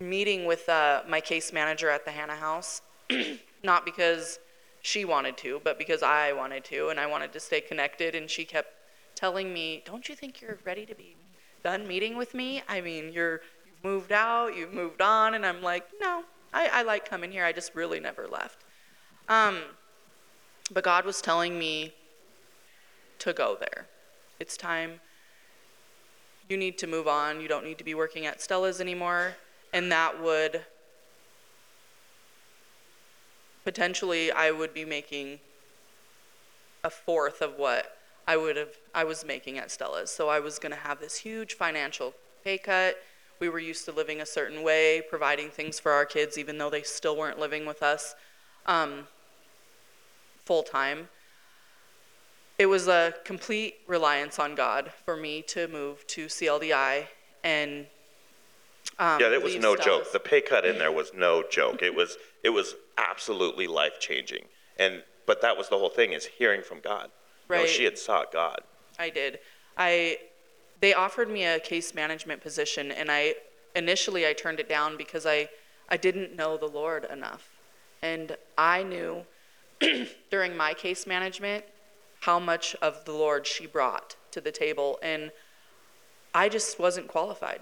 meeting 0.00 0.46
with 0.46 0.68
uh, 0.68 1.02
my 1.08 1.20
case 1.20 1.52
manager 1.52 1.90
at 1.90 2.04
the 2.04 2.10
Hannah 2.10 2.36
House, 2.36 2.82
not 3.62 3.84
because 3.84 4.38
she 4.82 5.04
wanted 5.04 5.36
to, 5.38 5.60
but 5.62 5.78
because 5.78 6.02
I 6.02 6.32
wanted 6.32 6.64
to, 6.66 6.88
and 6.88 6.98
I 6.98 7.06
wanted 7.06 7.32
to 7.32 7.40
stay 7.40 7.60
connected. 7.60 8.14
And 8.14 8.28
she 8.28 8.44
kept 8.44 8.70
telling 9.14 9.52
me, 9.52 9.82
"Don't 9.84 10.08
you 10.08 10.14
think 10.14 10.40
you're 10.40 10.58
ready 10.64 10.86
to 10.86 10.94
be 10.94 11.16
done 11.62 11.86
meeting 11.86 12.16
with 12.16 12.34
me? 12.34 12.62
I 12.68 12.80
mean, 12.80 13.12
you're 13.12 13.40
you've 13.64 13.84
moved 13.84 14.12
out, 14.12 14.56
you've 14.56 14.72
moved 14.72 15.00
on." 15.00 15.34
And 15.34 15.44
I'm 15.44 15.62
like, 15.62 15.86
"No, 16.00 16.24
I, 16.52 16.68
I 16.72 16.82
like 16.82 17.08
coming 17.08 17.32
here. 17.32 17.44
I 17.44 17.52
just 17.52 17.74
really 17.74 18.00
never 18.00 18.26
left." 18.26 18.64
Um, 19.28 19.58
but 20.72 20.84
God 20.84 21.04
was 21.04 21.20
telling 21.20 21.58
me 21.58 21.92
to 23.18 23.32
go 23.32 23.56
there. 23.58 23.86
It's 24.40 24.56
time. 24.56 25.00
You 26.48 26.56
need 26.56 26.76
to 26.78 26.86
move 26.86 27.06
on. 27.06 27.40
You 27.40 27.48
don't 27.48 27.64
need 27.64 27.78
to 27.78 27.84
be 27.84 27.94
working 27.94 28.26
at 28.26 28.40
Stella's 28.40 28.80
anymore. 28.80 29.36
And 29.72 29.90
that 29.92 30.20
would 30.20 30.62
potentially 33.64 34.32
I 34.32 34.50
would 34.50 34.74
be 34.74 34.84
making 34.84 35.38
a 36.82 36.90
fourth 36.90 37.40
of 37.40 37.56
what 37.56 37.96
I 38.26 38.36
would 38.36 38.56
have 38.56 38.76
I 38.94 39.04
was 39.04 39.24
making 39.24 39.58
at 39.58 39.70
Stella's. 39.70 40.10
So 40.10 40.28
I 40.28 40.40
was 40.40 40.58
going 40.58 40.72
to 40.72 40.78
have 40.78 41.00
this 41.00 41.16
huge 41.16 41.54
financial 41.54 42.14
pay 42.44 42.58
cut. 42.58 42.96
We 43.40 43.48
were 43.48 43.58
used 43.58 43.84
to 43.86 43.92
living 43.92 44.20
a 44.20 44.26
certain 44.26 44.62
way, 44.62 45.02
providing 45.08 45.50
things 45.50 45.80
for 45.80 45.90
our 45.92 46.04
kids, 46.04 46.38
even 46.38 46.58
though 46.58 46.70
they 46.70 46.82
still 46.82 47.16
weren't 47.16 47.38
living 47.38 47.66
with 47.66 47.82
us 47.82 48.14
um, 48.66 49.08
full 50.44 50.62
time. 50.62 51.08
It 52.58 52.66
was 52.66 52.86
a 52.86 53.14
complete 53.24 53.76
reliance 53.88 54.38
on 54.38 54.54
God 54.54 54.92
for 55.04 55.16
me 55.16 55.42
to 55.48 55.66
move 55.66 56.06
to 56.08 56.26
CLDI 56.26 57.06
and 57.42 57.86
um, 58.98 59.20
Yeah, 59.20 59.32
it 59.32 59.42
was 59.42 59.56
no 59.56 59.74
Stella's. 59.74 59.84
joke. 59.84 60.12
The 60.12 60.20
pay 60.20 60.40
cut 60.40 60.64
in 60.64 60.78
there 60.78 60.92
was 60.92 61.12
no 61.14 61.42
joke. 61.50 61.82
It 61.82 61.94
was 61.94 62.16
it 62.44 62.50
was 62.50 62.74
absolutely 62.98 63.66
life 63.66 63.98
changing. 63.98 64.44
And 64.78 65.02
but 65.26 65.40
that 65.42 65.56
was 65.56 65.68
the 65.68 65.78
whole 65.78 65.88
thing 65.88 66.12
is 66.12 66.26
hearing 66.26 66.62
from 66.62 66.80
God. 66.80 67.10
Right. 67.60 67.68
she 67.68 67.84
had 67.84 67.98
sought 67.98 68.32
God. 68.32 68.60
I 68.98 69.10
did. 69.10 69.38
I 69.76 70.18
they 70.80 70.94
offered 70.94 71.30
me 71.30 71.44
a 71.44 71.60
case 71.60 71.94
management 71.94 72.42
position 72.42 72.90
and 72.90 73.10
I 73.10 73.34
initially 73.74 74.26
I 74.26 74.32
turned 74.32 74.60
it 74.60 74.68
down 74.68 74.96
because 74.96 75.26
I 75.26 75.48
I 75.88 75.96
didn't 75.96 76.36
know 76.36 76.56
the 76.56 76.66
Lord 76.66 77.04
enough. 77.04 77.50
And 78.02 78.36
I 78.58 78.82
knew 78.82 79.24
during 80.30 80.56
my 80.56 80.74
case 80.74 81.06
management 81.06 81.64
how 82.20 82.38
much 82.38 82.74
of 82.76 83.04
the 83.04 83.12
Lord 83.12 83.46
she 83.46 83.66
brought 83.66 84.16
to 84.30 84.40
the 84.40 84.52
table 84.52 84.98
and 85.02 85.32
I 86.34 86.48
just 86.48 86.78
wasn't 86.78 87.08
qualified. 87.08 87.60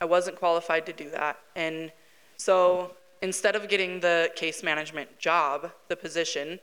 I 0.00 0.04
wasn't 0.04 0.36
qualified 0.36 0.86
to 0.86 0.92
do 0.92 1.10
that. 1.10 1.38
And 1.56 1.92
so 2.36 2.94
instead 3.20 3.56
of 3.56 3.68
getting 3.68 4.00
the 4.00 4.30
case 4.34 4.62
management 4.62 5.18
job, 5.18 5.72
the 5.88 5.96
position, 5.96 6.60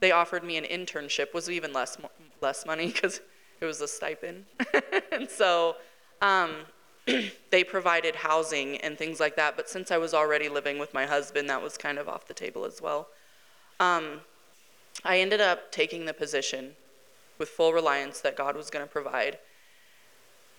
they 0.00 0.12
offered 0.12 0.44
me 0.44 0.56
an 0.56 0.64
internship, 0.64 1.32
was 1.34 1.50
even 1.50 1.72
less 1.72 1.96
less 2.42 2.66
money 2.66 2.86
because 2.92 3.20
it 3.60 3.64
was 3.64 3.80
a 3.80 3.88
stipend. 3.88 4.44
and 5.12 5.28
so 5.28 5.76
um, 6.20 6.50
they 7.50 7.64
provided 7.64 8.16
housing 8.16 8.76
and 8.78 8.98
things 8.98 9.20
like 9.20 9.36
that. 9.36 9.56
But 9.56 9.68
since 9.68 9.90
I 9.90 9.98
was 9.98 10.14
already 10.14 10.48
living 10.48 10.78
with 10.78 10.92
my 10.92 11.06
husband, 11.06 11.48
that 11.50 11.62
was 11.62 11.76
kind 11.76 11.98
of 11.98 12.08
off 12.08 12.26
the 12.26 12.34
table 12.34 12.64
as 12.64 12.80
well. 12.82 13.08
Um, 13.80 14.20
I 15.04 15.18
ended 15.18 15.40
up 15.40 15.72
taking 15.72 16.04
the 16.04 16.14
position 16.14 16.72
with 17.38 17.48
full 17.48 17.72
reliance 17.72 18.20
that 18.20 18.36
God 18.36 18.56
was 18.56 18.70
going 18.70 18.84
to 18.84 18.90
provide. 18.90 19.38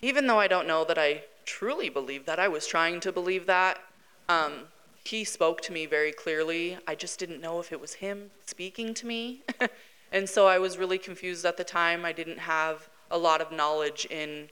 Even 0.02 0.28
though 0.28 0.40
I 0.40 0.48
don't 0.48 0.68
know 0.68 0.84
that 0.84 0.98
I 0.98 1.24
truly 1.46 1.90
believe 1.90 2.26
that, 2.26 2.40
I 2.40 2.48
was 2.48 2.68
trying 2.68 3.00
to 3.02 3.12
believe 3.12 3.46
that. 3.46 3.80
Um, 4.28 4.68
he 5.06 5.24
spoke 5.24 5.62
to 5.62 5.74
me 5.74 5.86
very 5.86 6.12
clearly. 6.12 6.78
I 6.88 6.96
just 6.96 7.20
didn't 7.20 7.42
know 7.42 7.60
if 7.60 7.72
it 7.72 7.80
was 7.80 7.96
him 7.96 8.32
speaking 8.46 8.94
to 8.96 9.06
me. 9.06 9.44
and 10.14 10.30
so 10.30 10.48
I 10.48 10.60
was 10.60 10.78
really 10.78 11.00
confused 11.00 11.44
at 11.44 11.58
the 11.58 11.64
time. 11.64 12.06
I 12.06 12.14
didn't 12.14 12.40
have 12.40 12.88
a 13.12 13.18
lot 13.18 13.42
of 13.42 13.52
knowledge 13.52 14.06
in 14.10 14.50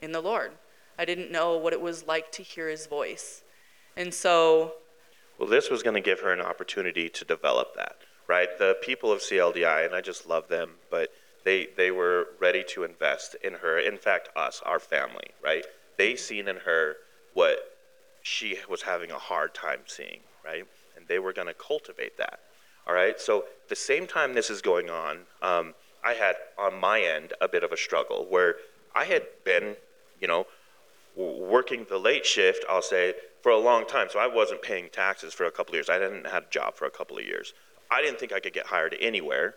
in 0.00 0.12
the 0.12 0.20
Lord. 0.20 0.52
I 0.96 1.04
didn't 1.04 1.30
know 1.30 1.58
what 1.58 1.72
it 1.72 1.80
was 1.80 2.06
like 2.06 2.30
to 2.32 2.42
hear 2.42 2.68
his 2.68 2.86
voice. 2.86 3.42
And 3.96 4.14
so 4.14 4.74
well 5.38 5.48
this 5.48 5.68
was 5.68 5.82
going 5.82 5.96
to 5.96 6.00
give 6.00 6.20
her 6.20 6.32
an 6.32 6.40
opportunity 6.40 7.08
to 7.10 7.24
develop 7.24 7.74
that, 7.74 7.96
right? 8.28 8.48
The 8.58 8.76
people 8.80 9.12
of 9.12 9.18
CLDI 9.18 9.84
and 9.84 9.94
I 9.94 10.00
just 10.00 10.28
love 10.28 10.48
them, 10.48 10.70
but 10.90 11.10
they 11.44 11.68
they 11.76 11.90
were 11.90 12.28
ready 12.40 12.64
to 12.74 12.84
invest 12.84 13.36
in 13.42 13.54
her. 13.54 13.78
In 13.78 13.98
fact, 13.98 14.30
us, 14.36 14.62
our 14.64 14.78
family, 14.78 15.30
right? 15.42 15.66
They 15.96 16.14
seen 16.14 16.46
in 16.46 16.56
her 16.56 16.96
what 17.34 17.58
she 18.22 18.58
was 18.68 18.82
having 18.82 19.10
a 19.10 19.18
hard 19.18 19.54
time 19.54 19.80
seeing, 19.86 20.20
right? 20.44 20.64
And 20.96 21.08
they 21.08 21.18
were 21.18 21.32
going 21.32 21.48
to 21.48 21.54
cultivate 21.54 22.16
that. 22.18 22.40
All 22.88 22.94
right. 22.94 23.20
So 23.20 23.44
the 23.68 23.76
same 23.76 24.06
time 24.06 24.34
this 24.34 24.50
is 24.50 24.62
going 24.62 24.88
on, 24.88 25.18
um, 25.42 25.74
I 26.02 26.14
had 26.14 26.36
on 26.58 26.80
my 26.80 27.00
end 27.00 27.34
a 27.40 27.48
bit 27.48 27.62
of 27.62 27.72
a 27.72 27.76
struggle 27.76 28.26
where 28.28 28.56
I 28.94 29.04
had 29.04 29.24
been, 29.44 29.76
you 30.20 30.28
know, 30.28 30.46
working 31.14 31.84
the 31.88 31.98
late 31.98 32.24
shift. 32.24 32.64
I'll 32.68 32.82
say 32.82 33.14
for 33.42 33.52
a 33.52 33.58
long 33.58 33.86
time. 33.86 34.08
So 34.10 34.18
I 34.18 34.26
wasn't 34.26 34.62
paying 34.62 34.88
taxes 34.90 35.34
for 35.34 35.44
a 35.44 35.50
couple 35.50 35.72
of 35.72 35.76
years. 35.76 35.90
I 35.90 35.98
didn't 35.98 36.26
have 36.26 36.44
a 36.44 36.50
job 36.50 36.76
for 36.76 36.86
a 36.86 36.90
couple 36.90 37.18
of 37.18 37.24
years. 37.24 37.52
I 37.90 38.02
didn't 38.02 38.18
think 38.18 38.32
I 38.32 38.40
could 38.40 38.52
get 38.52 38.66
hired 38.66 38.94
anywhere, 39.00 39.54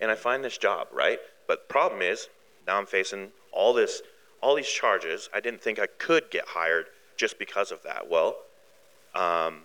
and 0.00 0.10
I 0.10 0.14
find 0.14 0.42
this 0.42 0.58
job, 0.58 0.88
right? 0.92 1.20
But 1.46 1.68
the 1.68 1.72
problem 1.72 2.02
is, 2.02 2.28
now 2.66 2.76
I'm 2.76 2.86
facing 2.86 3.28
all 3.52 3.72
this, 3.72 4.02
all 4.42 4.56
these 4.56 4.68
charges. 4.68 5.28
I 5.32 5.40
didn't 5.40 5.62
think 5.62 5.78
I 5.78 5.86
could 5.86 6.30
get 6.30 6.44
hired 6.48 6.86
just 7.16 7.38
because 7.38 7.70
of 7.70 7.82
that. 7.84 8.10
Well, 8.10 8.36
um, 9.14 9.62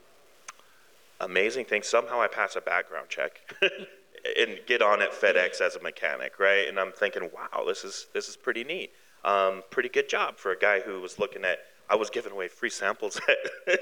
amazing 1.26 1.66
thing. 1.66 1.84
Somehow 1.84 2.22
I 2.22 2.28
pass 2.28 2.56
a 2.56 2.62
background 2.62 3.08
check 3.10 3.42
and 4.40 4.60
get 4.66 4.82
on 4.82 5.02
at 5.02 5.12
FedEx 5.12 5.62
as 5.62 5.76
a 5.76 5.82
mechanic, 5.82 6.40
right? 6.40 6.68
And 6.68 6.80
I'm 6.80 6.92
thinking, 6.92 7.30
wow, 7.34 7.66
this 7.66 7.84
is 7.84 8.08
this 8.14 8.30
is 8.30 8.36
pretty 8.36 8.64
neat. 8.64 8.92
Um, 9.26 9.64
pretty 9.70 9.90
good 9.90 10.10
job 10.10 10.38
for 10.38 10.52
a 10.52 10.58
guy 10.58 10.80
who 10.82 11.00
was 11.02 11.20
looking 11.20 11.46
at. 11.46 11.60
I 11.90 11.96
was 11.96 12.10
giving 12.10 12.32
away 12.32 12.48
free 12.48 12.70
samples 12.70 13.20
at, 13.68 13.80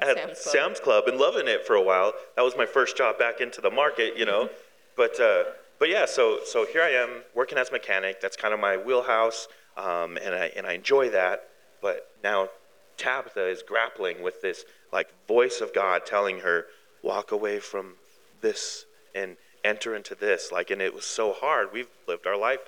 at 0.00 0.16
Sam's, 0.16 0.16
Club. 0.16 0.36
Sam's, 0.36 0.80
Club. 0.80 1.04
and 1.06 1.16
loving 1.16 1.46
it 1.46 1.66
for 1.66 1.76
a 1.76 1.82
while. 1.82 2.12
That 2.34 2.42
was 2.42 2.56
my 2.56 2.66
first 2.66 2.96
job 2.96 3.18
back 3.18 3.40
into 3.40 3.60
the 3.60 3.70
market, 3.70 4.16
you 4.16 4.26
know. 4.26 4.50
but 4.96 5.18
uh, 5.20 5.44
but 5.78 5.88
yeah, 5.88 6.06
so 6.06 6.40
so 6.44 6.66
here 6.66 6.82
I 6.82 6.90
am 6.90 7.22
working 7.34 7.58
as 7.58 7.68
a 7.68 7.72
mechanic. 7.72 8.20
That's 8.20 8.36
kind 8.36 8.52
of 8.52 8.60
my 8.60 8.76
wheelhouse, 8.76 9.48
um, 9.76 10.18
and 10.22 10.34
I 10.34 10.52
and 10.56 10.66
I 10.66 10.72
enjoy 10.72 11.10
that. 11.10 11.48
But 11.80 12.10
now 12.22 12.48
Tabitha 12.96 13.46
is 13.48 13.62
grappling 13.62 14.22
with 14.22 14.40
this 14.42 14.64
like 14.92 15.08
voice 15.28 15.60
of 15.60 15.74
God 15.74 16.06
telling 16.06 16.40
her, 16.40 16.66
walk 17.06 17.30
away 17.30 17.60
from 17.60 17.94
this 18.40 18.84
and 19.14 19.36
enter 19.64 19.94
into 19.94 20.14
this. 20.14 20.50
Like, 20.50 20.70
and 20.70 20.82
it 20.82 20.92
was 20.92 21.04
so 21.04 21.32
hard. 21.32 21.68
We've 21.72 21.88
lived 22.08 22.26
our 22.26 22.36
life 22.36 22.60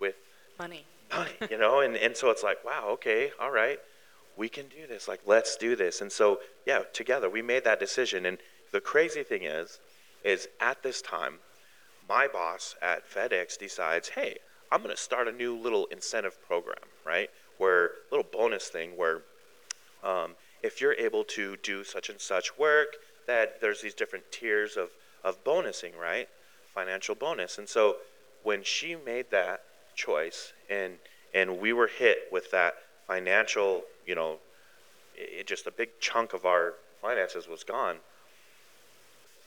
with 0.00 0.14
money. 0.58 0.86
Money, 1.14 1.30
you 1.50 1.58
know, 1.58 1.80
and, 1.80 1.94
and 1.96 2.16
so 2.16 2.30
it's 2.30 2.42
like, 2.42 2.64
wow, 2.64 2.88
okay, 2.92 3.32
all 3.38 3.50
right, 3.50 3.78
we 4.38 4.48
can 4.48 4.66
do 4.68 4.86
this. 4.88 5.06
Like, 5.06 5.20
let's 5.26 5.56
do 5.56 5.76
this. 5.76 6.00
And 6.00 6.10
so, 6.10 6.40
yeah, 6.66 6.82
together 6.94 7.28
we 7.28 7.42
made 7.42 7.64
that 7.64 7.78
decision. 7.78 8.24
And 8.24 8.38
the 8.72 8.80
crazy 8.80 9.22
thing 9.22 9.42
is, 9.44 9.78
is 10.24 10.48
at 10.60 10.82
this 10.82 11.02
time, 11.02 11.34
my 12.08 12.26
boss 12.26 12.74
at 12.80 13.08
FedEx 13.08 13.58
decides, 13.58 14.08
hey, 14.08 14.38
I'm 14.70 14.82
going 14.82 14.94
to 14.94 15.00
start 15.00 15.28
a 15.28 15.32
new 15.32 15.54
little 15.58 15.84
incentive 15.86 16.40
program, 16.46 16.78
right? 17.04 17.28
Where 17.58 17.90
little 18.10 18.26
bonus 18.32 18.68
thing 18.68 18.92
where 18.96 19.20
um, 20.02 20.32
if 20.62 20.80
you're 20.80 20.94
able 20.94 21.24
to 21.24 21.56
do 21.62 21.84
such 21.84 22.08
and 22.08 22.18
such 22.18 22.58
work, 22.58 22.96
that 23.26 23.60
there's 23.60 23.80
these 23.80 23.94
different 23.94 24.30
tiers 24.30 24.76
of, 24.76 24.90
of 25.24 25.42
bonusing, 25.44 25.96
right? 25.96 26.28
Financial 26.74 27.14
bonus. 27.14 27.58
And 27.58 27.68
so 27.68 27.96
when 28.42 28.62
she 28.62 28.96
made 28.96 29.30
that 29.30 29.62
choice 29.94 30.52
and 30.70 30.94
and 31.34 31.60
we 31.60 31.72
were 31.72 31.86
hit 31.86 32.28
with 32.30 32.50
that 32.50 32.74
financial, 33.06 33.84
you 34.06 34.14
know, 34.14 34.36
it, 35.14 35.46
just 35.46 35.66
a 35.66 35.70
big 35.70 35.88
chunk 35.98 36.34
of 36.34 36.44
our 36.44 36.74
finances 37.00 37.48
was 37.48 37.64
gone 37.64 37.96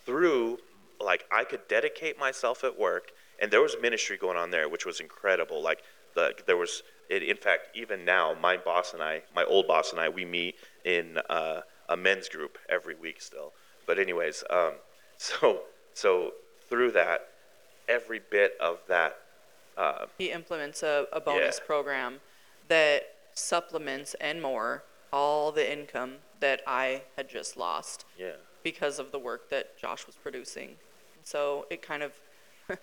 through 0.04 0.58
like 1.00 1.26
I 1.32 1.44
could 1.44 1.68
dedicate 1.68 2.18
myself 2.18 2.64
at 2.64 2.78
work 2.78 3.12
and 3.40 3.52
there 3.52 3.62
was 3.62 3.76
ministry 3.82 4.18
going 4.18 4.38
on 4.38 4.50
there 4.50 4.68
which 4.68 4.86
was 4.86 5.00
incredible 5.00 5.62
like 5.62 5.84
the, 6.16 6.34
there 6.48 6.58
was 6.58 6.82
it, 7.10 7.24
in 7.24 7.38
fact, 7.38 7.76
even 7.76 8.04
now, 8.04 8.36
my 8.42 8.58
boss 8.58 8.94
and 8.94 9.02
I, 9.02 9.22
my 9.36 9.44
old 9.44 9.68
boss 9.68 9.92
and 9.92 10.00
I, 10.00 10.10
we 10.10 10.26
meet 10.26 10.56
in 10.84 11.20
uh, 11.30 11.62
a 11.88 11.98
men's 11.98 12.30
group 12.30 12.58
every 12.70 12.96
week 12.96 13.22
still. 13.22 13.54
But 13.86 14.00
anyways, 14.00 14.44
um, 14.50 14.74
so 15.18 15.62
so 15.94 16.34
through 16.70 16.92
that, 16.92 17.30
every 17.88 18.20
bit 18.20 18.54
of 18.60 18.80
that. 18.88 19.18
Uh, 19.78 20.06
he 20.18 20.32
implements 20.32 20.84
a, 20.84 21.06
a 21.12 21.20
bonus 21.20 21.60
yeah. 21.62 21.68
program 21.68 22.20
that 22.70 23.04
supplements 23.34 24.16
and 24.22 24.42
more 24.42 24.84
all 25.12 25.52
the 25.52 25.72
income 25.72 26.16
that 26.40 26.62
I 26.66 27.04
had 27.18 27.30
just 27.30 27.58
lost. 27.58 28.06
Yeah. 28.18 28.36
Because 28.64 29.00
of 29.00 29.12
the 29.12 29.20
work 29.20 29.50
that 29.50 29.78
Josh 29.78 30.08
was 30.08 30.16
producing. 30.16 30.76
So 31.24 31.68
it 31.70 31.82
kind 31.82 32.02
of 32.04 32.14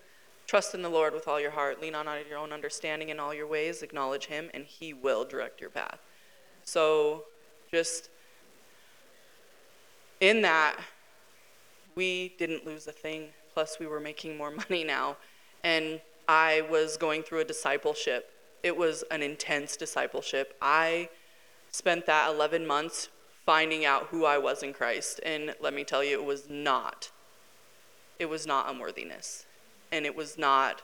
Trust 0.47 0.75
in 0.75 0.81
the 0.81 0.89
Lord 0.89 1.13
with 1.13 1.27
all 1.27 1.39
your 1.39 1.51
heart. 1.51 1.81
Lean 1.81 1.95
on 1.95 2.07
your 2.29 2.37
own 2.37 2.51
understanding 2.51 3.09
in 3.09 3.19
all 3.19 3.33
your 3.33 3.47
ways. 3.47 3.81
Acknowledge 3.81 4.25
Him, 4.25 4.49
and 4.53 4.65
He 4.65 4.93
will 4.93 5.23
direct 5.23 5.61
your 5.61 5.69
path. 5.69 5.99
So, 6.63 7.23
just 7.71 8.09
in 10.19 10.41
that, 10.41 10.77
we 11.95 12.33
didn't 12.37 12.65
lose 12.65 12.87
a 12.87 12.91
thing. 12.91 13.29
Plus, 13.53 13.77
we 13.79 13.87
were 13.87 13.99
making 13.99 14.37
more 14.37 14.51
money 14.69 14.83
now. 14.83 15.17
And 15.63 16.01
I 16.27 16.63
was 16.69 16.97
going 16.97 17.23
through 17.23 17.39
a 17.39 17.45
discipleship. 17.45 18.31
It 18.63 18.75
was 18.75 19.03
an 19.11 19.21
intense 19.21 19.75
discipleship. 19.75 20.55
I 20.61 21.09
spent 21.71 22.05
that 22.05 22.29
11 22.29 22.65
months 22.65 23.09
finding 23.45 23.83
out 23.85 24.07
who 24.07 24.25
I 24.25 24.37
was 24.37 24.63
in 24.63 24.73
Christ. 24.73 25.19
And 25.25 25.53
let 25.61 25.73
me 25.73 25.83
tell 25.83 26.03
you, 26.03 26.19
it 26.19 26.25
was 26.25 26.49
not. 26.49 27.11
It 28.19 28.29
was 28.29 28.47
not 28.47 28.69
unworthiness 28.69 29.45
and 29.93 30.05
it 30.07 30.15
was 30.15 30.37
not 30.39 30.81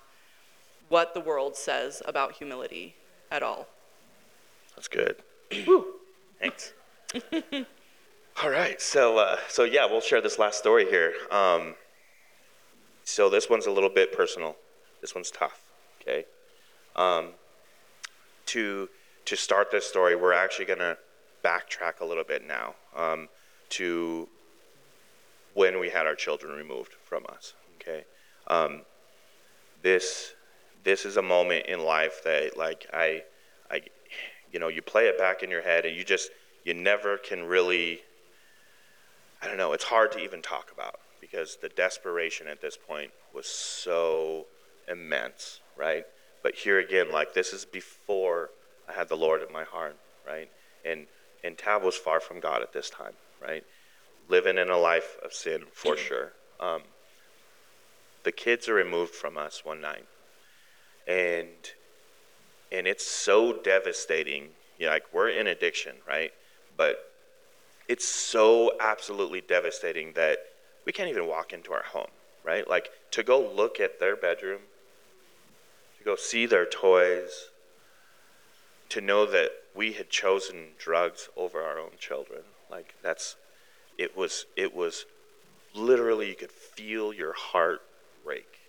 what 0.88 1.14
the 1.16 1.20
world 1.20 1.55
says 1.55 2.01
about 2.05 2.34
humility 2.34 2.95
at 3.32 3.41
all. 3.41 3.68
That's 4.76 4.88
good. 4.88 5.18
Thanks. 6.39 6.74
all 8.41 8.49
right, 8.49 8.82
so 8.82 9.17
uh, 9.17 9.38
so 9.47 9.63
yeah, 9.63 9.86
we'll 9.86 10.01
share 10.01 10.21
this 10.21 10.39
last 10.39 10.59
story 10.59 10.86
here. 10.86 11.13
Um, 11.32 11.75
so 13.03 13.30
this 13.30 13.49
one's 13.49 13.65
a 13.65 13.71
little 13.71 13.89
bit 13.89 14.15
personal. 14.15 14.55
This 15.01 15.15
one's 15.15 15.32
tough. 15.32 15.61
Okay. 16.01 16.25
Um, 16.95 17.30
to 18.47 18.89
to 19.25 19.36
start 19.36 19.71
this 19.71 19.86
story, 19.86 20.15
we're 20.15 20.34
actually 20.34 20.65
going 20.65 20.80
to 20.80 20.97
backtrack 21.43 22.01
a 22.01 22.05
little 22.05 22.23
bit 22.23 22.47
now 22.47 22.75
um, 22.95 23.30
to 23.69 24.27
when 25.53 25.80
we 25.80 25.89
had 25.89 26.05
our 26.05 26.15
children 26.15 26.55
removed 26.55 26.93
from 27.03 27.25
us. 27.30 27.53
Okay. 27.75 28.05
Um, 28.47 28.82
this 29.82 30.34
this 30.84 31.05
is 31.05 31.17
a 31.17 31.21
moment 31.21 31.65
in 31.65 31.84
life 31.84 32.23
that 32.23 32.57
like 32.57 32.88
I 32.93 33.23
I 33.69 33.82
you 34.51 34.59
know 34.59 34.67
you 34.67 34.82
play 34.82 35.07
it 35.07 35.17
back 35.17 35.43
in 35.43 35.49
your 35.49 35.61
head 35.61 35.86
and 35.86 35.95
you 35.95 36.03
just 36.03 36.32
you 36.63 36.73
never 36.73 37.17
can 37.17 37.43
really 37.43 38.01
I 39.41 39.47
don't 39.47 39.57
know 39.57 39.73
it's 39.73 39.85
hard 39.85 40.11
to 40.13 40.19
even 40.19 40.41
talk 40.41 40.71
about 40.71 40.99
because 41.21 41.57
the 41.57 41.69
desperation 41.69 42.47
at 42.47 42.61
this 42.61 42.77
point 42.77 43.11
was 43.33 43.47
so 43.47 44.45
immense 44.87 45.61
right? 45.77 46.05
But 46.43 46.55
here 46.55 46.79
again 46.79 47.11
like 47.11 47.33
this 47.33 47.53
is 47.53 47.65
before 47.65 48.49
I 48.87 48.93
had 48.93 49.09
the 49.09 49.17
Lord 49.17 49.41
in 49.41 49.51
my 49.53 49.63
heart 49.63 49.97
right? 50.27 50.49
And 50.85 51.07
and 51.43 51.57
Tab 51.57 51.83
was 51.83 51.95
far 51.95 52.19
from 52.19 52.39
God 52.39 52.61
at 52.61 52.73
this 52.73 52.89
time 52.89 53.13
right? 53.41 53.63
Living 54.27 54.57
in 54.57 54.69
a 54.69 54.77
life 54.77 55.17
of 55.23 55.33
sin 55.33 55.63
for 55.73 55.97
sure. 55.97 56.33
Um, 56.59 56.81
the 58.23 58.31
kids 58.31 58.67
are 58.67 58.73
removed 58.73 59.15
from 59.15 59.37
us 59.37 59.63
one 59.63 59.81
night, 59.81 60.05
and 61.07 61.71
and 62.71 62.87
it's 62.87 63.05
so 63.05 63.53
devastating. 63.53 64.49
You 64.77 64.85
know, 64.85 64.91
like 64.91 65.05
we're 65.13 65.29
in 65.29 65.47
addiction, 65.47 65.95
right? 66.07 66.31
But 66.77 67.09
it's 67.89 68.07
so 68.07 68.71
absolutely 68.79 69.41
devastating 69.41 70.13
that 70.13 70.37
we 70.85 70.91
can't 70.91 71.09
even 71.09 71.27
walk 71.27 71.51
into 71.51 71.73
our 71.73 71.81
home, 71.81 72.11
right? 72.45 72.69
Like 72.69 72.91
to 73.11 73.23
go 73.23 73.41
look 73.41 73.79
at 73.79 73.99
their 73.99 74.15
bedroom, 74.15 74.61
to 75.97 76.03
go 76.05 76.15
see 76.15 76.45
their 76.45 76.67
toys, 76.67 77.49
to 78.89 79.01
know 79.01 79.25
that 79.25 79.49
we 79.75 79.93
had 79.93 80.09
chosen 80.09 80.67
drugs 80.77 81.29
over 81.35 81.61
our 81.61 81.79
own 81.79 81.91
children. 81.99 82.41
Like 82.69 82.93
that's 83.01 83.35
it 83.97 84.15
was 84.15 84.45
it 84.55 84.75
was 84.75 85.05
literally 85.73 86.29
you 86.29 86.35
could 86.35 86.51
feel 86.51 87.11
your 87.11 87.33
heart 87.33 87.81
break. 88.23 88.59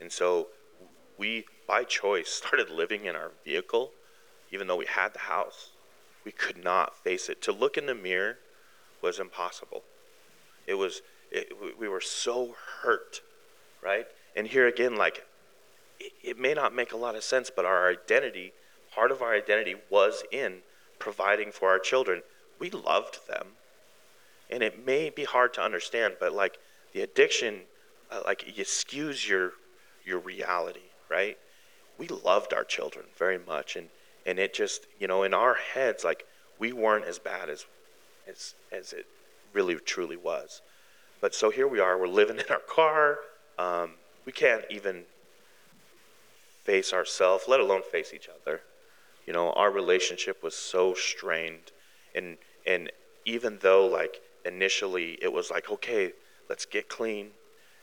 And 0.00 0.10
so 0.10 0.48
we 1.16 1.44
by 1.68 1.84
choice 1.84 2.28
started 2.42 2.70
living 2.70 3.04
in 3.04 3.14
our 3.14 3.30
vehicle 3.44 3.92
even 4.50 4.66
though 4.66 4.76
we 4.76 4.86
had 4.86 5.14
the 5.14 5.18
house. 5.20 5.70
We 6.24 6.32
could 6.32 6.62
not 6.62 6.96
face 6.96 7.28
it. 7.28 7.42
To 7.42 7.52
look 7.52 7.76
in 7.76 7.86
the 7.86 7.94
mirror 7.94 8.38
was 9.00 9.18
impossible. 9.18 9.82
It 10.66 10.74
was 10.74 11.02
it, 11.30 11.52
we 11.78 11.88
were 11.88 12.00
so 12.00 12.54
hurt, 12.82 13.22
right? 13.82 14.06
And 14.36 14.46
here 14.46 14.66
again 14.66 14.96
like 14.96 15.24
it, 15.98 16.12
it 16.22 16.38
may 16.38 16.54
not 16.54 16.74
make 16.74 16.92
a 16.92 16.96
lot 16.96 17.16
of 17.16 17.24
sense, 17.24 17.50
but 17.54 17.64
our 17.64 17.90
identity 17.90 18.52
part 18.94 19.10
of 19.10 19.22
our 19.22 19.34
identity 19.34 19.74
was 19.90 20.22
in 20.30 20.58
providing 20.98 21.50
for 21.50 21.70
our 21.70 21.78
children. 21.78 22.22
We 22.58 22.70
loved 22.70 23.26
them. 23.26 23.48
And 24.50 24.62
it 24.62 24.84
may 24.84 25.10
be 25.10 25.24
hard 25.24 25.54
to 25.54 25.62
understand, 25.62 26.16
but 26.20 26.32
like 26.32 26.58
the 26.92 27.00
addiction, 27.00 27.62
uh, 28.10 28.20
like 28.24 28.46
it 28.46 28.66
skews 28.66 29.26
your, 29.26 29.52
your 30.04 30.18
reality, 30.18 30.90
right? 31.10 31.38
We 31.98 32.08
loved 32.08 32.52
our 32.52 32.64
children 32.64 33.06
very 33.16 33.38
much. 33.38 33.76
And, 33.76 33.88
and 34.26 34.38
it 34.38 34.54
just, 34.54 34.86
you 34.98 35.06
know, 35.06 35.22
in 35.22 35.34
our 35.34 35.54
heads, 35.54 36.04
like 36.04 36.24
we 36.58 36.72
weren't 36.72 37.04
as 37.04 37.18
bad 37.18 37.48
as, 37.48 37.66
as, 38.28 38.54
as 38.70 38.92
it 38.92 39.06
really 39.52 39.74
truly 39.76 40.16
was. 40.16 40.62
But 41.20 41.34
so 41.34 41.50
here 41.50 41.68
we 41.68 41.80
are, 41.80 41.98
we're 41.98 42.08
living 42.08 42.38
in 42.38 42.44
our 42.50 42.60
car. 42.60 43.18
Um, 43.58 43.92
we 44.24 44.32
can't 44.32 44.64
even 44.70 45.04
face 46.64 46.92
ourselves, 46.92 47.44
let 47.48 47.60
alone 47.60 47.82
face 47.82 48.12
each 48.14 48.28
other. 48.28 48.60
You 49.26 49.32
know, 49.32 49.52
our 49.52 49.70
relationship 49.70 50.42
was 50.42 50.54
so 50.54 50.94
strained, 50.94 51.70
and 52.14 52.38
and 52.66 52.90
even 53.24 53.58
though 53.62 53.86
like 53.86 54.20
initially 54.44 55.18
it 55.22 55.32
was 55.32 55.50
like, 55.50 55.70
okay, 55.70 56.12
let's 56.48 56.64
get 56.64 56.88
clean, 56.88 57.30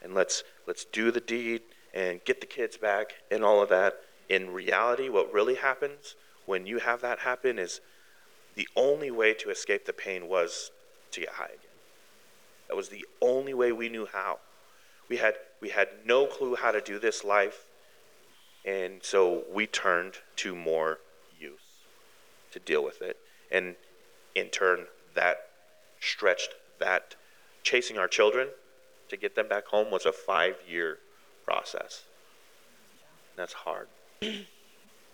and 0.02 0.14
let's 0.14 0.44
let's 0.68 0.86
do 0.86 1.12
the 1.12 1.22
deed 1.22 1.62
and 1.94 2.24
get 2.26 2.42
the 2.42 2.48
kids 2.48 2.78
back 2.78 3.14
and 3.32 3.44
all 3.44 3.62
of 3.62 3.70
that. 3.70 4.02
In 4.28 4.52
reality, 4.54 5.10
what 5.10 5.34
really 5.34 5.56
happens 5.56 6.16
when 6.50 6.66
you 6.66 6.80
have 6.80 7.02
that 7.02 7.20
happen 7.20 7.60
is 7.60 7.80
the 8.56 8.68
only 8.76 9.12
way 9.12 9.36
to 9.36 9.52
escape 9.52 9.86
the 9.86 9.93
pain 9.93 10.28
was 10.28 10.72
to 11.12 11.20
get 11.20 11.30
high 11.30 11.45
again. 11.45 11.78
That 12.68 12.76
was 12.76 12.89
the 12.89 13.06
only 13.22 13.54
way 13.54 13.72
we 13.72 13.88
knew 13.88 14.08
how. 14.12 14.39
We 15.08 15.18
had 15.18 15.36
we 15.62 15.70
had 15.70 15.89
no 16.06 16.26
clue 16.26 16.56
how 16.56 16.72
to 16.72 16.82
do 16.82 16.97
this 16.97 17.24
life, 17.24 17.66
and 18.66 19.04
so 19.04 19.43
we 19.54 19.68
turned 19.68 20.16
to 20.38 20.56
more 20.56 20.97
use 21.39 21.84
to 22.52 22.58
deal 22.58 22.84
with 22.84 23.00
it. 23.04 23.18
And 23.52 23.76
in 24.34 24.47
turn, 24.47 24.88
that 25.14 25.50
stretched 26.00 26.56
that 26.80 27.14
chasing 27.62 28.00
our 28.00 28.08
children 28.08 28.47
to 29.10 29.18
get 29.18 29.36
them 29.36 29.47
back 29.47 29.68
home 29.68 29.91
was 29.91 30.08
a 30.08 30.12
five 30.12 30.56
year 30.68 30.97
process. 31.45 32.06
That's 33.36 33.54
hard. 33.54 33.88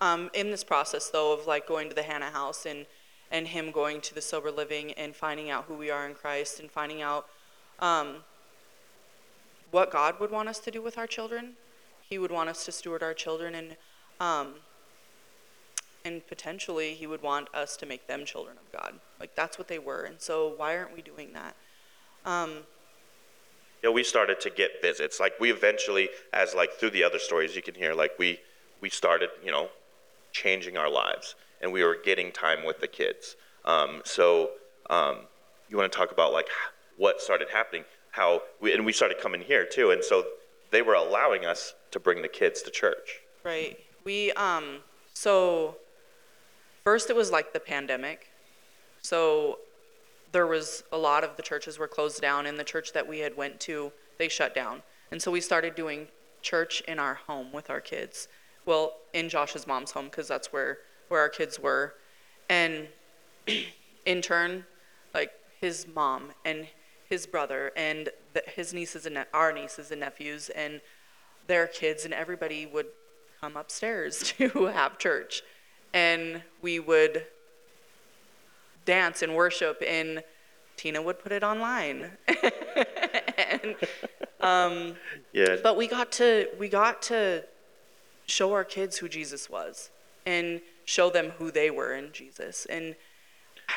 Um, 0.02 0.30
in 0.34 0.52
this 0.52 0.64
process, 0.64 1.10
though, 1.10 1.34
of 1.34 1.48
like 1.48 1.68
going 1.68 1.90
to 1.90 1.96
the 1.96 2.04
Hannah 2.04 2.32
house 2.32 2.66
and, 2.66 2.86
and 3.32 3.48
him 3.48 3.72
going 3.72 4.02
to 4.02 4.14
the 4.14 4.22
sober 4.22 4.52
living 4.52 4.92
and 4.94 5.16
finding 5.16 5.50
out 5.50 5.66
who 5.66 5.76
we 5.76 5.90
are 5.90 6.06
in 6.06 6.14
Christ 6.14 6.60
and 6.60 6.70
finding 6.70 7.02
out 7.02 7.28
um, 7.80 8.18
what 9.72 9.92
God 9.92 10.20
would 10.20 10.32
want 10.32 10.50
us 10.50 10.60
to 10.60 10.72
do 10.72 10.82
with 10.82 10.98
our 10.98 11.08
children, 11.08 11.54
He 12.10 12.18
would 12.18 12.32
want 12.32 12.50
us 12.50 12.66
to 12.66 12.72
steward 12.72 13.04
our 13.04 13.14
children 13.14 13.56
and 13.56 13.76
um, 14.20 14.56
and 16.06 16.26
potentially 16.28 16.94
he 16.94 17.08
would 17.08 17.22
want 17.22 17.54
us 17.54 17.76
to 17.78 17.86
make 17.86 18.08
them 18.08 18.24
children 18.26 18.56
of 18.58 18.72
God. 18.72 18.94
Like 19.20 19.36
that's 19.36 19.58
what 19.58 19.68
they 19.68 19.80
were. 19.80 20.04
And 20.04 20.22
so 20.22 20.54
why 20.56 20.78
aren't 20.78 20.94
we 20.94 21.02
doing 21.02 21.34
that? 21.34 21.56
Um, 22.26 22.60
yeah, 23.84 23.90
we 23.90 24.04
started 24.04 24.40
to 24.42 24.50
get 24.50 24.82
visits. 24.82 25.20
Like 25.20 25.34
we 25.40 25.52
eventually, 25.52 26.10
as 26.32 26.54
like 26.54 26.74
through 26.74 26.92
the 26.92 27.04
other 27.04 27.20
stories 27.20 27.56
you 27.56 27.62
can 27.62 27.74
hear, 27.74 27.94
like 27.94 28.12
we 28.18 28.40
we 28.82 28.90
started, 28.90 29.30
you 29.44 29.52
know, 29.52 29.70
changing 30.36 30.78
our 30.78 30.90
lives, 30.90 31.36
and 31.62 31.72
we 31.72 31.84
were 31.84 31.98
getting 32.04 32.32
time 32.32 32.66
with 32.66 32.80
the 32.80 32.88
kids. 32.88 33.36
Um, 33.64 34.02
so 34.04 34.52
um, 34.90 35.20
you 35.70 35.78
want 35.78 35.92
to 35.92 35.98
talk 35.98 36.12
about 36.12 36.34
like 36.34 36.48
what 36.98 37.22
started 37.22 37.48
happening? 37.52 37.86
How 38.12 38.42
we 38.62 38.74
and 38.74 38.86
we 38.86 38.94
started 38.94 39.20
coming 39.20 39.42
here 39.42 39.66
too, 39.66 39.92
and 39.92 40.04
so 40.04 40.26
they 40.72 40.82
were 40.82 40.94
allowing 40.94 41.46
us 41.46 41.74
to 41.92 42.00
bring 42.00 42.22
the 42.22 42.28
kids 42.28 42.62
to 42.64 42.72
church. 42.72 43.22
Right. 43.44 43.78
We 44.04 44.32
um 44.34 44.80
so 45.14 45.78
First, 46.86 47.10
it 47.10 47.16
was 47.16 47.32
like 47.32 47.52
the 47.52 47.60
pandemic. 47.60 48.28
So 49.02 49.58
there 50.32 50.46
was 50.46 50.84
a 50.92 50.98
lot 51.00 51.24
of 51.24 51.36
the 51.36 51.42
churches 51.42 51.80
were 51.80 51.88
closed 51.88 52.22
down, 52.22 52.46
and 52.46 52.60
the 52.60 52.64
church 52.64 52.94
that 52.94 53.08
we 53.08 53.20
had 53.20 53.36
went 53.36 53.60
to, 53.62 53.92
they 54.20 54.30
shut 54.30 54.54
down. 54.54 54.84
And 55.10 55.20
so 55.20 55.32
we 55.32 55.42
started 55.42 55.74
doing 55.74 56.10
church 56.44 56.84
in 56.88 57.00
our 57.00 57.16
home 57.16 57.52
with 57.52 57.72
our 57.72 57.82
kids. 57.82 58.28
Well, 58.66 58.94
in 59.14 59.30
Josh's 59.30 59.68
mom's 59.68 59.92
home, 59.92 60.06
because 60.06 60.28
that's 60.28 60.52
where, 60.52 60.80
where 61.08 61.22
our 61.22 61.30
kids 61.30 61.60
were. 61.60 61.96
And 62.50 62.88
in 64.06 64.22
turn, 64.22 64.66
like 65.14 65.32
his 65.62 65.88
mom 65.88 66.32
and 66.44 66.68
his 67.10 67.28
brother 67.28 67.72
and 67.76 68.10
the, 68.34 68.44
his 68.48 68.74
nieces 68.74 69.06
and 69.06 69.16
ne- 69.16 69.26
our 69.34 69.54
nieces 69.54 69.92
and 69.92 70.00
nephews 70.02 70.50
and 70.50 70.82
their 71.48 71.68
kids 71.68 72.06
and 72.06 72.14
everybody 72.14 72.66
would 72.66 72.88
come 73.40 73.56
upstairs 73.56 74.20
to 74.38 74.66
have 74.66 74.98
church 74.98 75.44
and 75.94 76.42
we 76.62 76.80
would 76.80 77.26
dance 78.86 79.22
and 79.22 79.36
worship 79.36 79.82
and 79.88 80.24
Tina 80.78 81.02
would 81.02 81.20
put 81.20 81.32
it 81.32 81.44
online. 81.44 82.12
and, 82.28 83.76
um, 84.42 84.96
yeah. 85.32 85.56
But 85.64 85.78
we 85.78 85.88
got 85.88 86.12
to 86.14 86.50
we 86.60 86.68
got 86.68 87.02
to 87.04 87.46
show 88.26 88.54
our 88.54 88.64
kids 88.64 88.98
who 88.98 89.10
Jesus 89.10 89.50
was 89.50 89.92
and 90.26 90.62
show 90.86 91.10
them 91.10 91.32
who 91.38 91.52
they 91.52 91.70
were 91.70 91.94
in 91.94 92.12
Jesus. 92.12 92.66
And 92.66 92.96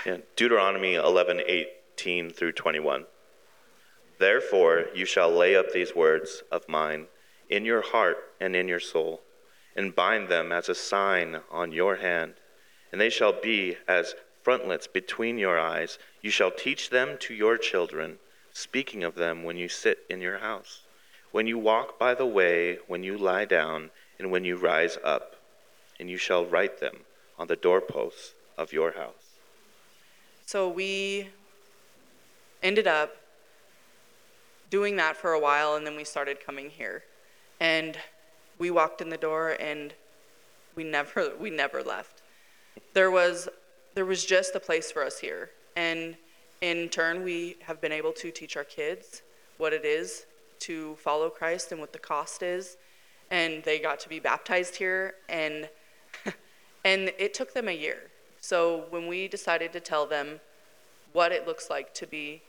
yeah. 0.04 0.18
Deuteronomy 0.36 0.94
11, 0.94 1.42
18 1.46 2.30
through 2.30 2.52
21. 2.52 3.04
Therefore, 4.18 4.86
you 4.94 5.04
shall 5.04 5.30
lay 5.30 5.54
up 5.56 5.72
these 5.72 5.94
words 5.94 6.42
of 6.50 6.68
mine 6.68 7.06
in 7.48 7.64
your 7.64 7.82
heart 7.82 8.18
and 8.40 8.56
in 8.56 8.68
your 8.68 8.80
soul 8.80 9.22
and 9.78 9.94
bind 9.94 10.28
them 10.28 10.50
as 10.50 10.68
a 10.68 10.74
sign 10.74 11.38
on 11.52 11.70
your 11.70 11.96
hand, 11.96 12.34
and 12.90 13.00
they 13.00 13.08
shall 13.08 13.32
be 13.32 13.76
as 13.86 14.16
frontlets 14.42 14.88
between 14.88 15.38
your 15.38 15.56
eyes. 15.56 16.00
You 16.20 16.30
shall 16.30 16.50
teach 16.50 16.90
them 16.90 17.16
to 17.20 17.32
your 17.32 17.56
children, 17.56 18.18
speaking 18.52 19.04
of 19.04 19.14
them 19.14 19.44
when 19.44 19.56
you 19.56 19.68
sit 19.68 19.98
in 20.10 20.20
your 20.20 20.38
house, 20.38 20.82
when 21.30 21.46
you 21.46 21.58
walk 21.58 21.96
by 21.96 22.14
the 22.14 22.26
way, 22.26 22.78
when 22.88 23.04
you 23.04 23.16
lie 23.16 23.44
down, 23.44 23.90
and 24.18 24.30
when 24.30 24.44
you 24.44 24.56
rise 24.56 24.98
up, 25.04 25.36
and 26.00 26.08
you 26.08 26.16
shall 26.16 26.46
write 26.46 26.80
them 26.80 26.96
on 27.38 27.46
the 27.46 27.56
doorposts 27.56 28.32
of 28.56 28.72
your 28.72 28.92
house. 28.92 29.38
So 30.46 30.68
we 30.68 31.28
ended 32.62 32.86
up 32.86 33.16
doing 34.70 34.96
that 34.96 35.16
for 35.16 35.32
a 35.32 35.40
while, 35.40 35.74
and 35.74 35.86
then 35.86 35.96
we 35.96 36.04
started 36.04 36.44
coming 36.44 36.70
here. 36.70 37.04
And 37.60 37.98
we 38.58 38.70
walked 38.70 39.00
in 39.00 39.08
the 39.08 39.16
door 39.16 39.56
and 39.60 39.94
we 40.74 40.84
never 40.84 41.32
we 41.40 41.50
never 41.50 41.82
left. 41.82 42.22
There 42.92 43.10
was 43.10 43.48
there 43.94 44.04
was 44.04 44.24
just 44.24 44.54
a 44.54 44.60
place 44.60 44.90
for 44.90 45.04
us 45.04 45.18
here. 45.18 45.50
And 45.76 46.16
in 46.60 46.88
turn 46.88 47.22
we 47.22 47.56
have 47.62 47.80
been 47.80 47.92
able 47.92 48.12
to 48.12 48.30
teach 48.30 48.56
our 48.56 48.64
kids 48.64 49.22
what 49.58 49.72
it 49.72 49.84
is 49.84 50.26
to 50.60 50.96
follow 50.96 51.30
Christ 51.30 51.72
and 51.72 51.80
what 51.80 51.92
the 51.92 51.98
cost 51.98 52.42
is. 52.42 52.76
And 53.30 53.62
they 53.64 53.78
got 53.78 54.00
to 54.00 54.08
be 54.08 54.20
baptized 54.20 54.76
here 54.76 55.14
and 55.28 55.68
and 56.84 57.12
it 57.18 57.34
took 57.34 57.52
them 57.54 57.68
a 57.68 57.72
year. 57.72 58.10
So 58.40 58.86
when 58.90 59.06
we 59.06 59.28
decided 59.28 59.72
to 59.72 59.80
tell 59.80 60.06
them 60.06 60.40
what 61.12 61.32
it 61.32 61.46
looks 61.46 61.68
like 61.68 61.92
to 61.94 62.06
be 62.06 62.42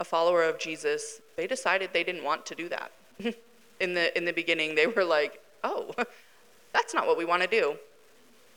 a 0.00 0.04
follower 0.04 0.42
of 0.42 0.58
Jesus, 0.58 1.20
they 1.36 1.46
decided 1.46 1.90
they 1.92 2.04
didn't 2.04 2.24
want 2.24 2.44
to 2.46 2.54
do 2.54 2.68
that. 2.68 2.92
in 3.80 3.94
the 3.94 4.16
in 4.16 4.24
the 4.24 4.32
beginning 4.32 4.74
they 4.74 4.86
were 4.86 5.04
like, 5.04 5.40
"Oh, 5.62 5.94
that's 6.72 6.94
not 6.94 7.06
what 7.06 7.16
we 7.16 7.24
want 7.24 7.42
to 7.42 7.48
do." 7.48 7.76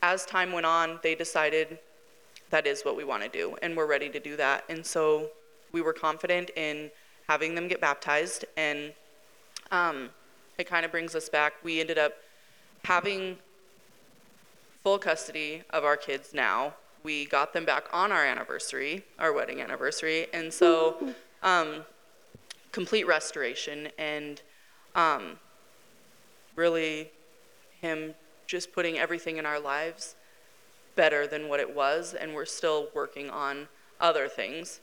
As 0.02 0.26
time 0.26 0.52
went 0.52 0.66
on, 0.66 1.00
they 1.02 1.14
decided 1.14 1.78
that 2.50 2.66
is 2.66 2.82
what 2.82 2.96
we 2.96 3.04
want 3.04 3.22
to 3.22 3.28
do 3.28 3.56
and 3.62 3.76
we're 3.76 3.86
ready 3.86 4.08
to 4.08 4.20
do 4.20 4.36
that. 4.36 4.64
And 4.68 4.84
so 4.84 5.30
we 5.72 5.80
were 5.80 5.92
confident 5.92 6.50
in 6.56 6.90
having 7.28 7.54
them 7.54 7.68
get 7.68 7.80
baptized 7.80 8.44
and 8.56 8.92
um, 9.70 10.10
it 10.58 10.66
kind 10.66 10.84
of 10.84 10.90
brings 10.90 11.14
us 11.14 11.28
back. 11.28 11.54
We 11.62 11.80
ended 11.80 11.98
up 11.98 12.14
having 12.84 13.38
full 14.82 14.98
custody 14.98 15.62
of 15.70 15.84
our 15.84 15.96
kids 15.96 16.34
now 16.34 16.74
we 17.02 17.26
got 17.26 17.52
them 17.52 17.64
back 17.64 17.84
on 17.92 18.12
our 18.12 18.24
anniversary, 18.24 19.04
our 19.18 19.32
wedding 19.32 19.60
anniversary, 19.60 20.26
and 20.32 20.52
so 20.52 21.14
um, 21.42 21.84
complete 22.72 23.06
restoration 23.06 23.88
and 23.98 24.42
um, 24.94 25.38
really 26.56 27.10
him 27.80 28.14
just 28.46 28.72
putting 28.72 28.98
everything 28.98 29.36
in 29.36 29.46
our 29.46 29.60
lives 29.60 30.16
better 30.96 31.26
than 31.26 31.48
what 31.48 31.60
it 31.60 31.74
was, 31.74 32.14
and 32.14 32.34
we're 32.34 32.44
still 32.44 32.88
working 32.94 33.30
on 33.30 33.68
other 34.00 34.28
things. 34.28 34.80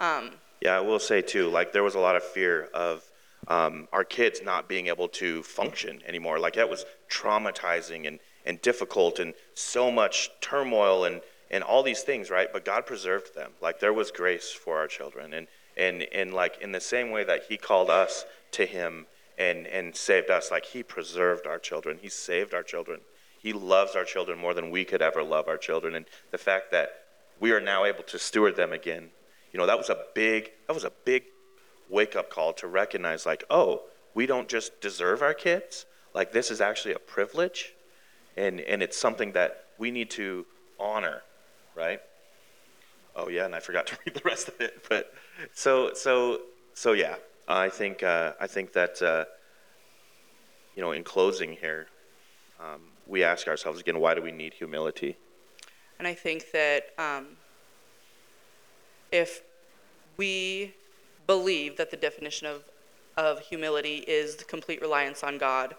Um, 0.00 0.32
Yeah, 0.60 0.76
I 0.76 0.80
will 0.80 0.98
say 0.98 1.20
too, 1.20 1.50
like 1.50 1.72
there 1.72 1.82
was 1.82 1.94
a 1.94 2.00
lot 2.00 2.16
of 2.16 2.22
fear 2.22 2.68
of 2.72 3.04
um, 3.48 3.88
our 3.92 4.04
kids 4.04 4.42
not 4.42 4.68
being 4.68 4.86
able 4.86 5.08
to 5.08 5.42
function 5.42 6.00
anymore. 6.06 6.38
Like 6.38 6.54
that 6.54 6.68
was 6.68 6.84
traumatizing 7.10 8.06
and, 8.06 8.18
and 8.44 8.60
difficult 8.62 9.18
and 9.18 9.34
so 9.54 9.90
much 9.90 10.30
turmoil 10.40 11.04
and, 11.04 11.20
and 11.50 11.62
all 11.62 11.82
these 11.82 12.02
things, 12.02 12.30
right? 12.30 12.48
But 12.52 12.64
God 12.64 12.86
preserved 12.86 13.34
them. 13.34 13.52
Like 13.60 13.80
there 13.80 13.92
was 13.92 14.10
grace 14.10 14.50
for 14.50 14.78
our 14.78 14.86
children. 14.86 15.34
And, 15.34 15.46
and, 15.76 16.02
and 16.12 16.32
like 16.32 16.60
in 16.60 16.72
the 16.72 16.80
same 16.80 17.10
way 17.10 17.24
that 17.24 17.44
He 17.48 17.56
called 17.56 17.90
us 17.90 18.24
to 18.52 18.66
Him 18.66 19.06
and, 19.38 19.66
and 19.66 19.94
saved 19.94 20.30
us, 20.30 20.50
like 20.50 20.64
He 20.64 20.82
preserved 20.82 21.46
our 21.46 21.58
children, 21.58 21.98
He 22.00 22.08
saved 22.08 22.54
our 22.54 22.62
children. 22.62 23.00
He 23.38 23.52
loves 23.52 23.94
our 23.94 24.04
children 24.04 24.38
more 24.38 24.54
than 24.54 24.70
we 24.70 24.86
could 24.86 25.02
ever 25.02 25.22
love 25.22 25.48
our 25.48 25.58
children. 25.58 25.94
And 25.96 26.06
the 26.30 26.38
fact 26.38 26.70
that 26.70 27.02
we 27.40 27.52
are 27.52 27.60
now 27.60 27.84
able 27.84 28.02
to 28.04 28.18
steward 28.18 28.56
them 28.56 28.72
again, 28.72 29.10
you 29.52 29.58
know, 29.58 29.66
that 29.66 29.76
was 29.76 29.90
a 29.90 29.98
big, 30.14 30.50
that 30.66 30.72
was 30.72 30.84
a 30.84 30.92
big 31.04 31.24
wake 31.88 32.16
up 32.16 32.30
call 32.30 32.52
to 32.54 32.66
recognize, 32.66 33.26
like, 33.26 33.44
oh, 33.50 33.82
we 34.14 34.26
don't 34.26 34.48
just 34.48 34.80
deserve 34.80 35.22
our 35.22 35.34
kids. 35.34 35.86
Like, 36.14 36.32
this 36.32 36.50
is 36.50 36.60
actually 36.60 36.94
a 36.94 36.98
privilege, 36.98 37.74
and, 38.36 38.60
and 38.60 38.82
it's 38.82 38.96
something 38.96 39.32
that 39.32 39.64
we 39.78 39.90
need 39.90 40.10
to 40.10 40.46
honor, 40.78 41.22
right? 41.74 42.00
Oh, 43.16 43.28
yeah, 43.28 43.44
and 43.44 43.54
I 43.54 43.60
forgot 43.60 43.86
to 43.88 43.98
read 44.04 44.14
the 44.14 44.22
rest 44.24 44.48
of 44.48 44.60
it. 44.60 44.84
But 44.88 45.12
so, 45.52 45.92
so, 45.94 46.40
so 46.74 46.92
yeah, 46.92 47.16
I 47.48 47.68
think, 47.68 48.02
uh, 48.02 48.32
I 48.40 48.46
think 48.46 48.72
that, 48.72 49.02
uh, 49.02 49.24
you 50.74 50.82
know, 50.82 50.92
in 50.92 51.04
closing 51.04 51.52
here, 51.52 51.86
um, 52.60 52.80
we 53.06 53.22
ask 53.22 53.48
ourselves 53.48 53.80
again, 53.80 53.98
why 53.98 54.14
do 54.14 54.22
we 54.22 54.32
need 54.32 54.54
humility? 54.54 55.16
And 55.98 56.08
I 56.08 56.14
think 56.14 56.50
that 56.52 56.86
um, 56.98 57.36
if 59.12 59.42
we 60.16 60.74
believe 61.26 61.76
that 61.76 61.90
the 61.90 61.96
definition 61.96 62.46
of, 62.46 62.64
of 63.16 63.40
humility 63.40 63.98
is 64.06 64.36
the 64.36 64.44
complete 64.44 64.80
reliance 64.80 65.22
on 65.22 65.38
God, 65.38 65.74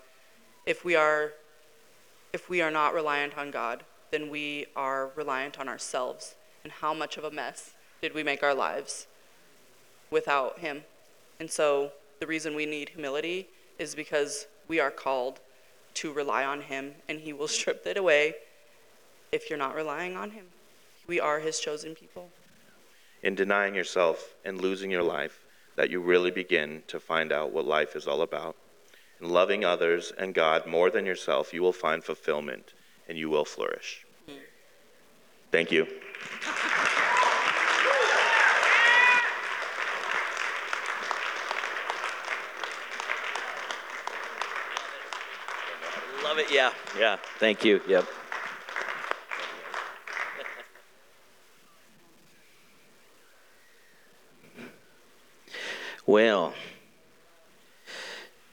if 0.65 0.83
we 0.83 0.95
are 0.95 1.33
if 2.33 2.49
we 2.49 2.61
are 2.61 2.69
not 2.69 2.93
reliant 2.93 3.37
on 3.37 3.49
God, 3.49 3.85
then 4.11 4.29
we 4.29 4.65
are 4.75 5.09
reliant 5.15 5.57
on 5.57 5.69
ourselves. 5.69 6.35
And 6.63 6.73
how 6.73 6.93
much 6.93 7.15
of 7.15 7.23
a 7.23 7.31
mess 7.31 7.71
did 8.01 8.13
we 8.13 8.23
make 8.23 8.43
our 8.43 8.53
lives 8.53 9.07
without 10.11 10.59
Him? 10.59 10.83
And 11.39 11.49
so 11.49 11.93
the 12.19 12.27
reason 12.27 12.53
we 12.53 12.65
need 12.65 12.89
humility 12.89 13.47
is 13.79 13.95
because 13.95 14.47
we 14.67 14.81
are 14.81 14.91
called 14.91 15.39
to 15.95 16.11
rely 16.11 16.43
on 16.43 16.59
Him, 16.59 16.95
and 17.07 17.21
He 17.21 17.31
will 17.31 17.47
strip 17.57 17.87
it 17.87 17.95
away 17.95 18.35
if 19.31 19.49
you're 19.49 19.57
not 19.57 19.75
relying 19.75 20.17
on 20.17 20.31
Him. 20.31 20.47
We 21.07 21.21
are 21.21 21.39
His 21.39 21.61
chosen 21.61 21.95
people. 21.95 22.31
In 23.26 23.34
denying 23.34 23.73
yourself 23.73 24.36
and 24.45 24.61
losing 24.61 24.91
your 24.91 25.01
life, 25.01 25.45
that 25.76 25.89
you 25.89 25.99
really 25.99 26.30
begin 26.30 26.84
to 26.86 26.99
find 26.99 27.32
out 27.32 27.51
what 27.51 27.65
life 27.65 27.95
is 27.95 28.07
all 28.07 28.21
about. 28.21 28.55
In 29.19 29.30
loving 29.30 29.65
others 29.65 30.13
and 30.15 30.32
God 30.32 30.67
more 30.67 30.91
than 30.91 31.07
yourself, 31.07 31.51
you 31.51 31.63
will 31.63 31.73
find 31.73 32.03
fulfillment 32.03 32.73
and 33.09 33.17
you 33.17 33.28
will 33.28 33.43
flourish. 33.43 34.05
Thank 35.51 35.71
you. 35.71 35.88
Love 46.23 46.38
it. 46.38 46.51
Yeah. 46.51 46.71
Yeah. 46.99 47.17
Thank 47.39 47.65
you. 47.65 47.82
Yep. 47.88 48.05
Well, 56.05 56.53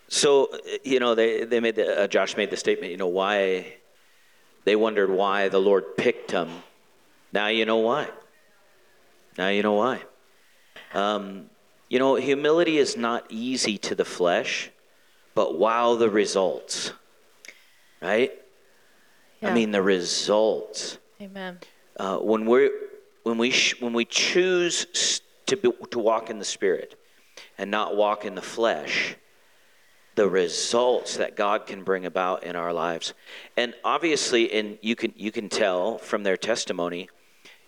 so 0.09 0.51
you 0.85 1.01
know 1.01 1.15
they 1.15 1.45
they 1.45 1.61
made 1.61 1.77
the, 1.77 2.03
uh, 2.03 2.07
Josh 2.07 2.37
made 2.37 2.51
the 2.51 2.57
statement. 2.57 2.91
You 2.91 2.97
know 2.97 3.09
why 3.09 3.75
they 4.65 4.77
wondered 4.77 5.11
why 5.11 5.49
the 5.49 5.59
Lord 5.61 5.97
picked 5.97 6.31
him. 6.31 6.49
Now 7.33 7.49
you 7.49 7.65
know 7.65 7.79
why. 7.79 8.09
Now 9.37 9.49
you 9.49 9.63
know 9.63 9.75
why. 9.75 10.03
Um, 10.95 11.51
you 11.89 11.99
know, 11.99 12.15
humility 12.15 12.79
is 12.79 12.97
not 12.97 13.27
easy 13.29 13.77
to 13.79 13.95
the 13.95 14.05
flesh, 14.05 14.71
but 15.35 15.59
wow, 15.59 15.95
the 15.95 16.09
results, 16.09 16.93
right? 18.01 18.33
I 19.43 19.53
mean, 19.53 19.73
the 19.73 19.83
results. 19.83 20.99
Amen. 21.21 21.59
Uh, 21.97 22.19
when 22.19 22.47
we 22.47 22.71
when 23.25 23.39
we 23.39 23.51
sh- 23.51 23.81
when 23.81 23.93
we 23.93 24.05
choose 24.05 25.21
to 25.47 25.57
be, 25.57 25.71
to 25.91 25.99
walk 25.99 26.31
in 26.31 26.39
the 26.39 26.45
Spirit 26.45 26.99
and 27.59 27.71
not 27.71 27.97
walk 27.97 28.25
in 28.25 28.35
the 28.35 28.43
flesh, 28.43 29.17
the 30.15 30.29
results 30.29 31.17
that 31.17 31.37
God 31.37 31.67
can 31.67 31.85
bring 31.85 32.05
about 32.05 32.45
in 32.45 32.57
our 32.57 32.73
lives, 32.73 33.15
and 33.57 33.75
obviously, 33.85 34.53
and 34.53 34.79
you 34.83 34.95
can 34.95 35.13
you 35.17 35.33
can 35.33 35.49
tell 35.49 35.99
from 35.99 36.23
their 36.23 36.37
testimony, 36.37 37.09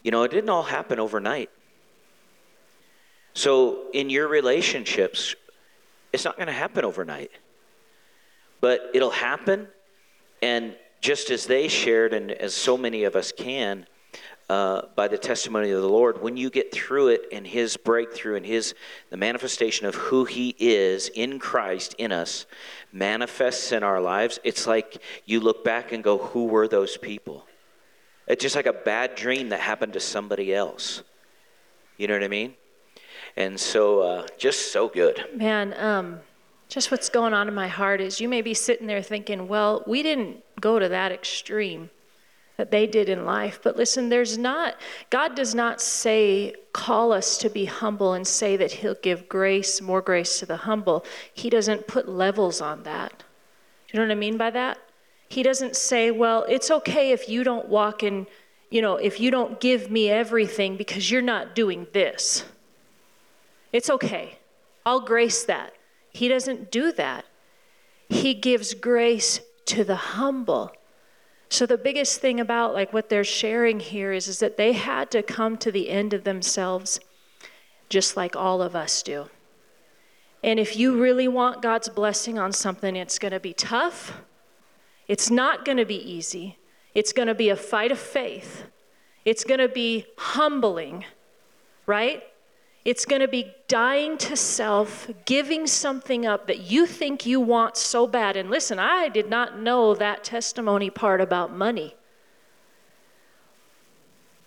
you 0.03 0.11
know, 0.11 0.23
it 0.23 0.31
didn't 0.31 0.51
all 0.51 0.65
happen 0.65 1.01
overnight. 1.01 1.51
So 3.33 3.91
in 3.93 4.11
your 4.11 4.29
relationships, 4.29 5.35
it's 6.13 6.25
not 6.25 6.37
going 6.37 6.47
to 6.47 6.53
happen 6.53 6.85
overnight, 6.85 7.31
but 8.61 8.91
it'll 8.95 9.11
happen, 9.11 9.69
and 10.41 10.77
just 11.01 11.31
as 11.31 11.47
they 11.47 11.69
shared, 11.69 12.15
and 12.15 12.31
as 12.31 12.55
so 12.55 12.77
many 12.77 13.05
of 13.05 13.17
us 13.17 13.33
can, 13.33 13.87
uh, 14.49 14.83
by 14.95 15.09
the 15.09 15.17
testimony 15.17 15.71
of 15.71 15.81
the 15.81 15.89
Lord, 15.89 16.21
when 16.21 16.37
you 16.37 16.51
get 16.51 16.73
through 16.73 17.09
it 17.09 17.27
and 17.33 17.47
His 17.47 17.77
breakthrough 17.77 18.37
and 18.37 18.45
His 18.45 18.75
the 19.11 19.17
manifestation 19.17 19.87
of 19.87 19.95
who 19.95 20.25
He 20.25 20.55
is 20.59 21.09
in 21.15 21.39
Christ 21.39 21.95
in 21.99 22.13
us 22.13 22.47
manifests 22.93 23.73
in 23.73 23.83
our 23.83 24.01
lives, 24.01 24.39
it's 24.45 24.67
like 24.67 25.01
you 25.25 25.41
look 25.41 25.65
back 25.65 25.93
and 25.93 26.05
go, 26.05 26.19
"Who 26.19 26.47
were 26.47 26.69
those 26.69 26.97
people?" 26.97 27.47
It's 28.27 28.43
just 28.43 28.57
like 28.57 28.67
a 28.67 28.73
bad 28.73 29.15
dream 29.15 29.51
that 29.51 29.61
happened 29.61 29.93
to 29.95 30.01
somebody 30.01 30.55
else. 30.55 31.03
You 31.97 32.09
know 32.09 32.15
what 32.15 32.25
I 32.25 32.29
mean? 32.29 32.55
And 33.37 33.59
so, 33.59 34.01
uh, 34.01 34.27
just 34.39 34.73
so 34.73 34.89
good. 34.89 35.25
Man, 35.35 35.75
um, 35.79 36.21
just 36.69 36.91
what's 36.91 37.09
going 37.09 37.35
on 37.35 37.49
in 37.49 37.55
my 37.55 37.69
heart 37.69 38.01
is 38.01 38.21
you 38.21 38.29
may 38.29 38.43
be 38.43 38.55
sitting 38.55 38.87
there 38.87 39.03
thinking, 39.03 39.49
well, 39.49 39.85
we 39.87 40.03
didn't 40.03 40.43
go 40.61 40.79
to 40.79 40.89
that 40.89 41.13
extreme 41.13 41.91
that 42.57 42.71
they 42.71 42.87
did 42.87 43.09
in 43.09 43.25
life. 43.25 43.59
But 43.63 43.77
listen, 43.77 44.09
there's 44.09 44.39
not, 44.39 44.77
God 45.11 45.35
does 45.35 45.55
not 45.55 45.81
say, 45.81 46.55
call 46.73 47.13
us 47.13 47.37
to 47.39 47.49
be 47.49 47.65
humble 47.65 48.13
and 48.13 48.27
say 48.27 48.57
that 48.57 48.73
He'll 48.73 48.95
give 48.95 49.29
grace, 49.29 49.81
more 49.81 50.01
grace 50.01 50.39
to 50.39 50.47
the 50.47 50.59
humble. 50.59 51.05
He 51.33 51.51
doesn't 51.51 51.87
put 51.87 52.09
levels 52.09 52.61
on 52.61 52.85
that. 52.85 53.25
You 53.93 53.99
know 53.99 54.07
what 54.07 54.13
I 54.13 54.17
mean 54.17 54.37
by 54.37 54.51
that? 54.51 54.79
He 55.29 55.43
doesn't 55.43 55.77
say, 55.77 56.11
well, 56.11 56.45
it's 56.49 56.71
okay 56.71 57.11
if 57.11 57.29
you 57.29 57.43
don't 57.43 57.69
walk 57.69 58.03
in, 58.03 58.27
you 58.71 58.83
know, 58.83 58.97
if 58.97 59.19
you 59.19 59.31
don't 59.31 59.61
give 59.61 59.91
me 59.91 60.11
everything 60.11 60.77
because 60.77 61.11
you're 61.11 61.23
not 61.23 61.55
doing 61.55 61.87
this. 61.93 62.45
It's 63.73 63.91
okay. 63.91 64.39
I'll 64.87 65.01
grace 65.01 65.45
that. 65.45 65.75
He 66.13 66.29
doesn't 66.29 66.71
do 66.71 66.93
that. 66.93 67.25
He 68.09 68.35
gives 68.35 68.75
grace 68.75 69.41
to 69.67 69.83
the 69.83 69.97
humble. 69.97 70.73
So 71.49 71.67
the 71.67 71.79
biggest 71.79 72.21
thing 72.21 72.41
about 72.41 72.75
like 72.75 72.93
what 72.93 73.09
they're 73.09 73.25
sharing 73.25 73.81
here 73.81 74.13
is, 74.13 74.29
is 74.29 74.39
that 74.41 74.57
they 74.57 74.73
had 74.73 75.11
to 75.13 75.23
come 75.23 75.57
to 75.59 75.71
the 75.71 75.89
end 75.89 76.13
of 76.13 76.25
themselves 76.25 77.01
just 77.89 78.17
like 78.17 78.35
all 78.35 78.61
of 78.63 78.75
us 78.75 79.03
do. 79.03 79.29
And 80.43 80.59
if 80.59 80.77
you 80.77 81.01
really 81.01 81.29
want 81.29 81.63
God's 81.63 81.89
blessing 81.89 82.39
on 82.39 82.53
something, 82.53 82.97
it's 82.97 83.19
going 83.19 83.33
to 83.33 83.41
be 83.41 83.55
tough. 83.55 84.21
It's 85.09 85.31
not 85.31 85.65
going 85.65 85.79
to 85.79 85.85
be 85.85 85.97
easy. 85.97 86.59
It's 86.95 87.13
going 87.13 87.29
to 87.29 87.35
be 87.35 87.49
a 87.49 87.57
fight 87.57 87.93
of 87.93 87.99
faith. 87.99 88.65
It's 89.25 89.45
going 89.45 89.61
to 89.61 89.69
be 89.69 90.07
humbling, 90.19 91.05
right? 91.87 92.23
It's 92.85 93.07
going 93.07 93.23
to 93.23 93.29
be 93.29 93.55
dying 93.67 94.19
to 94.19 94.37
self, 94.37 95.11
giving 95.25 95.67
something 95.67 96.27
up 96.27 96.47
that 96.49 96.71
you 96.71 96.87
think 96.87 97.25
you 97.25 97.41
want 97.41 97.77
so 97.79 98.07
bad. 98.07 98.37
And 98.37 98.51
listen, 98.51 98.79
I 98.79 99.09
did 99.09 99.31
not 99.31 99.59
know 99.59 99.95
that 99.95 100.23
testimony 100.23 100.91
part 100.91 101.21
about 101.23 101.51
money. 101.57 101.97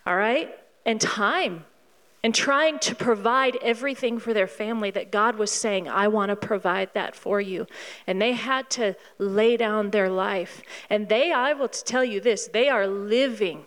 All 0.05 0.15
right? 0.15 0.55
And 0.85 1.01
time. 1.01 1.65
And 2.23 2.35
trying 2.35 2.79
to 2.79 2.95
provide 2.95 3.57
everything 3.61 4.19
for 4.19 4.33
their 4.33 4.47
family 4.47 4.91
that 4.91 5.11
God 5.11 5.37
was 5.37 5.51
saying, 5.51 5.87
I 5.87 6.07
want 6.07 6.29
to 6.29 6.35
provide 6.35 6.93
that 6.93 7.15
for 7.15 7.39
you. 7.41 7.67
And 8.05 8.21
they 8.21 8.33
had 8.33 8.69
to 8.71 8.95
lay 9.17 9.57
down 9.57 9.91
their 9.91 10.09
life. 10.09 10.61
And 10.89 11.09
they, 11.09 11.31
I 11.31 11.53
will 11.53 11.69
tell 11.69 12.03
you 12.03 12.19
this, 12.19 12.47
they 12.47 12.69
are 12.69 12.87
living 12.87 13.65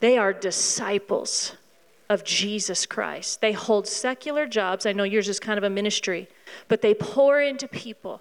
They 0.00 0.18
are 0.18 0.32
disciples 0.32 1.56
of 2.12 2.24
Jesus 2.24 2.84
Christ. 2.84 3.40
They 3.40 3.52
hold 3.52 3.88
secular 3.88 4.46
jobs. 4.46 4.84
I 4.84 4.92
know 4.92 5.04
yours 5.04 5.28
is 5.30 5.40
kind 5.40 5.56
of 5.56 5.64
a 5.64 5.70
ministry, 5.70 6.28
but 6.68 6.82
they 6.82 6.92
pour 6.92 7.40
into 7.40 7.66
people. 7.66 8.20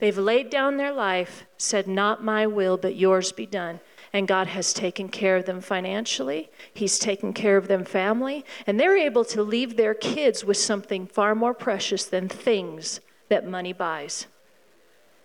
They've 0.00 0.18
laid 0.18 0.50
down 0.50 0.76
their 0.76 0.92
life, 0.92 1.46
said, 1.56 1.86
Not 1.86 2.24
my 2.24 2.44
will, 2.46 2.76
but 2.76 2.96
yours 2.96 3.30
be 3.30 3.46
done. 3.46 3.78
And 4.12 4.26
God 4.26 4.48
has 4.48 4.72
taken 4.72 5.08
care 5.08 5.36
of 5.36 5.46
them 5.46 5.60
financially, 5.60 6.50
He's 6.72 6.98
taken 6.98 7.32
care 7.32 7.56
of 7.56 7.68
them 7.68 7.84
family, 7.84 8.44
and 8.66 8.78
they're 8.78 8.96
able 8.96 9.24
to 9.26 9.42
leave 9.42 9.76
their 9.76 9.94
kids 9.94 10.44
with 10.44 10.56
something 10.56 11.06
far 11.06 11.34
more 11.34 11.54
precious 11.54 12.04
than 12.04 12.28
things 12.28 13.00
that 13.28 13.48
money 13.48 13.72
buys. 13.72 14.26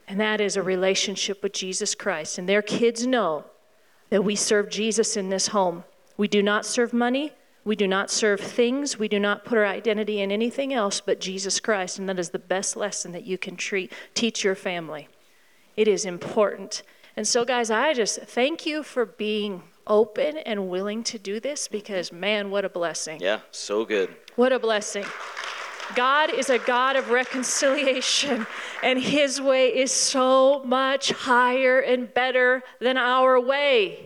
And 0.08 0.20
that 0.20 0.42
is 0.42 0.58
a 0.58 0.64
relationship 0.64 1.42
with 1.44 1.54
Jesus 1.54 1.94
Christ. 1.96 2.38
And 2.38 2.48
their 2.48 2.62
kids 2.62 3.06
know 3.06 3.46
that 4.10 4.24
we 4.24 4.36
serve 4.36 4.70
Jesus 4.70 5.18
in 5.18 5.30
this 5.30 5.48
home. 5.48 5.84
We 6.18 6.28
do 6.28 6.42
not 6.42 6.66
serve 6.66 6.94
money, 6.94 7.32
we 7.70 7.76
do 7.76 7.88
not 7.88 8.09
serve 8.09 8.39
things. 8.39 8.97
We 8.97 9.07
do 9.07 9.20
not 9.20 9.45
put 9.45 9.55
our 9.55 9.65
identity 9.67 10.22
in 10.22 10.32
anything 10.32 10.74
else 10.74 11.01
but 11.01 11.22
Jesus 11.22 11.59
Christ. 11.59 11.99
And 11.99 12.09
that 12.09 12.17
is 12.17 12.32
the 12.32 12.39
best 12.39 12.76
lesson 12.76 13.11
that 13.11 13.28
you 13.28 13.38
can 13.38 13.55
treat, 13.55 13.93
teach 14.15 14.43
your 14.43 14.55
family. 14.55 15.07
It 15.78 15.88
is 15.88 16.03
important. 16.03 16.82
And 17.15 17.28
so, 17.28 17.45
guys, 17.45 17.70
I 17.70 17.93
just 17.93 18.22
thank 18.22 18.65
you 18.65 18.82
for 18.82 19.05
being 19.05 19.61
open 19.86 20.38
and 20.38 20.67
willing 20.67 21.03
to 21.03 21.20
do 21.20 21.39
this 21.39 21.67
because, 21.67 22.11
man, 22.11 22.49
what 22.49 22.65
a 22.65 22.70
blessing. 22.70 23.22
Yeah, 23.22 23.41
so 23.51 23.86
good. 23.86 24.15
What 24.36 24.51
a 24.51 24.57
blessing. 24.57 25.05
God 25.93 26.34
is 26.34 26.49
a 26.49 26.57
God 26.57 26.95
of 26.95 27.11
reconciliation, 27.11 28.47
and 28.82 28.97
His 28.97 29.39
way 29.39 29.67
is 29.67 29.91
so 29.91 30.63
much 30.63 31.11
higher 31.11 31.80
and 31.80 32.11
better 32.11 32.63
than 32.80 32.97
our 32.97 33.39
way. 33.39 34.05